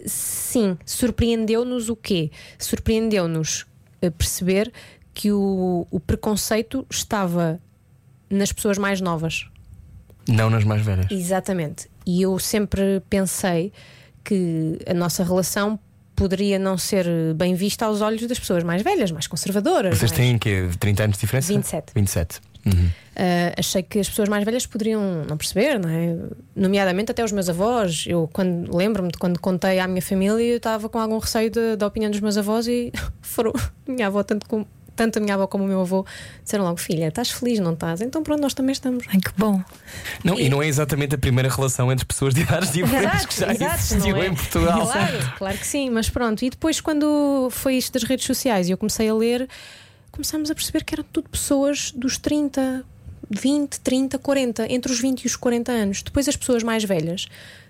Sim, 0.05 0.77
surpreendeu-nos 0.85 1.89
o 1.89 1.97
quê? 1.97 2.31
Surpreendeu-nos 2.59 3.67
perceber 4.19 4.73
que 5.15 5.33
o, 5.33 5.87
o 5.91 5.99
preconceito 5.99 6.87
estava 6.91 7.59
nas 8.31 8.53
pessoas 8.53 8.79
mais 8.79 9.01
novas. 9.01 9.49
Não 10.29 10.51
nas 10.51 10.65
mais 10.65 10.83
velhas. 10.83 11.07
Exatamente. 11.11 11.89
E 12.07 12.23
eu 12.23 12.39
sempre 12.39 13.03
pensei 13.09 13.73
que 14.25 14.79
a 14.87 14.95
nossa 14.95 15.23
relação 15.23 15.79
poderia 16.17 16.59
não 16.59 16.79
ser 16.79 17.07
bem 17.35 17.55
vista 17.55 17.85
aos 17.85 18.01
olhos 18.01 18.27
das 18.27 18.39
pessoas 18.39 18.65
mais 18.65 18.83
velhas, 18.83 19.13
mais 19.13 19.27
conservadoras. 19.27 19.99
Vocês 19.99 20.11
mais... 20.11 20.23
têm 20.23 20.39
que 20.39 20.71
30 20.81 21.05
anos 21.05 21.17
de 21.17 21.21
diferença? 21.21 21.53
27. 21.53 21.93
27. 21.95 22.41
Uhum. 22.65 22.73
Uh, 22.73 23.55
achei 23.57 23.83
que 23.83 24.01
as 24.01 24.09
pessoas 24.09 24.29
mais 24.29 24.45
velhas 24.45 24.67
poderiam 24.67 25.25
não 25.29 25.37
perceber, 25.37 25.79
não 25.79 25.89
é? 25.89 26.17
Nomeadamente 26.55 27.13
até 27.13 27.23
os 27.23 27.31
meus 27.31 27.49
avós. 27.49 28.05
Eu 28.09 28.29
quando 28.33 28.75
lembro-me 28.75 29.11
de 29.11 29.19
quando 29.19 29.39
contei 29.39 29.79
à 29.79 29.87
minha 29.87 30.03
família, 30.03 30.43
eu 30.43 30.57
estava 30.57 30.89
com 30.89 30.99
algum 30.99 31.19
receio 31.19 31.51
da 31.77 31.87
opinião 31.87 32.11
dos 32.11 32.21
meus 32.21 32.37
avós 32.37 32.67
e 32.67 32.93
foram 33.23 33.53
minha 33.87 34.09
avó 34.09 34.23
tanto 34.25 34.47
como 34.49 34.67
tanto 34.97 35.19
a 35.19 35.21
minha 35.21 35.35
avó 35.35 35.47
como 35.47 35.65
o 35.65 35.67
meu 35.67 35.81
avô 35.81 36.05
disseram 36.43 36.65
logo: 36.65 36.79
Filha, 36.79 37.09
estás 37.09 37.31
feliz, 37.31 37.61
não 37.61 37.75
estás? 37.75 38.01
Então 38.01 38.23
pronto, 38.23 38.41
nós 38.41 38.55
também 38.55 38.73
estamos. 38.73 39.05
Ai, 39.09 39.21
que 39.21 39.31
bom. 39.37 39.63
Não, 40.25 40.39
e, 40.39 40.47
e 40.47 40.49
não 40.49 40.63
é 40.63 40.67
exatamente 40.67 41.15
a 41.15 41.19
primeira 41.19 41.49
relação 41.49 41.93
entre 41.93 42.05
pessoas 42.05 42.35
de 42.35 42.41
idades 42.41 42.73
diferentes 42.73 43.27
que 43.27 43.39
já 43.39 43.53
exato, 43.53 43.75
existiu 43.75 44.17
é? 44.17 44.27
em 44.27 44.35
Portugal. 44.35 44.87
Claro, 44.87 45.33
claro 45.39 45.59
que 45.59 45.67
sim, 45.67 45.91
mas 45.91 46.09
pronto. 46.09 46.45
E 46.45 46.51
depois, 46.51 46.81
quando 46.81 47.49
foi 47.51 47.77
isto 47.77 47.93
das 47.93 48.03
redes 48.03 48.27
sociais 48.27 48.69
e 48.69 48.73
eu 48.73 48.79
comecei 48.79 49.09
a 49.09 49.15
ler, 49.15 49.49
começámos 50.11 50.51
a 50.51 50.55
perceber 50.55 50.83
que 50.83 50.95
eram 50.95 51.05
tudo 51.13 51.29
pessoas 51.29 51.93
dos 51.93 52.19
30, 52.19 52.85
20, 53.31 53.81
30, 53.81 54.19
40, 54.19 54.73
entre 54.73 54.93
os 54.93 55.01
20 55.01 55.23
e 55.23 55.27
os 55.27 55.37
40 55.37 55.73
anos. 55.73 56.03
Depois 56.03 56.29
as 56.29 56.37
pessoas 56.37 56.63
mais 56.63 56.85
velhas 56.85 57.27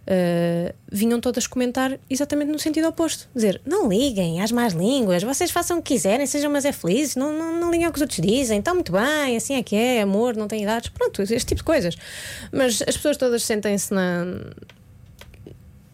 uh, 0.07 0.75
vinham 0.91 1.21
todas 1.21 1.47
comentar 1.47 1.99
exatamente 2.09 2.51
no 2.51 2.59
sentido 2.59 2.89
oposto. 2.89 3.29
Dizer, 3.35 3.61
não 3.67 3.89
liguem 3.89 4.41
às 4.41 4.53
más 4.53 4.73
línguas, 4.73 5.23
vocês 5.23 5.51
façam 5.51 5.79
o 5.79 5.83
que 5.83 5.95
quiserem, 5.95 6.27
sejam 6.27 6.51
mas 6.51 6.65
é 6.65 6.73
felizes, 6.73 7.17
não, 7.17 7.33
não, 7.33 7.61
não 7.61 7.71
liguem 7.71 7.87
ao 7.87 7.93
que 7.93 7.99
os 7.99 8.03
outros 8.03 8.21
dizem, 8.21 8.59
está 8.59 8.73
muito 8.73 8.93
bem, 8.93 9.37
assim 9.37 9.55
é 9.55 9.63
que 9.63 9.75
é, 9.75 10.03
amor, 10.03 10.37
não 10.37 10.49
tem 10.49 10.63
idades, 10.63 10.91
pronto, 10.91 11.23
este 11.23 11.47
tipo 11.47 11.61
de 11.61 11.65
coisas. 11.65 11.97
Mas 12.53 12.83
as 12.87 12.97
pessoas 12.97 13.17
todas 13.17 13.43
sentem-se 13.43 13.93
na 13.93 14.25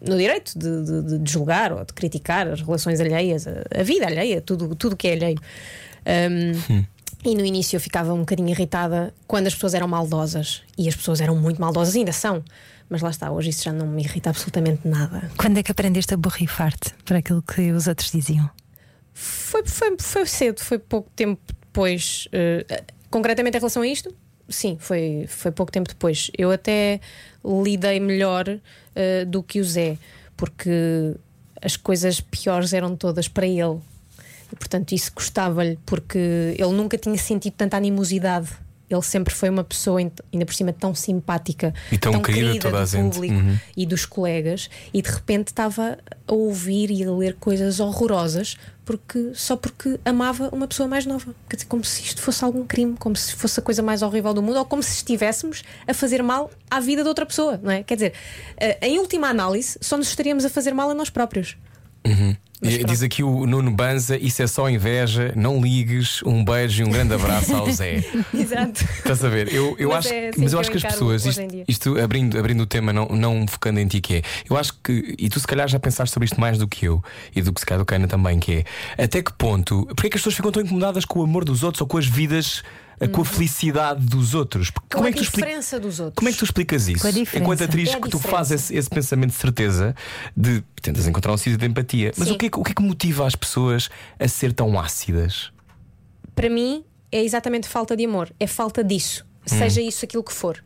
no 0.05 0.17
direito 0.17 0.59
de, 0.59 0.83
de, 0.83 1.19
de, 1.19 1.31
julgar 1.31 1.71
ou 1.71 1.85
de 1.85 1.93
criticar 1.93 2.45
as 2.49 2.61
relações 2.61 2.99
alheias, 2.99 3.47
a, 3.47 3.63
a 3.73 3.83
vida 3.83 4.05
alheia, 4.05 4.41
tudo, 4.41 4.75
tudo 4.75 4.97
que 4.97 5.07
é 5.07 5.13
alheio. 5.13 5.39
Um. 6.69 6.83
E 7.25 7.35
no 7.35 7.45
início 7.45 7.77
eu 7.77 7.79
ficava 7.79 8.13
um 8.13 8.19
bocadinho 8.19 8.49
irritada 8.49 9.13
quando 9.25 9.47
as 9.47 9.53
pessoas 9.53 9.73
eram 9.73 9.87
maldosas. 9.87 10.61
E 10.77 10.89
as 10.89 10.95
pessoas 10.95 11.21
eram 11.21 11.35
muito 11.35 11.59
maldosas, 11.61 11.95
ainda 11.95 12.11
são. 12.11 12.43
Mas 12.89 13.01
lá 13.01 13.09
está, 13.09 13.31
hoje 13.31 13.49
isso 13.49 13.63
já 13.63 13.71
não 13.71 13.87
me 13.87 14.03
irrita 14.03 14.29
absolutamente 14.29 14.87
nada. 14.87 15.31
Quando 15.37 15.57
é 15.57 15.63
que 15.63 15.71
aprendeste 15.71 16.13
a 16.13 16.17
borrifar-te 16.17 16.93
para 17.05 17.19
aquilo 17.19 17.41
que 17.41 17.71
os 17.71 17.87
outros 17.87 18.11
diziam? 18.11 18.49
Foi, 19.13 19.65
foi, 19.65 19.95
foi 19.99 20.25
cedo, 20.25 20.59
foi 20.59 20.77
pouco 20.77 21.09
tempo 21.15 21.41
depois. 21.61 22.27
Uh, 22.27 22.83
concretamente 23.09 23.57
em 23.57 23.59
relação 23.59 23.81
a 23.81 23.87
isto, 23.87 24.13
sim, 24.49 24.77
foi, 24.79 25.25
foi 25.27 25.51
pouco 25.51 25.71
tempo 25.71 25.87
depois. 25.87 26.29
Eu 26.37 26.51
até 26.51 26.99
lidei 27.43 27.99
melhor 27.99 28.47
uh, 28.49 29.25
do 29.27 29.41
que 29.41 29.59
o 29.59 29.63
Zé, 29.63 29.97
porque 30.35 31.15
as 31.61 31.77
coisas 31.77 32.19
piores 32.19 32.73
eram 32.73 32.95
todas 32.95 33.27
para 33.27 33.47
ele. 33.47 33.79
Portanto, 34.57 34.91
isso 34.93 35.11
gostava-lhe, 35.13 35.79
porque 35.85 36.17
ele 36.57 36.71
nunca 36.71 36.97
tinha 36.97 37.17
sentido 37.17 37.53
tanta 37.53 37.77
animosidade 37.77 38.49
ele 38.93 39.01
sempre 39.01 39.33
foi 39.33 39.49
uma 39.49 39.63
pessoa, 39.63 39.99
ainda 39.99 40.45
por 40.45 40.53
cima, 40.53 40.71
tão 40.71 40.93
simpática 40.93 41.73
e 41.91 41.97
tão, 41.97 42.13
tão 42.13 42.21
querida, 42.21 42.47
querida 42.47 42.69
toda 42.69 42.85
do 42.85 43.11
público 43.11 43.35
uhum. 43.35 43.57
e 43.75 43.85
dos 43.85 44.05
colegas, 44.05 44.69
e 44.93 45.01
de 45.01 45.09
repente 45.09 45.47
estava 45.47 45.97
a 46.27 46.33
ouvir 46.33 46.91
e 46.91 47.03
a 47.03 47.11
ler 47.11 47.35
coisas 47.35 47.79
horrorosas 47.79 48.57
porque, 48.85 49.31
só 49.33 49.55
porque 49.55 49.99
amava 50.03 50.49
uma 50.49 50.67
pessoa 50.67 50.87
mais 50.87 51.05
nova. 51.05 51.33
Quer 51.49 51.55
dizer, 51.55 51.67
como 51.67 51.83
se 51.83 52.03
isto 52.03 52.21
fosse 52.21 52.43
algum 52.43 52.65
crime, 52.65 52.95
como 52.97 53.15
se 53.15 53.33
fosse 53.33 53.59
a 53.59 53.63
coisa 53.63 53.81
mais 53.81 54.01
horrível 54.01 54.33
do 54.33 54.41
mundo, 54.41 54.57
ou 54.57 54.65
como 54.65 54.83
se 54.83 54.95
estivéssemos 54.95 55.63
a 55.87 55.93
fazer 55.93 56.21
mal 56.21 56.51
à 56.69 56.79
vida 56.79 57.01
de 57.01 57.07
outra 57.07 57.25
pessoa, 57.25 57.59
não 57.63 57.71
é? 57.71 57.83
Quer 57.83 57.95
dizer, 57.95 58.13
eh, 58.57 58.77
em 58.81 58.99
última 58.99 59.29
análise, 59.29 59.77
só 59.81 59.97
nos 59.97 60.09
estaríamos 60.09 60.43
a 60.43 60.49
fazer 60.49 60.73
mal 60.73 60.89
a 60.89 60.93
nós 60.93 61.09
próprios. 61.09 61.57
Uhum. 62.05 62.35
Diz 62.63 63.03
aqui 63.03 63.21
o 63.23 63.45
Nuno 63.45 63.71
Banza: 63.71 64.17
Isso 64.17 64.41
é 64.41 64.47
só 64.47 64.69
inveja, 64.69 65.33
não 65.35 65.61
ligues. 65.61 66.23
Um 66.23 66.43
beijo 66.43 66.81
e 66.81 66.85
um 66.85 66.89
grande 66.89 67.13
abraço 67.13 67.53
ao 67.55 67.69
Zé. 67.71 68.03
Exato. 68.33 68.83
Estás 68.83 69.23
a 69.23 69.29
ver? 69.29 69.53
Eu, 69.53 69.75
eu 69.77 69.89
mas 69.89 70.05
acho, 70.05 70.13
é 70.13 70.29
assim 70.29 70.41
mas 70.41 70.53
eu 70.53 70.59
acho 70.59 70.71
que 70.71 70.77
as 70.77 70.83
pessoas, 70.83 71.25
isto, 71.25 71.41
isto, 71.67 71.99
abrindo, 71.99 72.39
abrindo 72.39 72.61
o 72.61 72.65
tema, 72.65 72.93
não, 72.93 73.07
não 73.07 73.45
focando 73.47 73.79
em 73.79 73.87
ti, 73.87 73.99
que 73.99 74.15
é, 74.15 74.21
eu 74.49 74.57
acho 74.57 74.73
que, 74.83 75.15
e 75.17 75.29
tu 75.29 75.39
se 75.39 75.47
calhar 75.47 75.67
já 75.67 75.79
pensaste 75.79 76.13
sobre 76.13 76.25
isto 76.25 76.39
mais 76.39 76.57
do 76.57 76.67
que 76.67 76.85
eu, 76.85 77.03
e 77.35 77.41
do 77.41 77.51
que 77.51 77.59
se 77.59 77.65
calhar 77.65 77.79
do 77.79 77.85
Caina 77.85 78.07
também, 78.07 78.39
que 78.39 78.63
é 78.97 79.03
até 79.03 79.21
que 79.21 79.33
ponto, 79.33 79.85
porque 79.87 80.07
é 80.07 80.09
que 80.09 80.15
as 80.15 80.21
pessoas 80.21 80.35
ficam 80.35 80.51
tão 80.51 80.61
incomodadas 80.61 81.05
com 81.05 81.19
o 81.19 81.23
amor 81.23 81.43
dos 81.43 81.63
outros 81.63 81.81
ou 81.81 81.87
com 81.87 81.97
as 81.97 82.05
vidas 82.05 82.63
com 83.07 83.21
a 83.21 83.25
felicidade 83.25 84.05
dos 84.05 84.33
outros. 84.33 84.69
Com 84.69 84.81
como 84.89 85.05
a 85.05 85.09
é 85.09 85.13
que 85.13 85.21
diferença 85.21 85.79
dos 85.79 85.99
outros. 85.99 86.15
Como 86.15 86.29
é 86.29 86.31
que 86.31 86.37
tu 86.37 86.45
explicas 86.45 86.87
isso? 86.87 87.05
Enquanto 87.35 87.63
atriz, 87.63 87.89
é 87.89 87.99
que 87.99 88.09
tu 88.09 88.19
fazes 88.19 88.63
esse, 88.63 88.75
esse, 88.75 88.89
pensamento 88.89 89.31
de 89.31 89.37
certeza 89.37 89.95
de 90.35 90.63
tentas 90.81 91.07
encontrar 91.07 91.33
um 91.33 91.37
sítio 91.37 91.57
de 91.57 91.65
empatia. 91.65 92.11
Mas 92.17 92.29
o 92.29 92.37
que, 92.37 92.47
é, 92.47 92.49
o 92.55 92.63
que 92.63 92.71
é 92.71 92.75
que 92.75 92.81
motiva 92.81 93.25
as 93.25 93.35
pessoas 93.35 93.89
a 94.19 94.27
ser 94.27 94.53
tão 94.53 94.79
ácidas? 94.79 95.51
Para 96.35 96.49
mim, 96.49 96.83
é 97.11 97.23
exatamente 97.23 97.67
falta 97.67 97.95
de 97.95 98.05
amor. 98.05 98.31
É 98.39 98.47
falta 98.47 98.83
disso. 98.83 99.25
Hum. 99.41 99.57
Seja 99.57 99.81
isso 99.81 100.05
aquilo 100.05 100.23
que 100.23 100.33
for. 100.33 100.63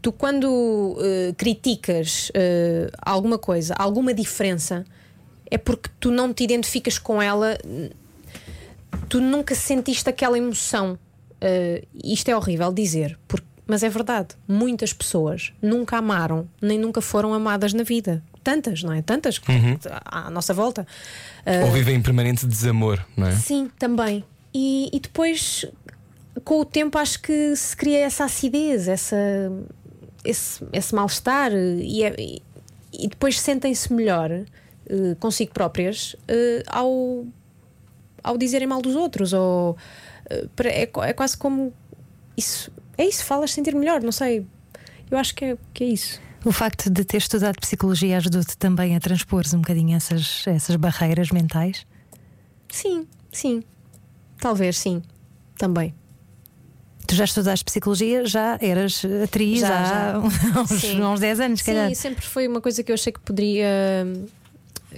Tu, 0.00 0.10
quando 0.10 0.46
uh, 0.46 1.34
criticas 1.36 2.30
uh, 2.30 2.90
alguma 3.00 3.38
coisa, 3.38 3.74
alguma 3.74 4.12
diferença, 4.12 4.84
é 5.48 5.56
porque 5.56 5.90
tu 6.00 6.10
não 6.10 6.32
te 6.32 6.42
identificas 6.42 6.98
com 6.98 7.22
ela 7.22 7.56
tu 9.08 9.20
nunca 9.20 9.54
sentiste 9.54 10.08
aquela 10.08 10.36
emoção. 10.38 10.98
Uh, 11.42 11.86
isto 12.04 12.28
é 12.28 12.36
horrível 12.36 12.72
dizer, 12.72 13.18
porque, 13.26 13.46
mas 13.66 13.82
é 13.82 13.88
verdade. 13.88 14.28
Muitas 14.46 14.92
pessoas 14.92 15.52
nunca 15.60 15.96
amaram, 15.98 16.48
nem 16.60 16.78
nunca 16.78 17.00
foram 17.00 17.34
amadas 17.34 17.72
na 17.72 17.82
vida. 17.82 18.22
tantas, 18.44 18.82
não 18.82 18.92
é? 18.92 19.00
Tantas 19.02 19.38
que 19.38 19.52
Uhum. 19.52 19.78
à 20.04 20.28
nossa 20.28 20.52
volta. 20.52 20.84
Ou 21.64 21.70
vivem 21.70 21.94
em 21.94 22.02
permanente 22.02 22.44
desamor, 22.44 22.98
não 23.16 23.28
é? 23.28 23.36
Sim, 23.36 23.70
também. 23.78 24.24
E, 24.52 24.90
e 24.92 24.98
depois, 24.98 25.64
com 26.44 26.58
o 26.60 26.64
tempo, 26.64 26.98
acho 26.98 27.22
que 27.22 27.54
se 27.54 27.76
cria 27.76 28.00
essa 28.00 28.24
acidez, 28.24 28.88
essa, 28.88 29.16
esse, 30.24 30.64
esse 30.72 30.92
mal-estar, 30.92 31.52
e, 31.52 32.02
é- 32.02 32.16
e- 32.18 32.42
e 32.92 33.06
depois 33.06 33.38
sentem-se 33.40 33.92
melhor 33.92 34.28
eh, 34.32 34.44
consigo 35.20 35.52
próprias 35.54 36.16
ao, 36.66 37.24
ao 38.22 38.36
dizerem 38.36 38.66
mal 38.66 38.80
dos 38.80 38.94
outros. 38.94 39.32
Ou, 39.32 39.76
eh, 40.30 40.48
é, 40.64 40.82
é 40.82 41.12
quase 41.12 41.36
como 41.36 41.72
isso. 42.36 42.70
É 42.96 43.06
isso, 43.06 43.24
falas 43.24 43.52
sentir 43.52 43.74
melhor, 43.74 44.02
não 44.02 44.12
sei. 44.12 44.46
Eu 45.10 45.18
acho 45.18 45.34
que 45.34 45.44
é, 45.44 45.58
que 45.72 45.84
é 45.84 45.86
isso. 45.88 46.20
O 46.44 46.50
facto 46.50 46.90
de 46.90 47.04
ter 47.04 47.18
estudado 47.18 47.60
psicologia 47.60 48.16
ajudou-te 48.16 48.56
também 48.56 48.96
a 48.96 49.00
transpor 49.00 49.44
um 49.54 49.58
bocadinho 49.58 49.96
essas, 49.96 50.44
essas 50.46 50.74
barreiras 50.76 51.30
mentais? 51.30 51.86
Sim, 52.68 53.06
sim. 53.30 53.62
Talvez 54.40 54.78
sim. 54.78 55.02
Também. 55.56 55.94
Tu 57.06 57.14
já 57.14 57.24
estudaste 57.24 57.64
psicologia, 57.64 58.24
já 58.26 58.58
eras 58.60 59.02
atriz 59.22 59.60
Já, 59.60 59.80
há, 59.80 60.12
já. 60.12 60.18
uns, 60.18 60.84
uns 60.84 61.20
10 61.20 61.40
anos, 61.40 61.60
se 61.60 61.66
calhar. 61.66 61.88
Sim, 61.88 61.94
sempre 61.94 62.24
foi 62.24 62.48
uma 62.48 62.60
coisa 62.60 62.82
que 62.82 62.90
eu 62.90 62.94
achei 62.94 63.12
que 63.12 63.20
poderia 63.20 63.66
hum, 64.04 64.26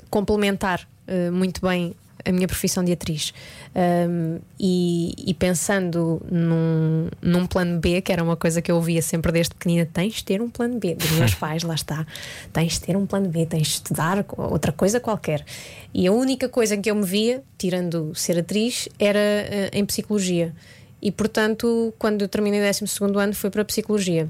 complementar 0.09 0.89
eh, 1.07 1.31
muito 1.31 1.61
bem 1.61 1.95
a 2.25 2.33
minha 2.33 2.47
profissão 2.47 2.83
de 2.83 2.93
atriz. 2.93 3.35
Um, 3.75 4.39
e, 4.59 5.15
e 5.27 5.35
pensando 5.35 6.23
num, 6.31 7.09
num 7.21 7.47
plano 7.47 7.81
B, 7.81 8.01
que 8.01 8.13
era 8.13 8.23
uma 8.23 8.37
coisa 8.37 8.63
que 8.63 8.71
eu 8.71 8.77
ouvia 8.77 9.03
sempre 9.03 9.33
desde 9.33 9.55
pequenina: 9.55 9.89
tens 9.93 10.15
de 10.15 10.25
ter 10.25 10.41
um 10.41 10.49
plano 10.49 10.79
B, 10.79 10.95
dos 10.95 11.11
meus 11.13 11.35
pais, 11.37 11.63
lá 11.63 11.75
está. 11.75 12.07
Tens 12.53 12.75
de 12.75 12.81
ter 12.81 12.97
um 12.97 13.07
plano 13.07 13.29
B, 13.29 13.47
tens 13.47 13.67
de 13.67 13.75
estudar 13.75 14.25
outra 14.37 14.73
coisa 14.73 15.01
qualquer. 15.01 15.45
E 15.93 16.07
a 16.07 16.13
única 16.13 16.49
coisa 16.49 16.75
em 16.75 16.81
que 16.81 16.91
eu 16.91 16.95
me 16.95 17.05
via, 17.05 17.43
tirando 17.59 18.15
ser 18.15 18.39
atriz, 18.39 18.89
era 18.99 19.19
eh, 19.19 19.71
em 19.73 19.85
psicologia. 19.85 20.55
E 21.03 21.13
portanto, 21.13 21.93
quando 21.99 22.23
eu 22.23 22.29
terminei 22.29 22.61
o 22.61 22.65
12 22.65 22.85
ano, 23.19 23.35
foi 23.35 23.51
para 23.51 23.63
a 23.63 23.65
psicologia. 23.65 24.29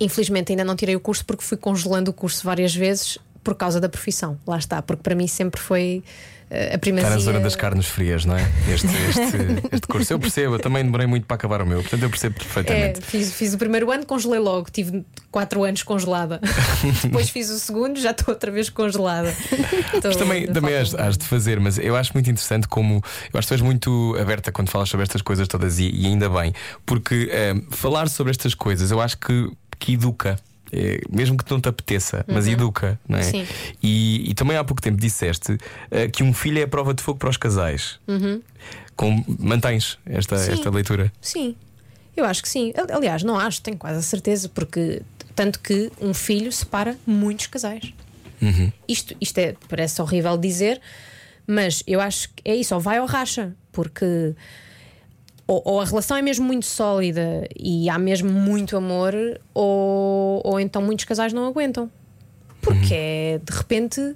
Infelizmente 0.00 0.52
ainda 0.52 0.64
não 0.64 0.76
tirei 0.76 0.96
o 0.96 1.00
curso 1.00 1.24
porque 1.24 1.42
fui 1.42 1.56
congelando 1.56 2.10
o 2.10 2.14
curso 2.14 2.44
várias 2.44 2.74
vezes 2.74 3.18
por 3.42 3.54
causa 3.54 3.80
da 3.80 3.88
profissão. 3.88 4.38
Lá 4.46 4.58
está, 4.58 4.82
porque 4.82 5.02
para 5.02 5.14
mim 5.14 5.26
sempre 5.26 5.60
foi 5.60 6.02
a 6.74 6.78
primazia. 6.78 7.08
Está 7.08 7.16
na 7.18 7.22
zona 7.24 7.40
das 7.40 7.56
carnes 7.56 7.86
frias, 7.86 8.24
não 8.24 8.36
é? 8.36 8.42
Este, 8.72 8.86
este, 8.86 9.36
este 9.74 9.86
curso. 9.88 10.12
Eu 10.12 10.18
percebo, 10.18 10.54
eu 10.54 10.58
também 10.58 10.84
demorei 10.84 11.06
muito 11.06 11.26
para 11.26 11.34
acabar 11.34 11.60
o 11.62 11.66
meu, 11.66 11.80
portanto 11.82 12.02
eu 12.04 12.10
percebo 12.10 12.36
É, 12.36 12.38
perfeitamente. 12.38 13.00
fiz, 13.02 13.32
fiz 13.32 13.54
o 13.54 13.58
primeiro 13.58 13.90
ano, 13.90 14.06
congelei 14.06 14.38
logo, 14.38 14.68
tive 14.70 15.04
quatro 15.30 15.64
anos 15.64 15.82
congelada. 15.82 16.40
Depois 17.02 17.28
fiz 17.30 17.50
o 17.50 17.58
segundo, 17.58 17.98
já 18.00 18.12
estou 18.12 18.32
outra 18.34 18.50
vez 18.50 18.70
congelada. 18.70 19.30
Estou- 19.30 20.00
Mas 20.04 20.16
também, 20.16 20.46
também 20.46 20.76
has, 20.76 20.94
has 20.94 21.18
de 21.18 21.24
fazer, 21.24 21.58
mas 21.58 21.78
eu 21.78 21.96
acho 21.96 22.12
muito 22.14 22.30
interessante 22.30 22.68
como 22.68 23.02
eu 23.32 23.38
acho 23.38 23.46
que 23.48 23.48
tu 23.48 23.54
és 23.54 23.60
muito 23.60 24.16
aberta 24.20 24.52
quando 24.52 24.68
falas 24.70 24.88
sobre 24.88 25.02
estas 25.04 25.22
coisas 25.22 25.48
todas 25.48 25.78
e, 25.78 25.90
e 25.90 26.06
ainda 26.06 26.28
bem, 26.30 26.52
porque 26.84 27.28
eh, 27.30 27.54
falar 27.70 28.08
sobre 28.08 28.30
estas 28.30 28.54
coisas 28.54 28.90
eu 28.90 29.00
acho 29.00 29.18
que, 29.18 29.50
que 29.78 29.94
educa. 29.94 30.36
Eh, 30.72 31.00
mesmo 31.10 31.36
que 31.36 31.50
não 31.50 31.60
te 31.60 31.68
apeteça, 31.68 32.24
mas 32.28 32.46
educa, 32.46 32.98
não 33.08 33.18
é? 33.18 33.22
Uhum. 33.24 33.30
Sim. 33.30 33.46
E, 33.82 34.30
e 34.30 34.34
também 34.34 34.56
há 34.56 34.64
pouco 34.64 34.80
tempo 34.82 35.00
disseste 35.00 35.58
eh, 35.90 36.08
que 36.08 36.22
um 36.22 36.32
filho 36.32 36.58
é 36.58 36.62
a 36.62 36.68
prova 36.68 36.92
de 36.94 37.02
fogo 37.02 37.18
para 37.18 37.30
os 37.30 37.36
casais. 37.36 37.98
Com- 38.96 39.24
mantens 39.38 39.98
esta, 40.06 40.36
Uhum. 40.36 40.42
Sim. 40.42 40.52
esta 40.52 40.70
leitura? 40.70 41.12
Sim, 41.20 41.54
eu 42.16 42.24
acho 42.24 42.42
que 42.42 42.48
sim. 42.48 42.72
Ali- 42.76 42.92
Aliás, 42.92 43.22
não 43.22 43.38
acho, 43.38 43.60
tenho 43.60 43.76
quase 43.76 43.98
a 43.98 44.02
certeza, 44.02 44.48
porque 44.48 45.02
tanto 45.34 45.60
que 45.60 45.90
um 46.00 46.14
filho 46.14 46.50
separa 46.50 46.96
muitos 47.06 47.46
casais. 47.46 47.92
Isto, 48.88 49.14
isto 49.20 49.38
é, 49.38 49.54
parece 49.68 50.00
horrível 50.00 50.36
dizer, 50.38 50.80
mas 51.46 51.82
eu 51.86 52.00
acho 52.00 52.28
que 52.34 52.42
é 52.44 52.54
isso, 52.54 52.74
ou 52.74 52.80
vai 52.80 53.00
ou 53.00 53.06
racha, 53.06 53.54
porque 53.72 54.34
ou, 55.46 55.62
ou 55.64 55.80
a 55.80 55.84
relação 55.84 56.16
é 56.16 56.22
mesmo 56.22 56.44
muito 56.46 56.66
sólida 56.66 57.46
e 57.58 57.88
há 57.88 57.98
mesmo 57.98 58.30
muito 58.30 58.76
amor, 58.76 59.14
ou, 59.54 60.40
ou 60.44 60.58
então 60.60 60.82
muitos 60.82 61.04
casais 61.04 61.32
não 61.32 61.46
aguentam. 61.46 61.90
Porque 62.60 62.92
é, 62.94 63.40
de 63.44 63.56
repente 63.56 64.14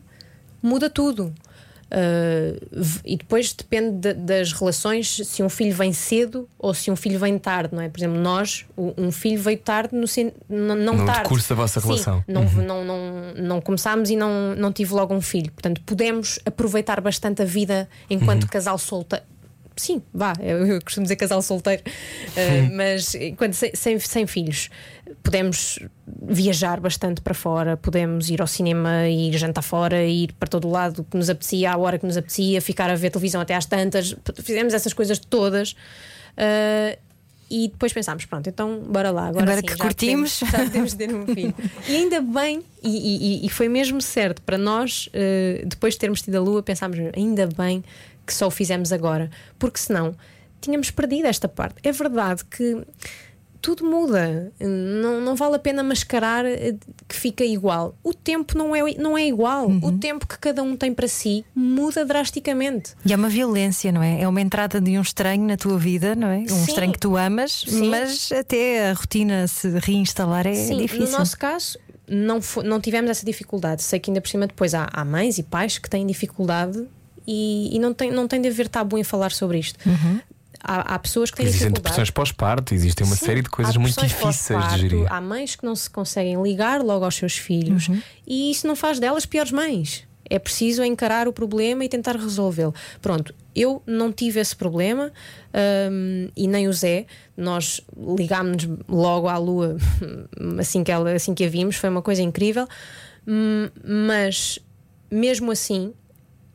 muda 0.62 0.90
tudo. 0.90 1.32
Uh, 1.92 3.00
e 3.04 3.16
depois 3.16 3.52
depende 3.52 3.96
de- 3.96 4.14
das 4.14 4.52
relações, 4.52 5.20
se 5.24 5.42
um 5.42 5.48
filho 5.48 5.74
vem 5.74 5.92
cedo 5.92 6.48
ou 6.56 6.72
se 6.72 6.88
um 6.88 6.94
filho 6.94 7.18
vem 7.18 7.36
tarde, 7.36 7.74
não 7.74 7.82
é? 7.82 7.88
Por 7.88 7.98
exemplo, 7.98 8.16
nós, 8.20 8.64
um 8.76 9.10
filho 9.10 9.42
veio 9.42 9.58
tarde 9.58 9.96
no 9.96 10.06
sen- 10.06 10.32
n- 10.48 10.74
não 10.76 10.96
No 10.98 11.04
tarde. 11.04 11.22
decurso 11.24 11.48
da 11.48 11.54
vossa 11.56 11.80
Sim, 11.80 11.86
relação. 11.88 12.24
Não, 12.28 12.44
não, 12.44 12.84
não, 12.84 13.34
não 13.36 13.60
começámos 13.60 14.08
e 14.08 14.14
não, 14.14 14.54
não 14.54 14.70
tive 14.72 14.94
logo 14.94 15.12
um 15.12 15.20
filho. 15.20 15.50
Portanto, 15.50 15.80
podemos 15.84 16.38
aproveitar 16.46 17.00
bastante 17.00 17.42
a 17.42 17.44
vida 17.44 17.88
enquanto 18.08 18.46
casal 18.46 18.78
solteiro. 18.78 19.24
Sim, 19.76 20.02
vá, 20.12 20.34
eu, 20.40 20.66
eu 20.66 20.82
costumo 20.82 21.04
dizer 21.04 21.16
casal 21.16 21.40
solteiro, 21.40 21.82
uh, 21.86 22.76
mas 22.76 23.14
enquanto 23.14 23.54
sem, 23.54 23.70
sem, 23.74 23.98
sem 23.98 24.26
filhos, 24.26 24.68
podemos 25.22 25.78
viajar 26.22 26.80
bastante 26.80 27.20
para 27.22 27.32
fora, 27.34 27.76
podemos 27.76 28.28
ir 28.28 28.40
ao 28.40 28.46
cinema, 28.46 29.08
ir 29.08 29.32
jantar 29.38 29.62
fora, 29.62 30.04
ir 30.04 30.32
para 30.34 30.48
todo 30.48 30.68
lado 30.68 31.06
que 31.10 31.16
nos 31.16 31.30
apetecia, 31.30 31.72
à 31.72 31.76
hora 31.78 31.98
que 31.98 32.04
nos 32.06 32.16
apetecia, 32.16 32.60
ficar 32.60 32.90
a 32.90 32.94
ver 32.94 33.10
televisão 33.10 33.40
até 33.40 33.54
às 33.54 33.64
tantas, 33.64 34.14
fizemos 34.42 34.74
essas 34.74 34.92
coisas 34.92 35.18
todas. 35.18 35.72
uh, 35.72 36.98
e 37.52 37.66
depois 37.66 37.92
pensámos, 37.92 38.24
pronto, 38.26 38.48
então 38.48 38.78
bora 38.88 39.10
lá. 39.10 39.26
Agora, 39.26 39.42
Agora 39.42 39.56
sim, 39.60 39.66
que 39.66 39.72
já 39.76 39.84
curtimos. 39.84 40.38
podemos- 40.38 40.52
já 40.52 40.64
podemos 40.70 40.92
ter 40.94 41.12
um 41.12 41.26
filho. 41.26 41.54
E 41.88 41.96
ainda 41.96 42.20
bem, 42.20 42.62
e, 42.80 43.40
e- 43.42 43.46
e 43.46 43.48
foi 43.48 43.68
mesmo 43.68 44.00
certo 44.00 44.40
para 44.42 44.56
nós, 44.56 45.08
eh, 45.12 45.64
depois 45.66 45.94
de 45.94 45.98
termos 45.98 46.22
tido 46.22 46.36
a 46.36 46.40
lua, 46.40 46.62
pensámos, 46.62 46.96
ainda 47.16 47.48
bem 47.48 47.82
que 48.30 48.34
só 48.36 48.46
o 48.46 48.50
fizemos 48.50 48.92
agora, 48.92 49.28
porque 49.58 49.78
senão 49.80 50.14
tínhamos 50.60 50.90
perdido 50.90 51.26
esta 51.26 51.48
parte. 51.48 51.76
É 51.82 51.90
verdade 51.90 52.44
que 52.44 52.84
tudo 53.62 53.84
muda, 53.84 54.50
não, 54.58 55.20
não 55.20 55.34
vale 55.36 55.56
a 55.56 55.58
pena 55.58 55.82
mascarar 55.82 56.46
eh, 56.46 56.74
que 57.06 57.14
fica 57.14 57.44
igual. 57.44 57.94
O 58.02 58.14
tempo 58.14 58.56
não 58.56 58.74
é, 58.74 58.80
não 58.94 59.18
é 59.18 59.26
igual, 59.26 59.66
Uhum. 59.68 59.80
o 59.84 59.98
tempo 59.98 60.26
que 60.26 60.38
cada 60.38 60.62
um 60.62 60.74
tem 60.76 60.94
para 60.94 61.06
si 61.08 61.44
muda 61.54 62.04
drasticamente. 62.06 62.94
E 63.04 63.12
é 63.12 63.16
uma 63.16 63.28
violência, 63.28 63.90
não 63.92 64.02
é? 64.02 64.22
É 64.22 64.28
uma 64.28 64.40
entrada 64.40 64.80
de 64.80 64.96
um 64.96 65.02
estranho 65.02 65.42
na 65.44 65.56
tua 65.58 65.76
vida, 65.78 66.14
não 66.14 66.28
é? 66.28 66.38
Um 66.38 66.48
Sim. 66.48 66.64
estranho 66.68 66.92
que 66.92 66.98
tu 67.00 67.16
amas, 67.18 67.64
Sim. 67.68 67.90
mas 67.90 68.30
até 68.32 68.90
a 68.90 68.92
rotina 68.94 69.46
se 69.46 69.68
reinstalar 69.78 70.46
é 70.46 70.54
Sim, 70.54 70.78
difícil. 70.78 71.06
no 71.12 71.18
nosso 71.18 71.36
caso 71.36 71.78
não, 72.08 72.40
não 72.64 72.80
tivemos 72.80 73.10
essa 73.10 73.26
dificuldade. 73.26 73.82
Sei 73.82 74.00
que 74.00 74.10
ainda 74.10 74.22
por 74.22 74.28
cima 74.28 74.46
depois 74.46 74.74
há, 74.74 74.88
há 74.90 75.04
mães 75.04 75.36
e 75.38 75.42
pais 75.42 75.76
que 75.76 75.88
têm 75.90 76.06
dificuldade 76.06 76.86
e, 77.26 77.74
e 77.74 77.78
não, 77.78 77.92
tem, 77.92 78.10
não 78.10 78.26
tem 78.26 78.40
de 78.40 78.48
haver 78.48 78.68
tabu 78.68 78.98
em 78.98 79.04
falar 79.04 79.32
sobre 79.32 79.58
isto. 79.58 79.78
Há, 80.62 80.94
há 80.94 80.98
pessoas 80.98 81.30
que 81.30 81.38
têm 81.38 81.46
Existem 81.46 81.68
dificuldade. 81.68 81.92
depressões 81.94 82.10
pós-parto, 82.10 82.74
existem 82.74 83.06
uma 83.06 83.16
Sim, 83.16 83.24
série 83.26 83.42
de 83.42 83.48
coisas 83.48 83.76
muito 83.76 83.98
difíceis 83.98 84.68
de 84.74 84.78
gerir. 84.78 85.06
Há 85.10 85.20
mães 85.20 85.56
que 85.56 85.64
não 85.64 85.74
se 85.74 85.88
conseguem 85.88 86.40
ligar 86.42 86.82
logo 86.82 87.04
aos 87.04 87.14
seus 87.14 87.38
filhos 87.38 87.88
e 88.26 88.50
isso 88.50 88.66
não 88.66 88.76
faz 88.76 88.98
delas 88.98 89.24
piores 89.24 89.52
mães. 89.52 90.04
É 90.32 90.38
preciso 90.38 90.84
encarar 90.84 91.26
o 91.26 91.32
problema 91.32 91.84
e 91.84 91.88
tentar 91.88 92.14
resolvê-lo. 92.14 92.72
Pronto, 93.02 93.34
eu 93.56 93.82
não 93.84 94.12
tive 94.12 94.38
esse 94.38 94.54
problema 94.54 95.10
hum, 95.90 96.28
e 96.36 96.46
nem 96.46 96.68
o 96.68 96.72
Zé. 96.72 97.06
Nós 97.36 97.80
ligámos-nos 98.16 98.78
logo 98.88 99.26
à 99.28 99.36
lua 99.38 99.76
assim 100.60 100.84
que, 100.84 100.92
ela, 100.92 101.10
assim 101.10 101.34
que 101.34 101.44
a 101.44 101.48
vimos, 101.48 101.76
foi 101.76 101.88
uma 101.88 102.02
coisa 102.02 102.22
incrível. 102.22 102.68
Hum, 103.26 103.68
mas 103.84 104.60
mesmo 105.10 105.50
assim 105.50 105.92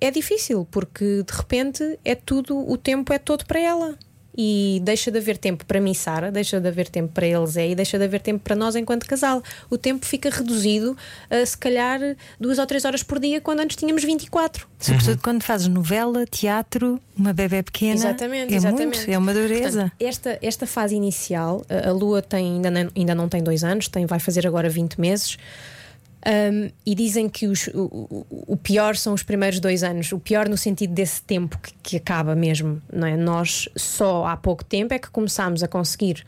é 0.06 0.12
difícil 0.12 0.68
porque 0.70 1.24
de 1.24 1.34
repente 1.34 2.00
é 2.04 2.16
tudo, 2.16 2.58
o 2.70 2.78
tempo 2.78 3.12
é 3.12 3.20
todo 3.20 3.46
para 3.46 3.60
ela. 3.60 3.98
E 4.38 4.82
deixa 4.84 5.10
de 5.10 5.18
haver 5.18 5.38
tempo 5.38 5.66
para 5.66 5.80
mim, 5.80 5.94
Sara, 5.94 6.30
deixa 6.30 6.60
de 6.60 6.68
haver 6.68 6.90
tempo 6.90 7.14
para 7.14 7.26
eles, 7.26 7.56
é, 7.56 7.70
e 7.70 7.76
deixa 7.76 7.98
de 7.98 8.04
haver 8.04 8.20
tempo 8.20 8.44
para 8.44 8.54
nós 8.54 8.76
enquanto 8.76 9.06
casal. 9.06 9.42
O 9.70 9.78
tempo 9.78 10.06
fica 10.06 10.30
reduzido 10.30 10.98
a 11.30 11.46
se 11.46 11.58
calhar 11.58 12.02
duas 12.38 12.60
ou 12.60 12.66
três 12.66 12.84
horas 12.84 13.02
por 13.02 13.18
dia, 13.18 13.40
quando 13.40 13.62
antes 13.62 13.78
tínhamos 13.78 14.04
24. 14.04 14.68
Sobretudo 14.78 15.22
quando 15.22 15.42
fazes 15.42 15.70
novela, 15.70 16.26
teatro, 16.26 17.00
uma 17.18 17.32
bebé 17.32 17.62
pequena. 17.62 17.94
Exatamente, 17.94 18.54
é 18.54 18.58
exatamente. 18.58 18.98
muito, 18.98 19.12
é 19.12 19.18
uma 19.18 19.34
dureza. 19.34 19.82
Portanto, 19.84 20.02
esta, 20.02 20.40
esta 20.42 20.68
fase 20.68 20.96
inicial, 20.96 21.66
a, 21.70 21.88
a 21.90 21.94
Lua 21.94 22.22
tem, 22.22 22.56
ainda, 22.56 22.70
não, 22.70 22.92
ainda 22.94 23.16
não 23.16 23.30
tem 23.30 23.42
dois 23.42 23.64
anos, 23.64 23.88
tem, 23.88 24.06
vai 24.06 24.20
fazer 24.20 24.46
agora 24.46 24.68
20 24.68 25.00
meses. 25.00 25.38
Um, 26.28 26.72
e 26.86 26.96
dizem 26.96 27.30
que 27.30 27.46
os- 27.46 27.68
o, 27.68 28.26
o- 28.48 28.58
pior 28.58 28.96
são 28.96 29.14
os 29.14 29.22
primeiros 29.22 29.60
dois 29.60 29.84
anos, 29.84 30.12
o 30.12 30.18
pior 30.20 30.50
no 30.50 30.58
sentido 30.58 30.92
desse 30.92 31.22
tempo 31.22 31.60
que, 31.60 31.74
que 31.84 31.98
acaba 31.98 32.34
mesmo. 32.34 32.82
Não 32.92 33.08
é? 33.08 33.16
Nós 33.16 33.70
só 33.76 34.26
há 34.26 34.36
pouco 34.36 34.64
tempo 34.66 34.92
é 34.94 34.98
que 34.98 35.10
começámos 35.12 35.62
a 35.62 35.68
conseguir, 35.68 36.24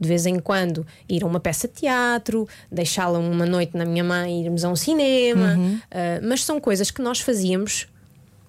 de 0.00 0.08
vez 0.08 0.24
em 0.24 0.38
quando, 0.38 0.86
ir 1.06 1.22
a 1.22 1.26
uma 1.26 1.38
peça 1.38 1.68
de 1.68 1.74
teatro, 1.74 2.48
deixá-la 2.70 3.18
uma 3.18 3.44
noite 3.44 3.76
na 3.76 3.84
minha 3.84 4.02
mãe, 4.02 4.42
irmos 4.42 4.64
a 4.64 4.70
um 4.70 4.76
cinema, 4.76 5.54
uh, 5.58 6.26
mas 6.26 6.42
são 6.44 6.58
coisas 6.58 6.90
que 6.90 7.02
nós 7.02 7.20
fazíamos 7.20 7.86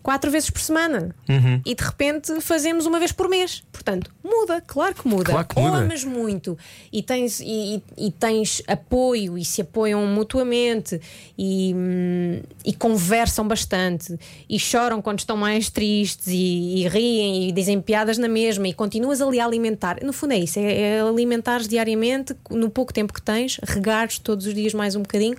quatro 0.03 0.29
vezes 0.29 0.49
por 0.49 0.61
semana 0.61 1.15
Uhum. 1.29 1.61
e 1.65 1.73
de 1.73 1.83
repente 1.83 2.39
fazemos 2.41 2.85
uma 2.85 2.99
vez 2.99 3.11
por 3.11 3.27
mês. 3.29 3.63
Portanto, 3.71 4.11
muda, 4.23 4.61
claro 4.61 4.93
que 4.93 5.07
muda. 5.07 5.31
Claro 5.31 5.47
que 5.47 5.57
Ou 5.57 5.65
muda. 5.65 5.77
amas 5.79 6.03
muito 6.03 6.57
e 6.91 7.01
tens, 7.01 7.39
e, 7.39 7.81
e- 7.97 8.07
e 8.07 8.11
tens 8.11 8.61
apoio 8.67 9.37
e 9.37 9.43
se 9.45 9.61
apoiam 9.61 10.05
mutuamente 10.05 10.99
e, 11.37 11.73
hum, 11.75 12.41
e 12.65 12.73
conversam 12.73 13.47
bastante 13.47 14.17
e 14.49 14.59
choram 14.59 15.01
quando 15.01 15.19
estão 15.19 15.37
mais 15.37 15.69
tristes 15.69 16.27
e, 16.27 16.83
e 16.83 16.87
riem 16.87 17.47
e 17.47 17.51
dizem 17.51 17.79
piadas 17.81 18.17
na 18.17 18.27
mesma 18.27 18.67
e 18.67 18.73
continuas 18.73 19.21
ali 19.21 19.39
a 19.39 19.45
alimentar. 19.45 19.97
No 20.03 20.11
fundo 20.13 20.33
é 20.33 20.37
isso, 20.39 20.59
é, 20.59 20.97
é 20.97 21.01
alimentares 21.01 21.67
diariamente 21.67 22.35
no 22.49 22.69
pouco 22.69 22.93
tempo 22.93 23.13
que 23.13 23.21
tens, 23.21 23.57
regares 23.63 24.19
todos 24.19 24.45
os 24.45 24.53
dias 24.53 24.73
mais 24.73 24.95
um 24.95 25.01
bocadinho, 25.01 25.37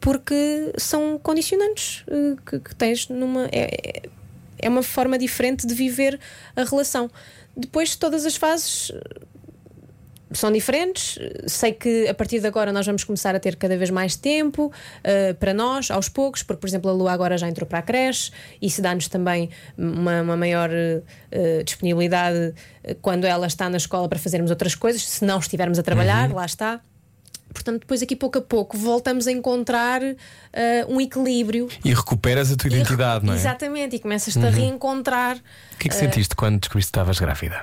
porque 0.00 0.72
são 0.78 1.18
condicionantes 1.18 2.04
eh, 2.08 2.36
que, 2.46 2.58
que 2.60 2.74
tens 2.74 3.08
numa. 3.08 3.46
é- 3.52 4.02
é- 4.62 4.68
uma 4.68 4.82
forma 4.82 5.18
diferente 5.18 5.66
de 5.66 5.74
viver 5.74 6.18
a 6.54 6.64
relação. 6.64 7.10
Depois, 7.56 7.96
todas 7.96 8.26
as 8.26 8.36
fases 8.36 8.90
eh, 8.94 9.20
são 10.32 10.52
diferentes. 10.52 11.18
Sei 11.46 11.72
que 11.72 12.06
a 12.08 12.14
partir 12.14 12.40
de 12.40 12.46
agora 12.46 12.70
nós 12.72 12.84
vamos 12.86 13.02
começar 13.02 13.34
a 13.34 13.40
ter 13.40 13.56
cada 13.56 13.76
vez 13.76 13.90
mais 13.90 14.16
tempo 14.16 14.70
eh, 15.02 15.32
para 15.34 15.52
nós, 15.54 15.90
aos 15.90 16.08
poucos, 16.08 16.42
porque, 16.42 16.60
por 16.60 16.68
exemplo, 16.68 16.90
a 16.90 16.94
Lua 16.94 17.10
agora 17.12 17.36
já 17.38 17.48
entrou 17.48 17.66
para 17.66 17.78
a 17.78 17.82
creche, 17.82 18.30
isso 18.60 18.80
dá-nos 18.82 19.08
também 19.08 19.48
uma, 19.76 20.20
uma 20.22 20.36
maior 20.36 20.70
eh, 20.70 21.62
disponibilidade 21.64 22.54
quando 23.02 23.24
ela 23.26 23.46
está 23.46 23.68
na 23.68 23.76
escola 23.78 24.08
para 24.08 24.18
fazermos 24.18 24.50
outras 24.50 24.74
coisas, 24.74 25.02
se 25.02 25.24
não 25.24 25.38
estivermos 25.38 25.78
a 25.78 25.82
trabalhar, 25.82 26.30
lá 26.32 26.44
está. 26.46 26.80
Portanto, 27.52 27.80
depois 27.80 28.00
aqui 28.02 28.14
pouco 28.14 28.38
a 28.38 28.40
pouco 28.42 28.76
voltamos 28.78 29.26
a 29.26 29.32
encontrar 29.32 30.00
eh, 30.52 30.86
um 30.88 31.00
equilíbrio. 31.00 31.68
E 31.84 31.92
recuperas 31.92 32.52
a 32.52 32.56
tua 32.56 32.68
identidade, 32.68 33.26
não 33.26 33.32
é? 33.32 33.36
Exatamente, 33.36 33.96
e 33.96 33.98
começas-te 33.98 34.38
a 34.44 34.50
reencontrar. 34.50 35.36
O 35.74 35.76
que 35.78 35.88
é 35.88 35.90
que 35.90 35.94
sentiste 35.96 36.34
quando 36.36 36.60
descobriste 36.60 36.92
que 36.92 36.98
estavas 36.98 37.18
grávida? 37.18 37.62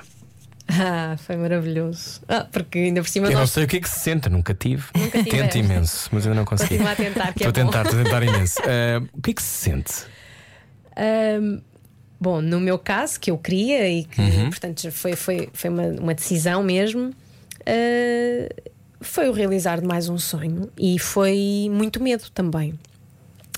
Ah, 0.70 1.16
foi 1.26 1.36
maravilhoso. 1.36 2.20
Ah, 2.28 2.46
porque 2.52 2.78
ainda 2.78 3.00
por 3.00 3.08
cima 3.08 3.26
Eu 3.28 3.32
não 3.32 3.40
nós 3.40 3.50
sei 3.50 3.64
o 3.64 3.66
que 3.66 3.78
é 3.78 3.80
que 3.80 3.88
se 3.88 4.00
sente, 4.00 4.28
nunca 4.28 4.52
tive. 4.54 4.84
Nunca 4.94 5.12
Tento 5.24 5.30
tiveste. 5.30 5.58
imenso, 5.60 6.08
mas 6.12 6.26
ainda 6.26 6.36
não 6.36 6.44
consegui. 6.44 6.76
Continua 6.76 6.92
a 6.92 6.96
tentar, 6.96 7.32
que 7.32 7.44
é 7.44 7.46
Estou 7.46 7.62
a 7.62 7.64
bom. 7.64 7.70
tentar, 7.72 7.82
estou 7.86 8.00
a 8.00 8.04
tentar 8.04 8.22
imenso. 8.22 8.58
Ah, 8.64 9.02
o 9.14 9.22
que 9.22 9.30
é 9.30 9.34
que 9.34 9.42
se 9.42 9.48
sente? 9.64 9.92
Ahm, 10.96 11.60
bom, 12.20 12.40
no 12.42 12.60
meu 12.60 12.78
caso, 12.78 13.18
que 13.18 13.30
eu 13.30 13.38
queria 13.38 13.88
e 13.88 14.04
que, 14.04 14.20
Uhum. 14.20 14.50
portanto, 14.50 14.92
foi, 14.92 15.16
foi, 15.16 15.48
foi 15.54 15.70
uma, 15.70 15.84
uma 16.00 16.14
decisão 16.14 16.62
mesmo, 16.62 17.12
ah, 17.66 18.48
foi 19.00 19.28
o 19.28 19.32
realizar 19.32 19.80
de 19.80 19.86
mais 19.86 20.08
um 20.08 20.18
sonho 20.18 20.70
e 20.78 20.98
foi 20.98 21.68
muito 21.70 22.02
medo 22.02 22.24
também. 22.34 22.74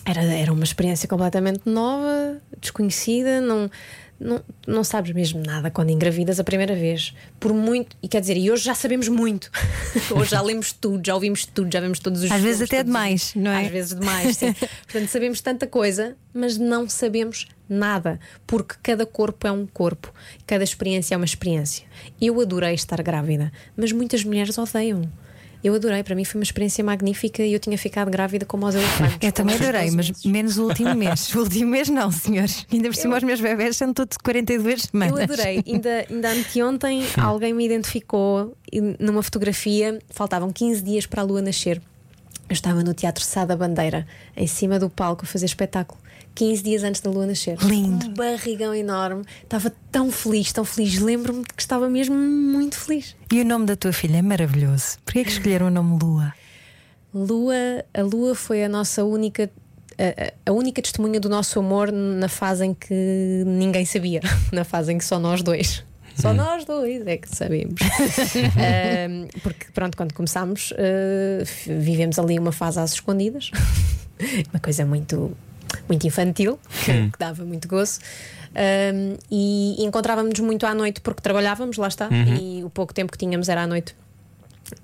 Era, 0.04 0.22
era 0.22 0.52
uma 0.52 0.64
experiência 0.64 1.08
completamente 1.08 1.60
nova, 1.66 2.38
desconhecida, 2.58 3.40
não, 3.40 3.70
não, 4.18 4.42
não 4.66 4.82
sabes 4.82 5.12
mesmo 5.12 5.42
nada 5.44 5.70
quando 5.70 5.90
engravidas 5.90 6.40
a 6.40 6.44
primeira 6.44 6.74
vez. 6.74 7.14
Por 7.38 7.52
muito, 7.52 7.94
e 8.02 8.08
quer 8.08 8.20
dizer, 8.20 8.36
e 8.36 8.50
hoje 8.50 8.64
já 8.64 8.74
sabemos 8.74 9.08
muito. 9.08 9.50
hoje 10.10 10.30
já 10.30 10.40
lemos 10.40 10.72
tudo, 10.72 11.04
já 11.06 11.14
ouvimos 11.14 11.44
tudo, 11.44 11.70
já 11.72 11.80
vemos 11.80 11.98
todos 11.98 12.22
os 12.22 12.30
Às 12.30 12.40
vezes 12.40 12.56
filmes, 12.68 12.70
até 12.70 12.76
todos 12.78 12.88
os- 12.88 12.92
demais, 12.94 13.32
não 13.36 13.50
é? 13.50 13.66
Às 13.66 13.70
vezes 13.70 13.94
demais, 13.94 14.36
sim. 14.36 14.52
Portanto, 14.90 15.08
sabemos 15.08 15.40
tanta 15.42 15.66
coisa, 15.66 16.16
mas 16.32 16.56
não 16.56 16.88
sabemos 16.88 17.46
nada, 17.68 18.18
porque 18.46 18.74
cada 18.82 19.04
corpo 19.06 19.46
é 19.46 19.52
um 19.52 19.66
corpo, 19.66 20.12
cada 20.46 20.64
experiência 20.64 21.14
é 21.14 21.16
uma 21.16 21.26
experiência. 21.26 21.84
Eu 22.20 22.40
adorei 22.40 22.74
estar 22.74 23.00
grávida, 23.02 23.52
mas 23.76 23.92
muitas 23.92 24.24
mulheres 24.24 24.56
odeiam. 24.58 25.02
Eu 25.62 25.74
adorei, 25.74 26.02
para 26.02 26.14
mim 26.14 26.24
foi 26.24 26.40
uma 26.40 26.44
experiência 26.44 26.82
magnífica 26.82 27.42
e 27.42 27.52
eu 27.52 27.58
tinha 27.58 27.76
ficado 27.76 28.10
grávida 28.10 28.46
como 28.46 28.64
aos 28.64 28.74
elefantes. 28.74 29.18
Eu 29.20 29.32
também 29.32 29.56
adorei, 29.56 29.90
mas 29.90 30.24
menos 30.24 30.56
o 30.56 30.64
último 30.64 30.94
mês. 30.94 31.34
O 31.34 31.40
último 31.40 31.70
mês 31.70 31.88
não, 31.88 32.10
senhores. 32.10 32.66
Ainda 32.72 32.88
por 32.88 32.94
cima, 32.94 33.16
os 33.16 33.22
meus 33.22 33.40
bebés 33.40 33.76
são 33.76 33.92
todos 33.92 34.16
de 34.16 34.22
42 34.22 34.82
semanas. 34.82 35.16
Eu 35.16 35.24
adorei. 35.24 35.62
Ainda, 35.66 36.06
ainda 36.08 36.30
anteontem 36.30 37.02
alguém 37.18 37.52
me 37.52 37.64
identificou 37.64 38.56
numa 38.98 39.22
fotografia, 39.22 39.98
faltavam 40.10 40.50
15 40.50 40.82
dias 40.82 41.06
para 41.06 41.22
a 41.22 41.24
lua 41.24 41.42
nascer. 41.42 41.80
Eu 42.48 42.54
estava 42.54 42.82
no 42.82 42.92
Teatro 42.94 43.22
Sá 43.22 43.44
da 43.44 43.56
Bandeira, 43.56 44.06
em 44.36 44.46
cima 44.46 44.78
do 44.78 44.90
palco, 44.90 45.24
a 45.24 45.26
fazer 45.26 45.46
espetáculo. 45.46 46.00
15 46.34 46.62
dias 46.62 46.82
antes 46.84 47.00
da 47.00 47.10
lua 47.10 47.26
nascer. 47.26 47.58
Lindo. 47.62 48.06
Um 48.06 48.14
barrigão 48.14 48.74
enorme. 48.74 49.24
Estava 49.42 49.72
tão 49.92 50.10
feliz, 50.10 50.52
tão 50.52 50.64
feliz. 50.64 50.98
Lembro-me 50.98 51.44
que 51.44 51.60
estava 51.60 51.88
mesmo 51.88 52.14
muito 52.16 52.76
feliz. 52.76 53.14
E 53.32 53.40
o 53.40 53.44
nome 53.44 53.66
da 53.66 53.76
tua 53.76 53.92
filha 53.92 54.16
é 54.18 54.22
maravilhoso. 54.22 54.98
Porquê 55.04 55.20
é 55.20 55.24
que 55.24 55.30
escolheram 55.30 55.66
o 55.66 55.70
nome 55.70 55.98
Lua? 56.02 56.32
Lua, 57.12 57.54
a 57.92 58.02
lua 58.02 58.34
foi 58.34 58.64
a 58.64 58.68
nossa 58.68 59.04
única. 59.04 59.50
A, 59.98 60.50
a 60.50 60.52
única 60.52 60.80
testemunha 60.80 61.20
do 61.20 61.28
nosso 61.28 61.58
amor 61.58 61.92
na 61.92 62.28
fase 62.28 62.64
em 62.64 62.72
que 62.72 63.42
ninguém 63.46 63.84
sabia, 63.84 64.20
na 64.52 64.64
fase 64.64 64.92
em 64.92 64.98
que 64.98 65.04
só 65.04 65.18
nós 65.18 65.42
dois. 65.42 65.84
Só 66.16 66.32
nós 66.34 66.64
dois 66.64 67.06
é 67.06 67.16
que 67.16 67.28
sabemos. 67.34 67.74
Ahm, 68.56 69.26
porque, 69.42 69.66
pronto, 69.72 69.96
quando 69.96 70.12
começámos, 70.12 70.72
f- 71.44 71.72
vivemos 71.78 72.18
ali 72.18 72.38
uma 72.38 72.52
fase 72.52 72.78
às 72.80 72.92
escondidas, 72.94 73.50
uma 74.52 74.60
coisa 74.60 74.84
muito, 74.84 75.36
muito 75.88 76.06
infantil, 76.06 76.58
que, 76.84 77.10
que 77.10 77.18
dava 77.18 77.44
muito 77.44 77.66
gozo. 77.68 78.00
Ahm, 78.54 79.16
e 79.30 79.76
encontrávamos-nos 79.84 80.40
muito 80.40 80.66
à 80.66 80.74
noite 80.74 81.00
porque 81.00 81.22
trabalhávamos, 81.22 81.76
lá 81.76 81.88
está, 81.88 82.08
e 82.40 82.64
o 82.64 82.70
pouco 82.70 82.92
tempo 82.92 83.12
que 83.12 83.18
tínhamos 83.18 83.48
era 83.48 83.62
à 83.62 83.66
noite. 83.66 83.94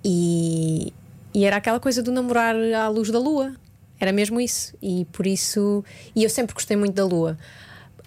E, 0.05 0.93
e 1.35 1.45
era 1.45 1.57
aquela 1.57 1.81
coisa 1.81 2.03
do 2.03 2.11
namorar 2.13 2.55
à 2.75 2.89
luz 2.89 3.11
da 3.11 3.19
lua. 3.19 3.55
Era 3.99 4.13
mesmo 4.13 4.41
isso. 4.41 4.75
E 4.83 5.05
por 5.13 5.27
isso. 5.27 5.85
E 6.15 6.23
eu 6.25 6.31
sempre 6.31 6.55
gostei 6.55 6.77
muito 6.77 6.95
da 6.95 7.05
lua. 7.05 7.37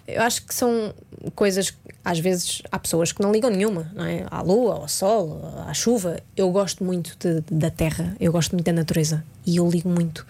Eu 0.06 0.22
acho 0.22 0.44
que 0.46 0.54
são 0.54 0.92
coisas. 1.34 1.74
Às 2.04 2.18
vezes 2.18 2.62
há 2.70 2.78
pessoas 2.78 3.12
que 3.12 3.20
não 3.22 3.32
ligam 3.32 3.50
nenhuma, 3.50 3.90
não 3.94 4.04
é? 4.04 4.24
À 4.30 4.40
lua, 4.42 4.74
ao 4.74 4.88
sol, 4.88 5.40
à 5.66 5.74
chuva. 5.74 6.18
Eu 6.36 6.50
gosto 6.50 6.82
muito 6.84 7.16
de- 7.18 7.42
da 7.54 7.70
terra, 7.70 8.14
eu 8.20 8.32
gosto 8.32 8.52
muito 8.52 8.64
da 8.66 8.72
natureza. 8.72 9.24
E 9.46 9.56
eu 9.56 9.68
ligo 9.68 9.88
muito. 9.88 10.26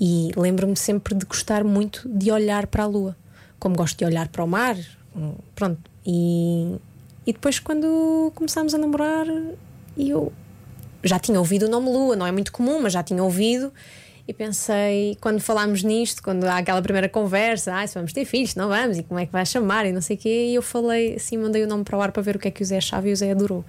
E 0.00 0.30
lembro-me 0.36 0.76
sempre 0.76 1.14
de 1.14 1.24
gostar 1.24 1.62
muito 1.64 2.08
de 2.08 2.30
olhar 2.30 2.66
para 2.66 2.82
a 2.84 2.86
lua. 2.86 3.16
Como 3.58 3.76
gosto 3.76 3.98
de 3.98 4.04
olhar 4.04 4.28
para 4.28 4.42
o 4.42 4.48
mar. 4.48 4.76
hum, 5.14 5.34
Pronto. 5.54 5.80
E, 6.04 6.76
e 7.26 7.32
depois, 7.32 7.60
quando 7.60 8.32
começámos 8.34 8.74
a 8.74 8.78
namorar, 8.78 9.26
eu 9.96 10.32
já 11.04 11.18
tinha 11.18 11.38
ouvido 11.38 11.66
o 11.66 11.68
nome 11.68 11.88
Lua, 11.88 12.16
não 12.16 12.26
é 12.26 12.32
muito 12.32 12.52
comum, 12.52 12.80
mas 12.80 12.92
já 12.92 13.02
tinha 13.02 13.22
ouvido. 13.22 13.72
E 14.32 14.34
pensei, 14.34 15.18
quando 15.20 15.40
falámos 15.40 15.82
nisto, 15.82 16.22
quando 16.22 16.44
há 16.44 16.56
aquela 16.56 16.80
primeira 16.80 17.06
conversa, 17.06 17.74
ah, 17.76 17.86
se 17.86 17.94
vamos 17.94 18.14
ter 18.14 18.24
filhos, 18.24 18.54
não 18.54 18.68
vamos, 18.68 18.96
e 18.96 19.02
como 19.02 19.20
é 19.20 19.26
que 19.26 19.32
vai 19.32 19.44
chamar, 19.44 19.84
e 19.84 19.92
não 19.92 20.00
sei 20.00 20.16
o 20.16 20.18
quê, 20.18 20.46
e 20.50 20.54
eu 20.54 20.62
falei 20.62 21.16
assim, 21.16 21.36
mandei 21.36 21.62
o 21.62 21.66
nome 21.66 21.84
para 21.84 21.98
o 21.98 22.00
ar 22.00 22.10
para 22.12 22.22
ver 22.22 22.36
o 22.36 22.38
que 22.38 22.48
é 22.48 22.50
que 22.50 22.62
o 22.62 22.64
Zé 22.64 22.78
achava 22.78 23.06
e 23.08 23.12
o 23.12 23.16
Zé 23.16 23.30
adorou. 23.32 23.62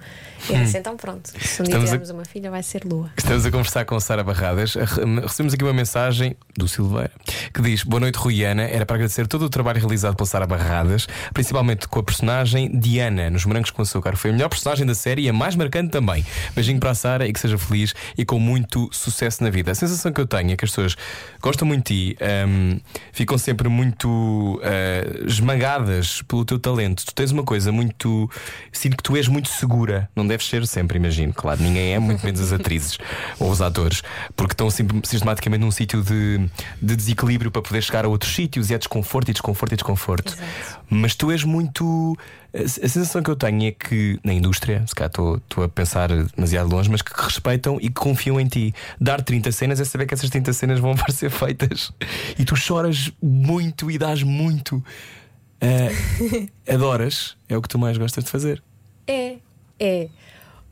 E 0.48 0.54
era 0.54 0.64
assim, 0.64 0.78
então 0.78 0.96
pronto, 0.96 1.28
se 1.28 1.60
um 1.60 1.64
dia. 1.66 1.74
Estamos 1.74 1.84
a- 1.90 1.92
tivermos 1.92 2.10
uma 2.10 2.24
filha, 2.24 2.50
vai 2.50 2.62
ser 2.62 2.82
Lua. 2.86 3.10
Estamos 3.18 3.44
a 3.44 3.50
conversar 3.50 3.84
com 3.84 4.00
Sara 4.00 4.24
Barradas. 4.24 4.74
Re- 4.74 5.20
Recebemos 5.20 5.52
aqui 5.52 5.62
uma 5.64 5.72
mensagem 5.74 6.34
do 6.56 6.66
Silveira 6.66 7.10
que 7.52 7.60
diz: 7.60 7.82
Boa 7.82 8.00
noite, 8.00 8.16
Ruiana. 8.16 8.62
Era 8.62 8.86
para 8.86 8.96
agradecer 8.96 9.26
todo 9.26 9.42
o 9.44 9.50
trabalho 9.50 9.80
realizado 9.80 10.16
pela 10.16 10.26
Sara 10.26 10.46
Barradas, 10.46 11.06
principalmente 11.34 11.86
com 11.88 11.98
a 11.98 12.02
personagem 12.02 12.70
Diana 12.78 13.28
nos 13.28 13.44
Morangos 13.44 13.70
com 13.70 13.82
Açúcar. 13.82 14.16
Foi 14.16 14.30
a 14.30 14.32
melhor 14.32 14.48
personagem 14.48 14.86
da 14.86 14.94
série 14.94 15.22
e 15.22 15.28
a 15.28 15.32
mais 15.32 15.56
marcante 15.56 15.90
também. 15.90 16.24
Beijinho 16.54 16.80
para 16.80 16.90
a 16.90 16.94
Sara 16.94 17.26
e 17.28 17.32
que 17.32 17.40
seja 17.40 17.58
feliz 17.58 17.94
e 18.16 18.24
com 18.24 18.38
muito 18.38 18.88
sucesso 18.92 19.42
na 19.42 19.50
vida. 19.50 19.72
A 19.72 19.74
sensação 19.74 20.12
que 20.12 20.20
eu 20.20 20.26
tenho 20.26 20.52
é 20.54 20.56
que 20.56 20.64
as 20.64 20.70
pessoas 20.70 20.96
gostam 21.40 21.66
muito 21.66 21.92
de 21.92 22.14
ti, 22.14 22.16
ahm, 22.20 22.78
ficam 23.12 23.36
sempre 23.36 23.68
muito 23.68 24.60
ah, 24.62 25.26
esmagadas 25.26 26.22
pelo 26.22 26.44
teu 26.44 26.58
talento. 26.58 27.04
Tu 27.04 27.14
tens 27.14 27.30
uma 27.30 27.42
coisa 27.42 27.70
muito. 27.70 28.30
Sinto 28.72 28.96
que 28.96 29.02
tu 29.02 29.16
és 29.16 29.28
muito 29.28 29.48
segura. 29.48 30.08
Não 30.14 30.26
deves 30.26 30.46
ser 30.46 30.66
sempre, 30.66 30.98
imagino. 30.98 31.32
Claro, 31.32 31.62
ninguém 31.62 31.94
é, 31.94 31.98
muito 31.98 32.24
menos 32.24 32.40
as 32.40 32.52
atrizes 32.52 32.98
ou 33.38 33.50
os 33.50 33.60
atores, 33.60 34.02
porque 34.36 34.52
estão 34.52 34.70
sempre 34.70 35.00
sistematicamente 35.04 35.60
num 35.60 35.70
sítio 35.70 36.02
de, 36.02 36.48
de 36.80 36.96
desequilíbrio 36.96 37.50
para 37.50 37.62
poder 37.62 37.82
chegar 37.82 38.04
a 38.04 38.08
outros 38.08 38.34
sítios 38.34 38.70
e 38.70 38.74
é 38.74 38.78
desconforto 38.78 39.30
e 39.30 39.32
desconforto 39.32 39.72
e 39.72 39.76
desconforto. 39.76 40.36
Mas 40.88 41.14
tu 41.14 41.30
és 41.30 41.44
muito. 41.44 42.16
A 42.54 42.62
a 42.62 42.68
sensação 42.68 43.20
que 43.22 43.28
eu 43.30 43.34
tenho 43.36 43.64
é 43.66 43.72
que 43.72 44.18
na 44.22 44.32
indústria, 44.32 44.84
se 44.86 44.94
calhar 44.94 45.08
estou 45.10 45.40
a 45.64 45.68
pensar 45.68 46.08
demasiado 46.36 46.70
longe, 46.70 46.88
mas 46.88 47.02
que 47.02 47.10
respeitam 47.20 47.78
e 47.80 47.88
que 47.88 47.94
confiam 47.94 48.38
em 48.40 48.46
ti. 48.46 48.72
Dar 49.00 49.20
30 49.22 49.50
cenas 49.50 49.80
é 49.80 49.84
saber 49.84 50.06
que 50.06 50.14
essas 50.14 50.30
30 50.30 50.52
cenas 50.52 50.78
vão 50.78 50.94
ser 51.12 51.30
feitas 51.30 51.92
e 52.38 52.44
tu 52.44 52.54
choras 52.54 53.10
muito 53.20 53.90
e 53.90 53.98
dás 53.98 54.22
muito. 54.22 54.82
Ah, 55.60 55.90
adoras, 56.72 57.36
é 57.48 57.56
o 57.56 57.62
que 57.62 57.68
tu 57.68 57.78
mais 57.78 57.96
gostas 57.98 58.22
de 58.24 58.30
fazer. 58.30 58.62
É, 59.06 59.36
é. 59.80 60.08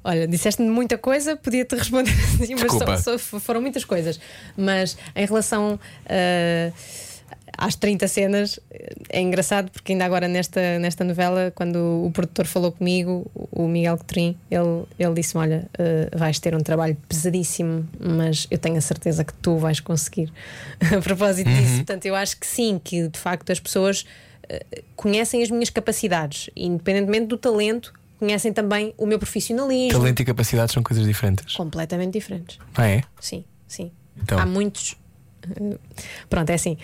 Olha, 0.04 0.26
disseste-me 0.26 0.68
muita 0.68 0.98
coisa, 0.98 1.36
podia-te 1.36 1.76
responder 1.76 2.10
assim, 2.10 2.54
mas 2.56 3.00
só- 3.00 3.18
só- 3.18 3.38
foram 3.40 3.60
muitas 3.60 3.84
coisas. 3.84 4.20
Mas 4.56 4.96
em 5.14 5.24
relação 5.26 5.78
ah, 6.06 6.72
às 7.56 7.76
30 7.76 8.08
cenas, 8.08 8.60
é 9.08 9.20
engraçado 9.20 9.70
porque 9.70 9.92
ainda 9.92 10.04
agora 10.04 10.26
nesta, 10.26 10.78
nesta 10.78 11.04
novela, 11.04 11.52
quando 11.54 12.04
o 12.06 12.10
produtor 12.12 12.46
falou 12.46 12.72
comigo, 12.72 13.30
o 13.50 13.68
Miguel 13.68 13.98
Cotrim, 13.98 14.36
ele, 14.50 14.84
ele 14.98 15.14
disse-me: 15.14 15.42
Olha, 15.42 15.68
ah, 15.78 16.16
vais 16.16 16.38
ter 16.38 16.54
um 16.54 16.60
trabalho 16.60 16.96
pesadíssimo, 17.08 17.88
mas 18.00 18.46
eu 18.50 18.58
tenho 18.58 18.76
a 18.76 18.80
certeza 18.80 19.24
que 19.24 19.34
tu 19.34 19.56
vais 19.58 19.80
conseguir. 19.80 20.32
a 20.96 21.00
propósito 21.00 21.48
disso, 21.50 21.76
portanto, 21.76 22.06
eu 22.06 22.14
acho 22.14 22.36
que 22.38 22.46
sim, 22.46 22.80
que 22.82 23.08
de 23.08 23.18
facto 23.18 23.50
as 23.50 23.60
pessoas 23.60 24.06
eh, 24.48 24.82
conhecem 24.96 25.42
as 25.42 25.50
minhas 25.50 25.70
capacidades, 25.70 26.50
independentemente 26.56 27.26
do 27.26 27.36
talento, 27.36 27.92
conhecem 28.18 28.52
também 28.52 28.94
o 28.96 29.06
meu 29.06 29.18
profissionalismo. 29.18 29.98
Talento 29.98 30.20
e 30.20 30.24
capacidades 30.24 30.72
são 30.72 30.82
coisas 30.82 31.04
diferentes. 31.04 31.56
Completamente 31.56 32.12
diferentes. 32.12 32.58
Ah, 32.74 32.88
é? 32.88 33.02
Sim, 33.20 33.44
sim. 33.66 33.90
Então. 34.16 34.38
Há 34.38 34.46
muitos. 34.46 34.96
Pronto, 36.28 36.50
é 36.50 36.54
assim. 36.54 36.76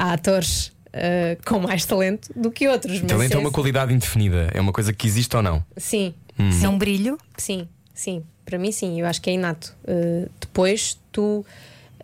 Há 0.00 0.12
atores 0.12 0.70
eh, 0.92 1.36
com 1.44 1.58
mais 1.58 1.84
talento 1.84 2.30
do 2.36 2.52
que 2.52 2.68
outros. 2.68 3.00
mas 3.00 3.10
Talento 3.10 3.34
é 3.34 3.38
uma 3.38 3.50
qualidade 3.50 3.92
indefinida, 3.92 4.48
é 4.54 4.60
uma 4.60 4.72
coisa 4.72 4.92
que 4.92 5.08
existe 5.08 5.34
ou 5.36 5.42
não. 5.42 5.64
Sim, 5.76 6.14
É 6.62 6.68
um 6.68 6.78
brilho. 6.78 7.18
sim, 7.36 7.66
sim. 7.92 8.22
Para 8.44 8.56
mim, 8.58 8.70
sim. 8.70 9.00
Eu 9.00 9.06
acho 9.08 9.20
que 9.20 9.28
é 9.28 9.32
inato. 9.32 9.74
Eh, 9.86 10.28
depois 10.40 10.96
tu 11.10 11.44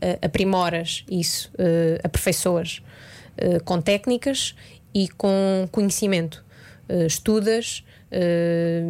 eh, 0.00 0.18
aprimoras 0.20 1.04
isso, 1.08 1.50
eh, 1.56 2.00
aperfeiçoas 2.02 2.82
com 3.64 3.80
técnicas 3.80 4.54
e 4.92 5.08
com 5.08 5.68
conhecimento. 5.70 6.44
Estudas. 7.06 7.84
eh, 8.10 8.82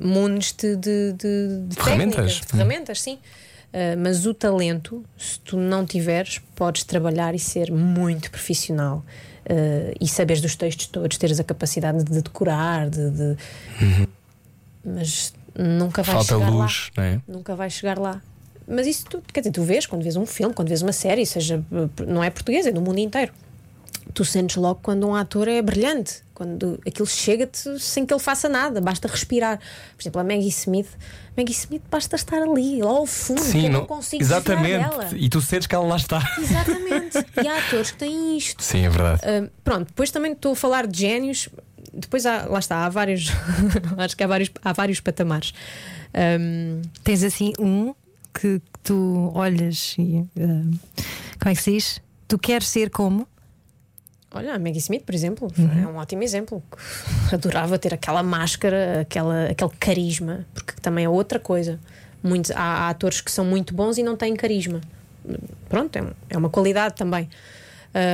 Munes-te 0.00 0.76
de, 0.76 1.12
de, 1.14 1.62
de 1.66 1.74
Ferramentas. 1.74 2.14
técnicas, 2.14 2.40
de 2.40 2.46
ferramentas, 2.46 3.00
sim. 3.02 3.18
Uh, 3.68 3.98
mas 4.02 4.24
o 4.24 4.32
talento, 4.32 5.04
se 5.16 5.38
tu 5.40 5.56
não 5.58 5.84
tiveres, 5.84 6.40
podes 6.56 6.84
trabalhar 6.84 7.34
e 7.34 7.38
ser 7.38 7.70
muito 7.70 8.30
profissional 8.30 9.04
uh, 9.44 9.94
e 10.00 10.08
saberes 10.08 10.40
dos 10.40 10.56
textos 10.56 10.86
todos, 10.86 11.18
teres 11.18 11.38
a 11.38 11.44
capacidade 11.44 12.02
de 12.02 12.22
decorar, 12.22 12.88
de, 12.88 13.10
de- 13.10 13.36
mas 14.82 15.34
nunca 15.54 16.02
vais 16.02 16.26
Falta 16.26 16.34
chegar 16.44 16.50
luz, 16.50 16.90
lá. 16.96 17.02
Nunca 17.28 17.54
vais 17.54 17.72
chegar 17.72 17.98
lá. 17.98 18.22
Mas 18.66 18.86
isso 18.86 19.04
tu, 19.06 19.22
quer 19.32 19.40
dizer, 19.40 19.52
tu 19.52 19.62
vês 19.62 19.86
quando 19.86 20.02
vês 20.02 20.16
um 20.16 20.24
filme, 20.26 20.54
quando 20.54 20.68
vês 20.68 20.80
uma 20.82 20.92
série, 20.92 21.24
seja 21.26 21.62
não 22.06 22.22
é 22.24 22.30
português, 22.30 22.66
é 22.66 22.70
no 22.70 22.80
mundo 22.80 22.98
inteiro. 22.98 23.32
Tu 24.14 24.24
sentes 24.24 24.56
logo 24.56 24.80
quando 24.82 25.06
um 25.06 25.14
ator 25.14 25.48
é 25.48 25.60
brilhante, 25.62 26.22
quando 26.34 26.80
aquilo 26.86 27.06
chega-te 27.06 27.78
sem 27.80 28.06
que 28.06 28.12
ele 28.12 28.20
faça 28.20 28.48
nada, 28.48 28.80
basta 28.80 29.08
respirar. 29.08 29.58
Por 29.96 30.02
exemplo, 30.02 30.20
a 30.20 30.24
Maggie 30.24 30.48
Smith, 30.48 30.88
Maggie 31.36 31.52
Smith 31.52 31.82
basta 31.90 32.16
estar 32.16 32.42
ali, 32.42 32.80
lá 32.80 32.90
ao 32.90 33.06
fundo, 33.06 33.42
que 33.42 33.66
eu 33.66 33.70
não, 33.70 33.86
consigo 33.86 34.22
exatamente. 34.22 34.88
dela. 34.88 35.08
E 35.16 35.28
tu 35.28 35.40
sentes 35.40 35.66
que 35.66 35.74
ela 35.74 35.86
lá 35.86 35.96
está. 35.96 36.22
Exatamente. 36.38 37.18
E 37.42 37.48
há 37.48 37.58
atores 37.58 37.90
que 37.90 37.98
têm 37.98 38.36
isto. 38.36 38.62
Sim, 38.62 38.86
é 38.86 38.88
verdade. 38.88 39.20
Uh, 39.22 39.50
pronto, 39.64 39.88
depois 39.88 40.10
também 40.10 40.32
estou 40.32 40.52
a 40.52 40.56
falar 40.56 40.86
de 40.86 40.98
génios. 40.98 41.48
Depois 41.92 42.24
há, 42.24 42.46
lá 42.46 42.58
está, 42.58 42.86
há 42.86 42.88
vários. 42.88 43.30
acho 43.98 44.16
que 44.16 44.22
há 44.22 44.26
vários, 44.26 44.50
há 44.62 44.72
vários 44.72 45.00
patamares. 45.00 45.52
Um, 46.14 46.82
Tens 47.02 47.22
assim 47.24 47.52
um 47.58 47.94
que 48.32 48.62
tu 48.82 49.32
olhas 49.34 49.96
e. 49.98 50.24
eh, 50.36 50.62
como 51.38 51.52
é 51.52 51.54
que 51.54 51.62
se 51.62 51.72
diz? 51.72 52.00
Tu 52.26 52.38
queres 52.38 52.68
ser 52.68 52.90
como? 52.90 53.26
Olha, 54.32 54.54
a 54.54 54.58
Maggie 54.58 54.78
Smith, 54.78 55.04
por 55.04 55.14
exemplo, 55.14 55.52
é 55.82 55.86
um 55.86 55.96
ótimo 55.96 56.22
exemplo. 56.22 56.62
Adorava 57.32 57.78
ter 57.78 57.94
aquela 57.94 58.22
máscara, 58.22 59.00
aquela, 59.02 59.46
aquele 59.46 59.70
carisma, 59.78 60.46
porque 60.54 60.72
também 60.80 61.04
é 61.04 61.08
outra 61.08 61.38
coisa. 61.38 61.78
Muitos, 62.22 62.50
há, 62.50 62.86
há 62.86 62.88
atores 62.90 63.20
que 63.20 63.30
são 63.30 63.44
muito 63.44 63.74
bons 63.74 63.98
e 63.98 64.02
não 64.02 64.16
têm 64.16 64.34
carisma. 64.34 64.80
Pronto, 65.68 65.96
é, 65.96 66.04
é 66.30 66.38
uma 66.38 66.50
qualidade 66.50 66.94
também. 66.94 67.28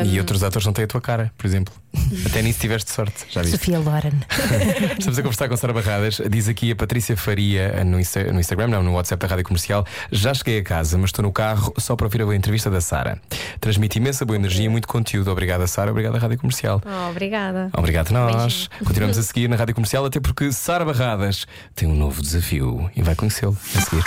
E 0.06 0.18
outros 0.18 0.42
atores 0.42 0.64
não 0.64 0.72
têm 0.72 0.84
a 0.84 0.88
tua 0.88 1.00
cara, 1.00 1.30
por 1.36 1.46
exemplo. 1.46 1.74
Até 2.26 2.40
nisso 2.42 2.58
tiveste 2.60 2.90
sorte, 2.90 3.26
já 3.28 3.42
viste? 3.42 3.58
Sofia 3.58 3.78
Loren. 3.78 4.12
Estamos 4.98 5.18
a 5.18 5.22
conversar 5.22 5.48
com 5.48 5.56
Sara 5.56 5.72
Barradas. 5.72 6.20
Diz 6.30 6.48
aqui 6.48 6.70
a 6.72 6.76
Patrícia 6.76 7.16
Faria 7.16 7.84
no, 7.84 8.00
Insta- 8.00 8.32
no 8.32 8.40
Instagram, 8.40 8.68
não, 8.68 8.82
no 8.82 8.92
WhatsApp 8.94 9.20
da 9.20 9.26
Rádio 9.28 9.44
Comercial. 9.44 9.84
Já 10.10 10.32
cheguei 10.32 10.58
a 10.60 10.62
casa, 10.62 10.96
mas 10.96 11.08
estou 11.08 11.22
no 11.22 11.32
carro 11.32 11.72
só 11.78 11.94
para 11.96 12.06
ouvir 12.06 12.22
a 12.22 12.24
boa 12.24 12.34
entrevista 12.36 12.70
da 12.70 12.80
Sara. 12.80 13.20
Transmite 13.60 13.98
imensa 13.98 14.24
boa 14.24 14.36
energia 14.36 14.64
e 14.64 14.68
muito 14.68 14.88
conteúdo. 14.88 15.30
Obrigada, 15.30 15.66
Sara. 15.66 15.90
Obrigada, 15.90 16.18
Rádio 16.18 16.38
Comercial. 16.38 16.80
Oh, 16.84 17.10
obrigada. 17.10 17.68
Obrigado 17.76 18.08
a 18.16 18.32
nós. 18.32 18.68
Continuamos 18.84 19.18
a 19.18 19.22
seguir 19.24 19.48
na 19.48 19.56
Rádio 19.56 19.74
Comercial, 19.74 20.04
até 20.06 20.18
porque 20.20 20.50
Sara 20.52 20.84
Barradas 20.84 21.46
tem 21.74 21.88
um 21.88 21.94
novo 21.94 22.22
desafio 22.22 22.90
e 22.96 23.02
vai 23.02 23.14
conhecê-lo 23.14 23.56
a 23.76 23.80
seguir. 23.80 24.04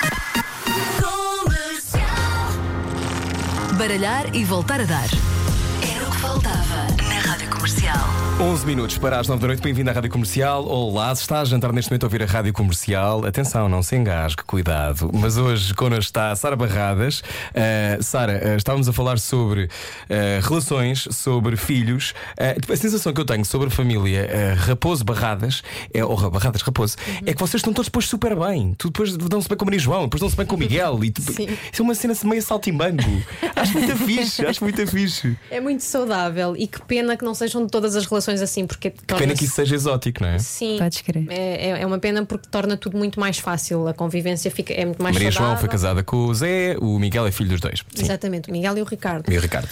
Baralhar 3.78 4.36
e 4.36 4.44
voltar 4.44 4.82
a 4.82 4.86
dar. 4.86 5.08
Comercial. 7.68 8.17
11 8.40 8.68
minutos 8.68 8.98
para 9.00 9.20
as 9.20 9.28
9 9.28 9.42
da 9.42 9.48
noite, 9.48 9.64
bem-vindo 9.64 9.90
à 9.90 9.94
Rádio 9.94 10.12
Comercial. 10.12 10.64
Olá, 10.68 11.14
se 11.16 11.22
está 11.24 11.42
a 11.42 11.46
jantar 11.46 11.74
neste 11.74 11.90
momento 11.90 12.04
a 12.04 12.06
ouvir 12.06 12.22
a 12.22 12.26
Rádio 12.28 12.54
Comercial, 12.54 13.26
atenção, 13.26 13.68
não 13.68 13.82
se 13.82 13.96
engasgue, 13.96 14.44
cuidado. 14.44 15.10
Mas 15.12 15.38
hoje 15.38 15.74
connosco 15.74 16.02
está 16.04 16.30
a 16.30 16.36
Sara 16.36 16.56
Barradas. 16.56 17.22
Uh, 17.22 18.04
Sara, 18.04 18.40
uh, 18.54 18.56
estávamos 18.58 18.88
a 18.88 18.94
falar 18.94 19.18
sobre 19.18 19.64
uh, 19.64 19.70
relações, 20.48 21.08
sobre 21.10 21.58
filhos. 21.58 22.14
A 22.72 22.76
sensação 22.76 23.12
que 23.12 23.20
eu 23.20 23.26
tenho 23.26 23.44
sobre 23.44 23.70
a 23.70 23.72
família 23.72 24.30
Raposo 24.56 25.04
Barradas, 25.04 25.64
é, 25.92 26.06
ou 26.06 26.14
Ra- 26.14 26.30
Barradas 26.30 26.62
Raposo, 26.62 26.96
é 27.26 27.34
que 27.34 27.40
vocês 27.40 27.56
estão 27.60 27.74
todos 27.74 27.88
depois 27.88 28.06
super 28.06 28.36
bem. 28.36 28.76
Tu 28.78 28.90
depois 28.90 29.18
dão-se 29.18 29.50
bem 29.50 29.58
com 29.58 29.64
o 29.64 29.66
Maria 29.66 29.80
João, 29.80 30.04
depois 30.04 30.22
dão-se 30.22 30.36
bem 30.38 30.46
com 30.46 30.56
o 30.56 30.60
Miguel. 30.60 31.04
E 31.04 31.10
tu- 31.10 31.24
Sim. 31.24 31.48
Isso 31.74 31.82
é 31.82 31.84
uma 31.84 31.96
cena 31.96 32.14
meio 32.26 32.42
saltimbanco. 32.44 33.02
acho 33.56 33.74
muito 33.74 33.96
fixe, 34.06 34.46
acho 34.46 34.64
muito 34.64 34.86
fixe. 34.86 35.36
É 35.50 35.60
muito 35.60 35.82
saudável 35.84 36.56
e 36.56 36.68
que 36.68 36.80
pena 36.84 37.18
que 37.18 37.26
não 37.26 37.34
sejam 37.34 37.66
de 37.66 37.72
todas 37.72 37.96
as 37.96 38.06
relações 38.06 38.27
assim, 38.42 38.66
porque 38.68 38.90
Pena 38.92 39.04
torna-se- 39.08 39.36
que 39.40 39.46
isso 39.46 39.56
seja 39.56 39.76
exótico, 39.76 40.22
não 40.24 40.30
é? 40.30 40.40
Sim, 40.40 40.78
Podes 40.80 41.02
crer. 41.02 41.26
É, 41.30 41.70
é- 41.72 41.82
é 41.82 41.86
uma 41.86 42.00
pena 42.00 42.26
porque 42.26 42.48
torna 42.50 42.76
tudo 42.78 42.98
muito 42.98 43.20
mais 43.20 43.38
fácil. 43.40 43.88
A 43.88 43.94
convivência 43.94 44.50
fica, 44.52 44.74
é 44.74 44.86
muito 44.86 45.02
mais 45.02 45.14
Maria 45.14 45.32
João 45.32 45.46
saudável. 45.46 45.60
foi 45.62 45.70
casada 45.70 46.04
com 46.04 46.18
o 46.26 46.34
Zé, 46.34 46.76
o 46.80 46.98
Miguel 47.00 47.26
é 47.28 47.32
filho 47.32 47.50
dos 47.50 47.60
dois. 47.62 47.80
Sim. 47.96 48.04
Exatamente, 48.04 48.50
o 48.50 48.52
Miguel 48.52 48.78
e 48.78 48.82
o 48.82 48.86
Ricardo. 48.86 49.32
E 49.32 49.38
o 49.38 49.42
Ricardo. 49.42 49.70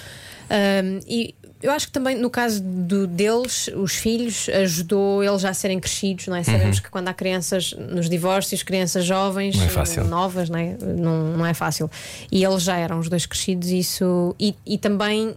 Um, 0.48 1.00
e 1.08 1.34
eu 1.64 1.72
acho 1.72 1.88
que 1.88 1.94
também 1.94 2.16
no 2.16 2.30
caso 2.30 2.62
do, 2.62 3.08
deles, 3.08 3.68
os 3.76 3.94
filhos, 3.96 4.48
ajudou 4.50 5.24
eles 5.24 5.42
já 5.42 5.50
a 5.50 5.54
serem 5.56 5.80
crescidos, 5.80 6.28
não 6.28 6.36
é? 6.36 6.44
Sabemos 6.44 6.80
que 6.80 6.88
quando 6.92 7.08
há 7.08 7.14
crianças 7.16 7.74
nos 7.92 8.08
divórcios, 8.08 8.62
crianças 8.62 9.04
jovens, 9.06 9.56
Não 9.56 9.64
é 9.66 9.70
fácil. 9.70 10.04
novas, 10.04 10.48
não 10.50 10.60
é? 10.60 10.78
Não, 10.80 11.38
não 11.38 11.46
é 11.46 11.56
fácil. 11.56 11.90
E 12.32 12.44
eles 12.44 12.62
já 12.62 12.78
eram 12.78 13.00
os 13.00 13.10
dois 13.10 13.26
crescidos, 13.26 13.70
isso. 13.70 14.36
E, 14.40 14.54
e 14.66 14.78
também 14.78 15.36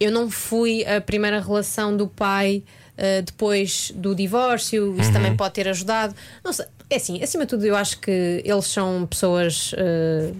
eu 0.00 0.10
não 0.10 0.30
fui 0.30 0.84
a 0.84 1.00
primeira 1.00 1.40
relação 1.40 1.96
do 1.96 2.06
pai. 2.08 2.62
eh, 2.96 3.22
depois 3.22 3.90
do 3.96 4.14
divórcio, 4.14 4.94
isso 5.00 5.10
também 5.12 5.34
pode 5.34 5.54
ter 5.54 5.66
ajudado. 5.66 6.14
Não 6.44 6.52
sei, 6.52 6.66
é 6.90 6.96
assim, 6.96 7.22
acima 7.22 7.44
de 7.44 7.50
tudo, 7.50 7.64
eu 7.64 7.74
acho 7.74 7.98
que 7.98 8.42
eles 8.44 8.66
são 8.66 9.06
pessoas 9.06 9.72
eh, 9.78 10.32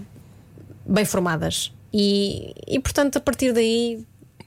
bem 0.85 1.03
formadas 1.03 1.71
e, 1.91 2.53
e 2.67 2.79
portanto, 2.79 3.17
a 3.17 3.19
partir 3.19 3.53
daí 3.53 4.05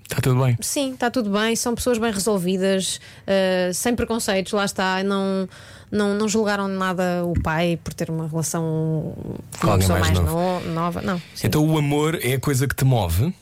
Está 0.09 0.21
tudo 0.23 0.41
bem. 0.45 0.57
Sim, 0.61 0.93
está 0.95 1.11
tudo 1.11 1.31
bem, 1.31 1.57
são 1.57 1.75
pessoas 1.75 1.99
bem 1.99 2.13
resolvidas, 2.13 3.01
uh, 3.27 3.75
sem 3.75 3.93
preconceitos, 3.97 4.53
lá 4.53 4.65
está, 4.65 5.03
não, 5.03 5.49
não, 5.91 6.15
não 6.15 6.29
julgaram 6.29 6.69
nada 6.69 7.25
o 7.25 7.33
pai 7.43 7.77
por 7.83 7.93
ter 7.93 8.09
uma 8.09 8.29
relação 8.29 8.63
com 9.61 9.67
uma 9.67 9.79
pessoa 9.79 9.99
mais 9.99 10.17
mais, 10.17 10.31
no- 10.31 10.61
nova. 10.73 11.03
Não, 11.03 11.19
sim. 11.35 11.49
Então 11.49 11.67
o 11.69 11.77
amor 11.77 12.17
é 12.23 12.35
a 12.35 12.41
coisa 12.41 12.69
que 12.69 12.75
te 12.77 12.85
move, 12.85 13.35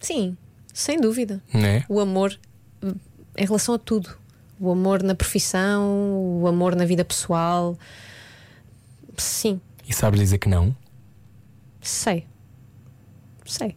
sim, 0.00 0.36
sem 0.74 1.00
dúvida. 1.00 1.40
é? 1.54 1.84
O 1.88 1.98
amor 2.00 2.38
uh, 2.82 2.94
em 3.36 3.46
relação 3.46 3.74
a 3.74 3.78
tudo. 3.78 4.10
O 4.60 4.70
amor 4.70 5.02
na 5.02 5.14
profissão, 5.14 6.40
o 6.42 6.46
amor 6.46 6.76
na 6.76 6.84
vida 6.84 7.04
pessoal. 7.04 7.78
Sim, 9.16 9.60
E 9.88 9.92
sabes 9.94 10.20
dizer 10.20 10.38
que 10.38 10.48
não? 10.48 10.74
sei. 11.80 12.26
Sei. 13.46 13.76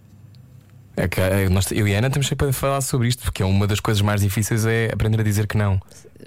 É 0.95 1.07
que, 1.07 1.19
eh, 1.21 1.47
nós, 1.49 1.69
eu 1.71 1.87
e 1.87 1.93
a 1.93 1.99
Ana 1.99 2.09
temos 2.09 2.25
sempre 2.27 2.47
a 2.47 2.53
falar 2.53 2.81
sobre 2.81 3.07
isto, 3.07 3.21
porque 3.23 3.43
é 3.43 3.45
uma 3.45 3.67
das 3.67 3.79
coisas 3.79 4.01
mais 4.01 4.21
difíceis 4.21 4.65
é 4.65 4.89
aprender 4.91 5.19
a 5.19 5.23
dizer 5.23 5.45
que 5.45 5.55
não. 5.57 5.79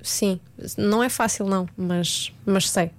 Sim, 0.03 0.39
não 0.79 1.03
é 1.03 1.09
fácil, 1.09 1.47
não, 1.47 1.69
mas, 1.77 2.33
mas 2.47 2.71
sei. 2.71 2.91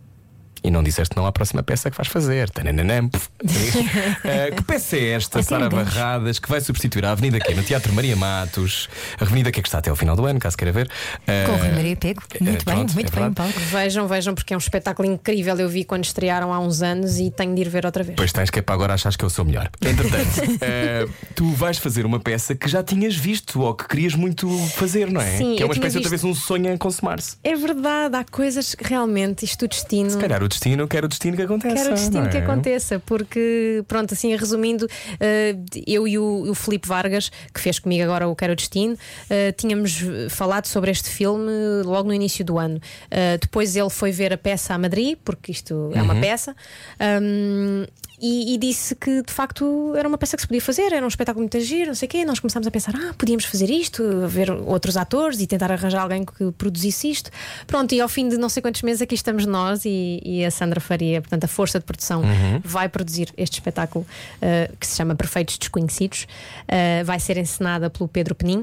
E 0.63 0.69
não 0.69 0.83
disseste 0.83 1.15
não 1.17 1.25
à 1.25 1.31
próxima 1.31 1.63
peça 1.63 1.89
que 1.89 1.97
vais 1.97 2.07
fazer. 2.07 2.49
Tananam, 2.49 3.09
puf. 3.09 3.29
Eh, 4.23 4.51
que 4.51 4.63
peça 4.63 4.95
é 4.95 5.09
esta, 5.11 5.41
Sara. 5.41 5.69
Barradas, 5.69 6.37
que 6.39 6.47
vai 6.49 6.61
substituir 6.61 7.03
a 7.05 7.11
Avenida 7.11 7.37
aqui 7.37 7.53
no 7.53 7.63
Teatro 7.63 7.91
Maria 7.93 8.15
Matos, 8.15 8.87
a 9.19 9.23
Avenida 9.23 9.51
que 9.51 9.59
é 9.59 9.63
que 9.63 9.67
está 9.67 9.79
até 9.79 9.89
ao 9.89 9.95
final 9.95 10.15
do 10.15 10.25
ano, 10.25 10.39
caso 10.39 10.55
queira 10.57 10.71
ver. 10.71 10.89
Eh, 11.25 11.45
Com 11.45 11.53
o 11.53 11.57
Rui 11.57 11.71
Maria 11.71 11.95
Pego. 11.95 12.21
Muito 12.39 12.65
bem, 12.65 12.75
pronto, 12.75 12.93
muito 12.93 13.17
é 13.17 13.21
bem. 13.21 13.33
Paulo. 13.33 13.53
Vejam, 13.71 14.07
vejam, 14.07 14.35
porque 14.35 14.53
é 14.53 14.57
um 14.57 14.59
espetáculo 14.59 15.07
incrível. 15.09 15.57
Eu 15.57 15.67
vi 15.69 15.83
quando 15.83 16.05
estrearam 16.05 16.53
há 16.53 16.59
uns 16.59 16.81
anos 16.81 17.19
e 17.19 17.31
tenho 17.31 17.55
de 17.55 17.61
ir 17.61 17.69
ver 17.69 17.85
outra 17.85 18.03
vez. 18.03 18.15
Pois 18.15 18.31
tens 18.31 18.49
que 18.49 18.59
é 18.59 18.61
para 18.61 18.75
agora 18.75 18.93
achas 18.93 19.15
que 19.15 19.25
eu 19.25 19.29
sou 19.29 19.43
melhor. 19.43 19.69
Entretanto, 19.81 20.57
eh, 20.61 21.07
tu 21.35 21.49
vais 21.51 21.77
fazer 21.77 22.05
uma 22.05 22.19
peça 22.19 22.53
que 22.55 22.67
já 22.67 22.83
tinhas 22.83 23.15
visto 23.15 23.61
ou 23.61 23.73
que 23.73 23.87
querias 23.87 24.13
muito 24.13 24.47
fazer, 24.75 25.09
não 25.09 25.21
é? 25.21 25.37
Sim, 25.37 25.55
que 25.55 25.63
é 25.63 25.65
uma 25.65 25.73
espécie 25.73 25.97
outra 25.97 26.09
vez 26.09 26.23
um 26.23 26.35
sonho 26.35 26.73
a 26.73 26.77
consumar-se. 26.77 27.37
É 27.43 27.55
verdade, 27.55 28.15
há 28.15 28.23
coisas 28.23 28.75
que 28.75 28.83
realmente 28.87 29.45
isto 29.45 29.65
o 29.65 29.67
destino. 29.67 30.09
Se 30.09 30.17
calhar 30.17 30.43
o 30.43 30.47
destino 30.51 30.87
quer 30.87 31.03
o 31.03 31.07
destino 31.07 31.35
que 31.35 31.41
aconteça. 31.43 31.75
Quero 31.75 31.89
o 31.91 31.93
destino 31.95 32.23
não 32.23 32.29
que 32.29 32.37
é? 32.37 32.41
aconteça, 32.41 32.99
porque, 33.05 33.83
pronto, 33.87 34.13
assim, 34.13 34.35
resumindo, 34.35 34.87
eh, 35.19 35.55
eu 35.87 36.07
e 36.07 36.17
o, 36.19 36.49
o 36.51 36.53
Filipe 36.55 36.87
Vargas, 36.87 37.31
que 37.53 37.59
fez 37.59 37.79
comigo 37.79 38.03
agora 38.03 38.27
o 38.27 38.35
Quero 38.35 38.53
o 38.53 38.55
Destino, 38.55 38.97
eh, 39.29 39.51
tínhamos 39.53 40.01
falado 40.29 40.65
sobre 40.67 40.91
este 40.91 41.09
filme 41.09 41.51
logo 41.83 42.07
no 42.07 42.13
início 42.13 42.43
do 42.45 42.57
ano. 42.59 42.79
Eh, 43.09 43.37
depois 43.37 43.75
ele 43.75 43.89
foi 43.89 44.11
ver 44.11 44.33
a 44.33 44.37
peça 44.37 44.73
a 44.73 44.77
Madrid, 44.77 45.17
porque 45.23 45.51
isto 45.51 45.91
é 45.93 45.99
Uhum. 45.99 46.03
uma 46.05 46.15
peça. 46.15 46.55
Ahm, 46.99 47.85
e, 48.23 48.53
e 48.53 48.57
disse 48.59 48.93
que 48.93 49.23
de 49.23 49.33
facto 49.33 49.93
era 49.95 50.07
uma 50.07 50.15
peça 50.15 50.35
que 50.37 50.43
se 50.43 50.47
podia 50.47 50.61
fazer, 50.61 50.93
era 50.93 51.03
um 51.03 51.07
espetáculo 51.07 51.41
muito 51.41 51.59
giro, 51.59 51.87
não 51.87 51.95
sei 51.95 52.05
o 52.05 52.09
quê. 52.09 52.23
Nós 52.23 52.39
começámos 52.39 52.67
a 52.67 52.71
pensar, 52.71 52.93
ah, 52.95 53.15
podíamos 53.17 53.45
fazer 53.45 53.67
isto, 53.71 54.03
ver 54.27 54.51
outros 54.51 54.95
atores 54.95 55.41
e 55.41 55.47
tentar 55.47 55.71
arranjar 55.71 56.03
alguém 56.03 56.23
que 56.23 56.51
produzisse 56.51 57.09
isto. 57.09 57.31
Pronto, 57.65 57.91
e 57.95 57.99
ao 57.99 58.07
fim 58.07 58.29
de 58.29 58.37
não 58.37 58.47
sei 58.47 58.61
quantos 58.61 58.83
meses 58.83 59.01
aqui 59.01 59.15
estamos 59.15 59.47
nós 59.47 59.85
e, 59.85 60.21
e 60.23 60.40
a 60.45 60.51
Sandra 60.51 60.79
Faria, 60.79 61.21
portanto, 61.21 61.43
a 61.43 61.47
força 61.47 61.79
de 61.79 61.85
produção, 61.85 62.21
vai 62.63 62.89
produzir 62.89 63.33
este 63.37 63.53
espetáculo 63.55 64.05
uh, 64.37 64.75
que 64.77 64.87
se 64.87 64.95
chama 64.95 65.15
Perfeitos 65.15 65.57
Desconhecidos. 65.57 66.27
Uh, 66.63 67.05
vai 67.05 67.19
ser 67.19 67.37
encenada 67.37 67.89
pelo 67.89 68.07
Pedro 68.07 68.35
Penin. 68.35 68.61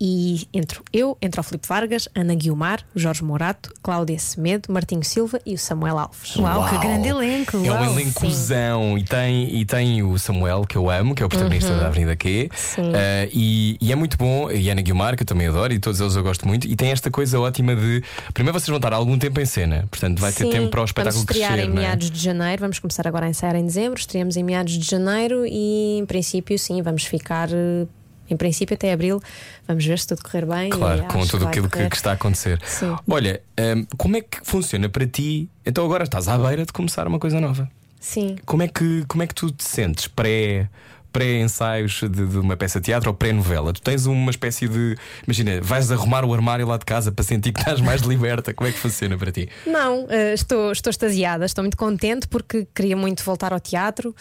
E 0.00 0.46
entro 0.54 0.82
eu, 0.92 1.18
entro 1.20 1.40
o 1.40 1.44
Filipe 1.44 1.66
Vargas, 1.66 2.08
Ana 2.14 2.34
Guiomar, 2.34 2.84
o 2.94 2.98
Jorge 2.98 3.24
Morato, 3.24 3.74
Cláudia 3.82 4.18
Semedo, 4.18 4.72
Martinho 4.72 5.02
Silva 5.02 5.40
e 5.44 5.54
o 5.54 5.58
Samuel 5.58 5.98
Alves. 5.98 6.36
Uau, 6.36 6.68
que 6.68 6.78
grande 6.78 7.08
elenco! 7.08 7.56
É 7.56 7.60
um 7.60 7.74
Uau. 7.74 7.84
elencozão 7.84 8.98
e 8.98 9.02
tem, 9.02 9.56
e 9.56 9.64
tem 9.64 10.02
o 10.02 10.16
Samuel, 10.18 10.64
que 10.64 10.76
eu 10.76 10.88
amo, 10.88 11.14
que 11.14 11.22
é 11.22 11.26
o 11.26 11.28
protagonista 11.28 11.74
da 11.76 11.88
Avenida 11.88 12.14
Q. 12.14 12.48
Sim. 12.54 12.92
Eh, 12.94 13.28
e, 13.32 13.76
e 13.80 13.92
é 13.92 13.96
muito 13.96 14.16
bom, 14.16 14.50
e 14.50 14.68
a 14.68 14.72
Ana 14.72 14.82
Guilmar, 14.82 15.16
que 15.16 15.24
eu 15.24 15.26
também 15.26 15.48
adoro, 15.48 15.72
e 15.72 15.78
todos 15.80 16.00
eles 16.00 16.14
eu 16.14 16.22
gosto 16.22 16.46
muito. 16.46 16.68
E 16.68 16.76
tem 16.76 16.90
esta 16.92 17.10
coisa 17.10 17.40
ótima 17.40 17.74
de. 17.74 18.02
Primeiro 18.32 18.58
vocês 18.58 18.68
vão 18.68 18.76
estar 18.76 18.92
algum 18.92 19.18
tempo 19.18 19.40
em 19.40 19.46
cena, 19.46 19.86
portanto 19.90 20.20
vai 20.20 20.32
ter 20.32 20.44
Sim, 20.44 20.50
tempo 20.50 20.68
para 20.68 20.80
o 20.80 20.84
espetáculo 20.84 21.24
vamos 21.24 21.30
estrear 21.30 21.52
crescer. 21.54 21.68
em 21.68 21.72
é? 21.72 21.80
meados 21.80 22.10
de 22.10 22.18
janeiro, 22.22 22.60
vamos 22.60 22.78
começar 22.78 23.06
agora 23.08 23.26
a 23.26 23.28
ensaiar 23.28 23.56
em 23.56 23.64
dezembro, 23.64 23.98
estreamos 23.98 24.36
em 24.36 24.44
meados 24.44 24.74
de 24.74 24.88
janeiro 24.88 25.44
e 25.44 25.98
em 25.98 26.06
princípio 26.06 26.56
sim, 26.58 26.80
vamos 26.82 27.04
ficar 27.04 27.48
eh, 27.50 27.86
em 28.30 28.36
princípio 28.36 28.74
até 28.74 28.92
abril, 28.92 29.20
vamos 29.66 29.84
ver 29.84 29.98
se 29.98 30.06
tudo 30.06 30.22
correr 30.22 30.46
bem. 30.46 30.70
Claro, 30.70 31.04
com 31.04 31.26
tudo 31.26 31.44
vai 31.44 31.48
aquilo 31.48 31.68
que, 31.68 31.88
que 31.88 31.96
está 31.96 32.10
a 32.10 32.14
acontecer. 32.14 32.60
Sim. 32.64 32.96
Olha, 33.08 33.40
hum, 33.58 33.86
como 33.96 34.16
é 34.16 34.20
que 34.20 34.38
funciona 34.42 34.88
para 34.88 35.06
ti? 35.06 35.48
Então 35.64 35.84
agora 35.84 36.04
estás 36.04 36.28
à 36.28 36.38
beira 36.38 36.64
de 36.64 36.72
começar 36.72 37.06
uma 37.06 37.18
coisa 37.18 37.40
nova. 37.40 37.68
Sim. 38.00 38.36
Como 38.46 38.62
é 38.62 38.68
que, 38.68 39.04
como 39.08 39.22
é 39.22 39.26
que 39.26 39.34
tu 39.34 39.50
te 39.50 39.64
sentes 39.64 40.06
pré, 40.06 40.68
pré-ensaios 41.12 42.00
de, 42.02 42.26
de 42.26 42.38
uma 42.38 42.56
peça 42.56 42.80
de 42.80 42.86
teatro 42.86 43.10
ou 43.10 43.14
pré-novela? 43.14 43.72
Tu 43.72 43.82
tens 43.82 44.06
uma 44.06 44.30
espécie 44.30 44.68
de. 44.68 44.96
Imagina, 45.26 45.60
vais 45.60 45.90
arrumar 45.90 46.24
o 46.24 46.32
armário 46.32 46.66
lá 46.66 46.76
de 46.76 46.84
casa 46.84 47.10
para 47.10 47.24
sentir 47.24 47.52
que 47.52 47.60
estás 47.60 47.80
mais 47.80 48.02
liberta. 48.06 48.54
Como 48.54 48.68
é 48.68 48.72
que 48.72 48.78
funciona 48.78 49.18
para 49.18 49.32
ti? 49.32 49.48
Não, 49.66 50.06
eh, 50.08 50.34
estou, 50.34 50.72
estou 50.72 50.90
extasiada, 50.90 51.44
estou 51.44 51.62
muito 51.62 51.76
contente 51.76 52.28
porque 52.28 52.66
queria 52.74 52.96
muito 52.96 53.24
voltar 53.24 53.52
ao 53.52 53.60
teatro. 53.60 54.14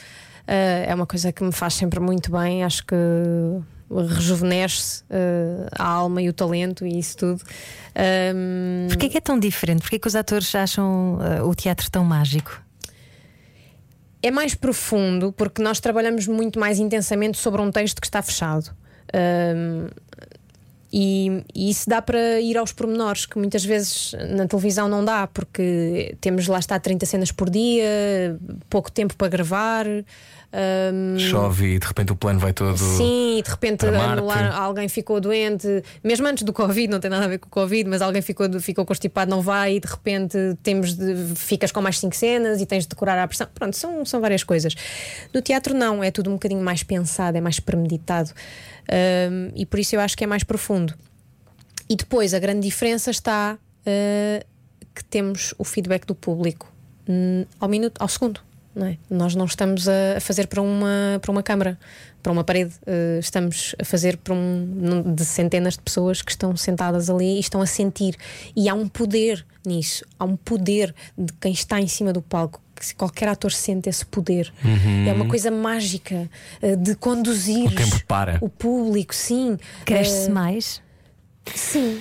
Eh, 0.47 0.85
é 0.87 0.95
uma 0.95 1.05
coisa 1.05 1.31
que 1.31 1.43
me 1.43 1.51
faz 1.51 1.75
sempre 1.75 1.99
muito 1.99 2.31
bem, 2.31 2.63
acho 2.63 2.85
que 2.85 2.95
rejuvenesce 3.89 5.03
eh, 5.09 5.67
a 5.71 5.85
alma 5.85 6.21
e 6.21 6.29
o 6.29 6.33
talento 6.33 6.85
e 6.85 6.99
isso 6.99 7.17
tudo. 7.17 7.43
Ahm, 7.95 8.88
Porquê 8.88 9.09
que 9.09 9.17
é 9.17 9.21
tão 9.21 9.39
diferente? 9.39 9.81
Porquê 9.81 9.97
que 9.99 10.07
os 10.07 10.15
atores 10.15 10.53
acham 10.53 11.17
uh, 11.17 11.47
o 11.47 11.55
teatro 11.55 11.89
tão 11.89 12.03
mágico? 12.03 12.61
é 14.21 14.31
mais 14.31 14.55
profundo 14.55 15.31
porque 15.31 15.61
nós 15.61 15.79
trabalhamos 15.79 16.27
muito 16.27 16.59
mais 16.59 16.79
intensamente 16.79 17.38
sobre 17.38 17.61
um 17.61 17.71
texto 17.71 18.01
que 18.01 18.07
está 18.07 18.21
fechado. 18.21 18.71
Ahm, 19.13 19.88
e, 20.91 21.43
e 21.53 21.69
isso 21.69 21.89
dá 21.89 22.01
para 22.01 22.39
ir 22.39 22.57
aos 22.57 22.71
pormenores 22.71 23.25
que 23.25 23.38
muitas 23.38 23.63
vezes 23.63 24.15
na 24.29 24.47
televisão 24.47 24.88
não 24.88 25.03
dá, 25.03 25.27
porque 25.27 26.15
temos 26.21 26.47
lá 26.47 26.59
está 26.59 26.79
30 26.79 27.05
cenas 27.05 27.31
por 27.31 27.49
dia, 27.49 28.39
pouco 28.69 28.91
tempo 28.91 29.15
para 29.15 29.27
gravar. 29.27 29.85
Ahm, 30.53 31.17
Chove 31.17 31.75
e 31.75 31.79
de 31.79 31.85
repente 31.85 32.11
o 32.11 32.15
plano 32.15 32.39
vai 32.39 32.53
todo. 32.53 32.77
Sim, 32.77 33.41
de 33.43 33.49
repente 33.49 33.85
anular, 33.85 34.55
alguém 34.55 34.87
ficou 34.87 35.19
doente, 35.19 35.83
mesmo 36.03 36.27
antes 36.27 36.43
do 36.43 36.53
Covid, 36.53 36.87
não 36.87 36.99
tem 36.99 37.09
nada 37.09 37.25
a 37.25 37.27
ver 37.27 37.37
com 37.37 37.47
o 37.47 37.51
Covid, 37.51 37.89
mas 37.89 38.01
alguém 38.01 38.21
ficou, 38.21 38.47
ficou 38.59 38.85
constipado, 38.85 39.29
não 39.29 39.41
vai, 39.41 39.75
e 39.75 39.79
de 39.79 39.87
repente 39.87 40.37
temos 40.63 40.93
de, 40.93 41.15
ficas 41.35 41.71
com 41.71 41.81
mais 41.81 41.99
cinco 41.99 42.15
cenas 42.15 42.61
e 42.61 42.65
tens 42.65 42.83
de 42.83 42.89
decorar 42.89 43.21
a 43.21 43.27
pressão. 43.27 43.47
Pronto, 43.53 43.75
são, 43.75 44.05
são 44.05 44.21
várias 44.21 44.43
coisas. 44.43 44.75
No 45.33 45.41
teatro, 45.41 45.73
não, 45.73 46.03
é 46.03 46.11
tudo 46.11 46.29
um 46.29 46.33
bocadinho 46.33 46.61
mais 46.61 46.83
pensado, 46.83 47.37
é 47.37 47.41
mais 47.41 47.59
premeditado. 47.59 48.31
Ahm, 48.89 49.51
e 49.55 49.65
por 49.65 49.79
isso 49.79 49.95
eu 49.95 49.99
acho 49.99 50.17
que 50.17 50.23
é 50.23 50.27
mais 50.27 50.43
profundo. 50.43 50.93
E 51.89 51.95
depois 51.95 52.33
a 52.33 52.39
grande 52.39 52.61
diferença 52.61 53.11
está 53.11 53.57
ah, 53.87 54.45
que 54.93 55.03
temos 55.05 55.53
o 55.57 55.63
feedback 55.63 56.05
do 56.05 56.13
público 56.13 56.71
hum, 57.07 57.45
ao 57.59 57.69
minuto, 57.69 58.01
ao 58.01 58.07
segundo. 58.09 58.41
Não 58.78 58.86
é? 58.86 58.97
Nós 59.09 59.34
não 59.34 59.45
estamos 59.45 59.88
a 59.88 60.19
fazer 60.19 60.45
para 60.45 60.61
uma, 60.61 61.17
para 61.19 61.32
uma 61.32 61.41
câmara, 61.41 61.80
para 62.21 62.32
uma 62.32 62.43
parede, 62.43 62.75
ah, 62.86 63.17
estamos 63.19 63.73
a 63.80 63.84
fazer 63.84 64.17
para 64.17 64.36
um 64.36 65.15
de 65.15 65.25
centenas 65.25 65.73
de 65.73 65.80
pessoas 65.80 66.21
que 66.21 66.30
estão 66.30 66.55
sentadas 66.55 67.09
ali 67.09 67.38
e 67.38 67.39
estão 67.39 67.59
a 67.59 67.65
sentir. 67.65 68.15
E 68.55 68.69
há 68.69 68.75
um 68.75 68.88
poder 68.88 69.43
nisso, 69.65 70.05
há 70.19 70.25
um 70.25 70.36
poder 70.38 70.93
de 71.17 71.34
quem 71.41 71.51
está 71.53 71.82
em 71.82 71.88
cima 71.88 72.13
do 72.13 72.21
palco. 72.21 72.61
Que 72.75 72.86
se 72.86 72.93
qualquer 72.93 73.28
ator 73.28 73.51
sente 73.51 73.89
esse 73.89 74.05
poder. 74.05 74.53
É 75.07 75.11
uma 75.11 75.28
coisa 75.28 75.49
mágica 75.49 76.30
ah, 76.61 76.75
de 76.75 76.93
conduzir 76.93 77.65
O 77.65 77.71
tempo 77.75 78.05
para. 78.05 78.38
o 78.41 78.47
público, 78.47 79.15
sim. 79.15 79.57
Cresce 79.86 80.30
Ah, 80.30 80.34
mais? 80.34 80.82
Sim, 81.55 81.99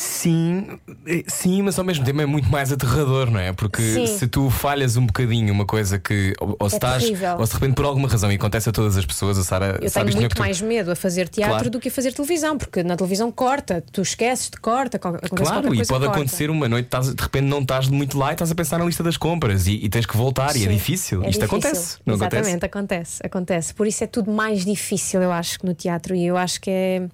Sim, 0.00 0.78
eh, 1.06 1.24
sim, 1.26 1.60
mas 1.62 1.76
ao 1.76 1.84
mesmo 1.84 2.04
tempo 2.04 2.20
é 2.20 2.26
muito 2.26 2.48
mais 2.48 2.70
aterrador, 2.72 3.30
não 3.32 3.40
é? 3.40 3.52
Porque 3.52 3.82
Sim. 3.82 4.06
se 4.06 4.28
tu 4.28 4.48
falhas 4.48 4.96
um 4.96 5.04
bocadinho 5.04 5.52
uma 5.52 5.66
coisa 5.66 5.98
que. 5.98 6.34
Ou, 6.40 6.56
ou 6.56 6.68
se 6.70 6.76
É 6.76 6.78
estás. 6.78 7.02
terrível. 7.02 7.36
Ou 7.36 7.44
se 7.44 7.52
de 7.52 7.58
repente 7.60 7.74
por 7.74 7.84
alguma 7.84 8.06
razão 8.08 8.30
e 8.30 8.36
acontece 8.36 8.68
a 8.68 8.72
todas 8.72 8.96
as 8.96 9.04
pessoas, 9.04 9.36
a 9.38 9.42
Sara 9.42 9.66
eu 9.66 9.78
tenho 9.80 9.90
sabe 9.90 10.10
isto 10.10 10.16
melhor 10.18 10.20
muito 10.28 10.36
tu. 10.36 10.40
mais 10.40 10.60
medo 10.62 10.92
a 10.92 10.96
fazer 10.96 11.28
teatro 11.28 11.52
Claro. 11.54 11.70
do 11.70 11.80
que 11.80 11.88
a 11.88 11.90
fazer 11.90 12.12
televisão, 12.12 12.56
porque 12.56 12.84
na 12.84 12.96
televisão 12.96 13.32
corta, 13.32 13.82
tu 13.92 14.00
esqueces, 14.02 14.48
te 14.50 14.60
corta, 14.60 14.98
acontece 14.98 15.30
Claro, 15.34 15.74
e 15.74 15.78
pode 15.78 15.88
corta. 15.88 16.06
acontecer 16.06 16.48
uma 16.48 16.68
noite, 16.68 16.84
estás- 16.86 17.12
de 17.12 17.20
repente 17.20 17.44
não 17.46 17.58
estás 17.60 17.88
muito 17.88 18.16
lá 18.16 18.30
e 18.30 18.32
estás 18.34 18.52
a 18.52 18.54
pensar 18.54 18.78
na 18.78 18.84
lista 18.84 19.02
das 19.02 19.16
compras 19.16 19.66
e, 19.66 19.72
e 19.84 19.88
tens 19.88 20.06
que 20.06 20.16
voltar 20.16 20.54
e 20.54 20.60
é 20.60 20.68
Sim, 20.68 20.74
difícil. 20.74 21.24
é 21.24 21.30
Isto 21.30 21.40
difícil. 21.40 21.58
acontece, 21.58 21.98
não 22.06 22.14
Exatamente, 22.14 22.64
acontece, 22.64 23.20
acontece. 23.24 23.74
Por 23.74 23.86
isso 23.86 24.04
é 24.04 24.06
tudo 24.06 24.30
mais 24.30 24.64
difícil, 24.64 25.20
eu 25.22 25.32
acho, 25.32 25.58
que 25.58 25.66
no 25.66 25.74
teatro. 25.74 26.14
E 26.14 26.24
eu 26.24 26.36
acho 26.36 26.60
que 26.60 26.70
é. 26.70 27.08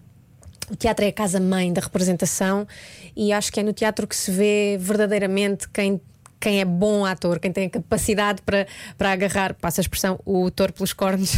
O 0.70 0.76
teatro 0.76 1.04
é 1.04 1.08
a 1.08 1.12
casa-mãe 1.12 1.72
da 1.72 1.80
representação 1.80 2.66
e 3.16 3.32
acho 3.32 3.52
que 3.52 3.60
é 3.60 3.62
no 3.62 3.72
teatro 3.72 4.06
que 4.06 4.16
se 4.16 4.30
vê 4.30 4.76
verdadeiramente 4.80 5.68
quem. 5.68 6.00
Quem 6.40 6.60
é 6.60 6.64
bom 6.66 7.06
ator, 7.06 7.38
quem 7.38 7.50
tem 7.50 7.68
a 7.68 7.70
capacidade 7.70 8.42
para, 8.42 8.66
para 8.98 9.12
agarrar, 9.12 9.54
passa 9.54 9.80
a 9.80 9.82
expressão, 9.82 10.20
o 10.26 10.50
touro 10.50 10.74
pelos 10.74 10.92
cornos. 10.92 11.32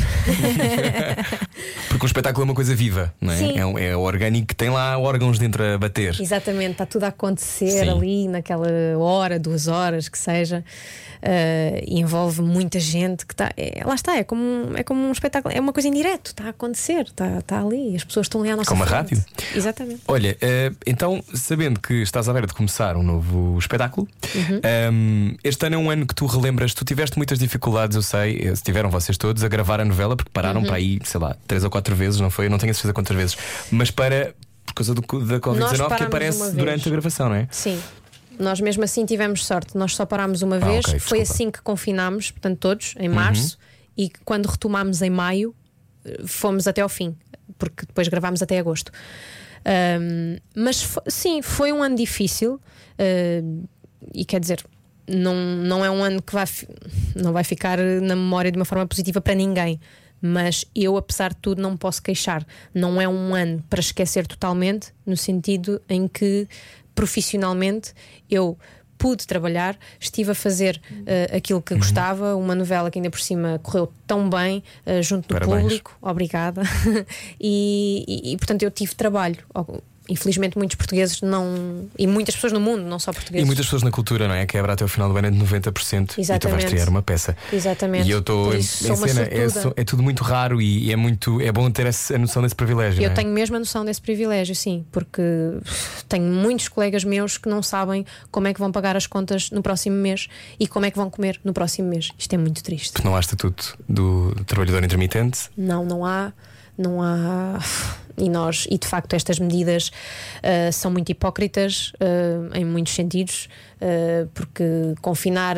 Porque 1.89 2.05
o 2.05 2.09
espetáculo 2.09 2.43
é 2.43 2.47
uma 2.47 2.55
coisa 2.57 2.75
viva, 2.75 3.15
não 3.21 3.33
é? 3.33 3.37
Sim. 3.37 3.55
É, 3.57 3.91
é 3.91 3.97
orgânico 3.97 4.49
que 4.49 4.57
tem 4.57 4.69
lá 4.69 4.99
órgãos 4.99 5.39
dentro 5.39 5.63
a 5.63 5.79
bater. 5.79 6.21
Exatamente, 6.21 6.73
está 6.73 6.87
tudo 6.87 7.05
a 7.05 7.09
acontecer 7.09 7.85
Sim. 7.85 7.89
ali 7.89 8.27
naquela 8.27 8.67
hora, 8.99 9.39
duas 9.39 9.69
horas 9.69 10.09
que 10.09 10.19
seja, 10.19 10.65
envolve 11.87 12.43
muita 12.43 12.79
gente 12.81 13.27
que 13.27 13.35
está. 13.35 13.51
É, 13.57 13.83
lá 13.85 13.95
está, 13.95 14.17
é 14.17 14.25
como, 14.25 14.43
um- 14.43 14.73
é 14.77 14.83
como 14.83 15.01
um 15.01 15.13
espetáculo, 15.13 15.55
é 15.55 15.61
uma 15.61 15.73
coisa 15.73 15.89
em 15.89 15.93
direto, 15.93 16.27
está 16.29 16.45
a 16.45 16.49
acontecer, 16.51 17.03
está, 17.07 17.39
está 17.39 17.61
ali, 17.61 17.97
as 17.97 18.05
pessoas 18.05 18.27
estão 18.27 18.41
ali 18.43 18.51
à 18.51 18.57
nossa 18.57 18.69
Como 18.71 18.83
a 18.83 18.87
frente. 18.87 19.15
rádio. 19.15 19.25
Exatamente. 19.55 20.03
Olha, 20.09 20.37
eh, 20.41 20.73
então, 20.87 21.23
sabendo 21.35 21.81
que 21.81 21.95
estás 22.03 22.29
à 22.29 22.33
beira 22.33 22.47
de 22.47 22.55
começar 22.55 22.97
um 22.97 23.03
novo 23.03 23.59
espetáculo, 23.59 24.07
Uhum. 24.35 24.61
ehm, 24.63 25.37
este 25.45 25.67
ano 25.67 25.77
é 25.77 25.79
um 25.79 25.91
ano 25.91 26.07
que 26.07 26.15
tu 26.15 26.27
relembras, 26.27 26.75
tu 26.75 26.85
tiveste 26.85 27.17
muitas 27.17 27.39
dificuldades, 27.39 27.97
eu 27.97 28.03
sei, 28.03 28.39
eh, 28.49 28.53
tiveram 28.63 28.91
vocês 28.91 29.17
todos 29.19 29.43
a 29.45 29.49
gravar 29.49 29.81
a 29.81 29.85
novela, 29.85 30.17
porque 30.17 30.31
pararam 30.33 30.61
Uhum. 30.61 30.67
para 30.67 30.77
aí, 30.77 30.99
sei 31.05 31.21
lá, 31.21 31.37
três 31.47 31.65
ou 31.65 31.71
quatro 31.71 31.95
vezes, 31.95 32.21
não 32.21 32.31
foi? 32.31 32.47
Eu 32.47 32.51
não 32.51 32.59
tenho 32.59 32.71
a 32.71 32.75
certeza 32.75 32.93
quantas 32.93 33.17
vezes, 33.17 33.37
mas 33.71 33.91
para. 33.91 34.35
Por 34.67 34.75
causa 34.75 34.95
do, 34.95 35.01
da 35.01 35.35
Nós 35.39 35.41
Covid-19 35.41 35.97
que 35.97 36.03
aparece 36.03 36.51
durante 36.53 36.89
a 36.89 36.91
gravação, 36.91 37.29
não 37.29 37.37
é? 37.37 37.47
Sim. 37.53 37.79
Nós 38.39 38.61
mesmo 38.61 38.85
assim 38.85 39.05
tivemos 39.05 39.45
sorte, 39.45 39.77
nós 39.77 39.95
só 39.95 40.05
parámos 40.07 40.43
uma 40.43 40.57
Ah, 40.57 40.61
vez, 40.61 40.85
ok, 40.87 40.99
foi. 40.99 41.19
Uhum. 41.19 41.23
assim 41.23 41.51
que 41.51 41.63
confinámos, 41.63 42.31
portanto, 42.31 42.59
todos, 42.59 42.95
em 42.99 43.09
março, 43.09 43.59
e 43.97 44.11
quando 44.25 44.47
retomámos 44.47 45.01
em 45.03 45.11
maio, 45.11 45.55
fomos 46.27 46.67
até 46.67 46.81
ao 46.83 46.89
fim, 46.89 47.17
porque 47.59 47.87
depois 47.87 48.09
gravámos 48.09 48.43
até 48.43 48.59
agosto. 48.59 48.93
Ahm, 49.65 50.39
mas 50.55 50.87
sim, 51.09 51.43
foi 51.43 51.73
um 51.73 51.83
ano 51.83 51.97
difícil, 51.97 52.61
ah, 52.99 53.67
e 54.15 54.25
quer 54.25 54.41
dizer, 54.41 54.65
não, 55.09 55.35
não 55.35 55.85
é 55.85 55.91
um 55.91 56.03
ano 56.03 56.21
que 56.23 56.33
vai, 56.33 56.45
não 57.15 57.33
vai 57.33 57.45
ficar 57.45 57.79
na 57.79 58.15
memória 58.17 58.51
de 58.51 58.59
uma 58.59 58.65
forma 58.65 58.87
positiva 58.87 59.21
para 59.21 59.35
ninguém. 59.35 59.81
Mas 60.21 60.65
eu, 60.75 60.97
apesar 60.97 61.31
de 61.31 61.37
tudo, 61.37 61.61
não 61.61 61.73
me 61.73 61.77
posso 61.77 62.03
queixar. 62.03 62.45
Não 62.75 63.01
é 63.01 63.07
um 63.07 63.35
ano 63.35 63.63
para 63.69 63.81
esquecer 63.81 64.27
totalmente, 64.27 64.93
no 65.05 65.17
sentido 65.17 65.81
em 65.89 66.09
que 66.09 66.49
profissionalmente 66.97 67.93
eu 68.29 68.59
pude 68.99 69.27
trabalhar, 69.27 69.79
estive 70.01 70.31
a 70.31 70.35
fazer 70.35 70.81
eh, 71.07 71.31
aquilo 71.37 71.61
que 71.61 71.75
gostava, 71.77 72.35
uma 72.35 72.55
novela 72.55 72.91
que 72.91 72.99
ainda 72.99 73.11
por 73.11 73.21
cima 73.21 73.61
correu 73.63 73.93
tão 74.07 74.29
bem 74.31 74.65
eh, 74.87 75.03
junto 75.03 75.29
do 75.29 75.35
Parabéns. 75.35 75.61
público, 75.63 75.97
obrigada. 76.01 76.63
e, 77.39 78.05
e- 78.09 78.33
e, 78.33 78.37
portanto 78.39 78.63
eu 78.63 78.71
tive 78.71 78.95
trabalho. 78.95 79.37
Infelizmente 80.09 80.57
muitos 80.57 80.77
portugueses 80.77 81.21
não. 81.21 81.89
e 81.99 82.07
muitas 82.07 82.35
pessoas 82.35 82.53
no 82.53 82.61
mundo, 82.61 82.83
não 82.83 82.99
só 82.99 83.11
E 83.11 83.15
portugueses. 83.15 83.47
muitas 83.47 83.67
pessoas 83.67 83.83
na 83.83 83.91
cultura, 83.91 84.29
não 84.29 84.35
é? 84.35 84.47
Quebra 84.47 84.73
até 84.73 84.85
o 84.85 84.89
final 84.89 85.11
do 85.11 85.17
ano 85.17 85.29
é 85.29 85.31
de 85.31 85.39
90% 85.39 85.43
e 85.43 86.07
tu 86.07 86.17
vais 86.17 86.19
Exatamente. 86.19 86.67
criar 86.67 86.89
uma 86.89 87.03
peça. 87.03 87.37
Exatamente. 87.53 88.09
E 88.09 88.11
eu 88.11 88.21
estou 88.21 88.55
em, 88.55 88.59
em 88.59 88.63
cena, 88.63 89.23
é, 89.23 89.81
é 89.81 89.85
tudo 89.85 90.03
muito 90.03 90.23
raro 90.23 90.61
e 90.61 90.93
é 90.93 90.97
muito 90.97 91.41
é 91.41 91.51
bom 91.53 91.71
ter 91.71 91.87
a 91.87 92.19
noção 92.19 92.43
desse 92.43 92.55
privilégio. 92.55 93.03
Eu 93.03 93.11
é? 93.11 93.15
tenho 93.15 93.31
mesmo 93.31 93.57
a 93.57 93.59
noção 93.59 93.85
desse 93.85 94.01
privilégio, 94.01 94.55
sim, 94.55 94.85
porque 94.93 95.23
tenho 96.09 96.25
muitos 96.25 96.69
colegas 96.69 97.05
meus 97.05 97.39
que 97.39 97.49
não 97.49 97.63
sabem 97.63 98.05
como 98.31 98.47
é 98.47 98.55
que 98.55 98.61
vão 98.61 98.71
pagar 98.73 98.97
as 98.97 99.07
contas 99.07 99.51
no 99.51 99.63
próximo 99.63 99.97
mês 99.97 100.29
e 100.59 100.67
como 100.67 100.87
é 100.87 100.91
que 100.91 100.97
vão 100.97 101.11
comer 101.11 101.41
no 101.45 101.53
próximo 101.53 101.89
mês. 101.89 102.11
Isto 102.19 102.35
é 102.35 102.39
muito 102.39 102.63
triste. 102.63 102.93
Porque 102.93 103.07
não 103.09 103.17
há 103.17 103.21
estatuto 103.21 103.77
do 103.89 104.35
trabalhador 104.47 104.85
intermitente. 104.85 105.49
Não, 105.57 105.85
não 105.85 106.05
há, 106.05 106.33
não 106.77 107.03
há. 107.03 107.59
E 108.19 108.29
nós, 108.29 108.67
e 108.71 108.79
de 108.79 108.87
facto, 108.87 109.15
estas 109.15 109.39
medidas 109.39 109.91
ah, 110.43 110.71
são 110.73 110.91
muito 110.91 111.11
hipócritas 111.11 111.93
ah, 112.01 112.57
em 112.59 112.65
muitos 112.65 112.95
sentidos, 112.95 113.49
ah, 113.81 114.27
porque 114.35 114.65
confinar 115.03 115.57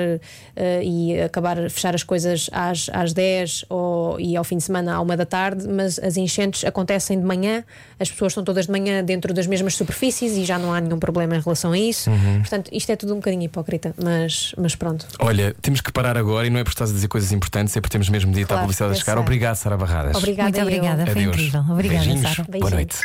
e 0.82 1.20
acabar, 1.20 1.70
fechar 1.70 1.94
as 1.94 2.02
coisas 2.02 2.50
às, 2.52 2.88
às 2.92 3.12
10 3.12 3.64
ou, 3.68 4.18
e 4.20 4.36
ao 4.36 4.42
fim 4.44 4.56
de 4.56 4.64
semana 4.64 4.94
à 4.94 5.00
uma 5.00 5.16
da 5.16 5.24
tarde, 5.24 5.66
mas 5.68 5.98
as 5.98 6.16
enchentes 6.16 6.64
acontecem 6.64 7.18
de 7.18 7.24
manhã, 7.24 7.64
as 8.00 8.10
pessoas 8.10 8.32
estão 8.32 8.42
todas 8.44 8.66
de 8.66 8.72
manhã 8.72 9.04
dentro 9.04 9.32
das 9.32 9.46
mesmas 9.46 9.74
superfícies 9.74 10.36
e 10.36 10.44
já 10.44 10.58
não 10.58 10.72
há 10.72 10.80
nenhum 10.80 10.98
problema 10.98 11.36
em 11.36 11.40
relação 11.40 11.72
a 11.72 11.78
isso. 11.78 12.10
Portanto, 12.40 12.70
isto 12.72 12.90
é 12.90 12.96
tudo 12.96 13.12
um 13.12 13.16
bocadinho 13.16 13.44
hipócrita, 13.44 13.94
mas, 14.02 14.52
mas 14.58 14.74
pronto. 14.74 15.06
Olha, 15.20 15.54
temos 15.62 15.80
que 15.80 15.92
parar 15.92 16.16
agora 16.16 16.46
e 16.46 16.50
não 16.50 16.58
é 16.58 16.64
por 16.64 16.70
estás 16.70 16.90
a 16.90 16.92
dizer 16.94 17.08
coisas 17.08 17.30
importantes, 17.32 17.76
é 17.76 17.80
porque 17.80 17.92
temos 17.92 18.08
mesmo 18.08 18.32
dito 18.32 18.44
à 18.46 18.48
Claro, 18.48 18.62
publicidade 18.62 18.92
a 18.92 18.96
eu 18.96 19.00
chegar. 19.00 19.12
sei. 19.14 19.22
Obrigado, 19.22 19.56
Sara 19.56 19.76
Barradas. 19.76 20.16
Obrigada, 20.16 20.42
Muito 20.50 20.58
eu. 20.58 20.62
obrigada, 20.66 21.06
foi 21.06 21.12
Adeus. 21.22 21.36
incrível. 21.36 21.64
Obrigada, 21.70 22.04
Beijinhos. 22.04 22.36
Sara. 22.36 22.47
Beijinho. 22.48 22.70
Boa 22.70 22.76
noite. 22.76 22.98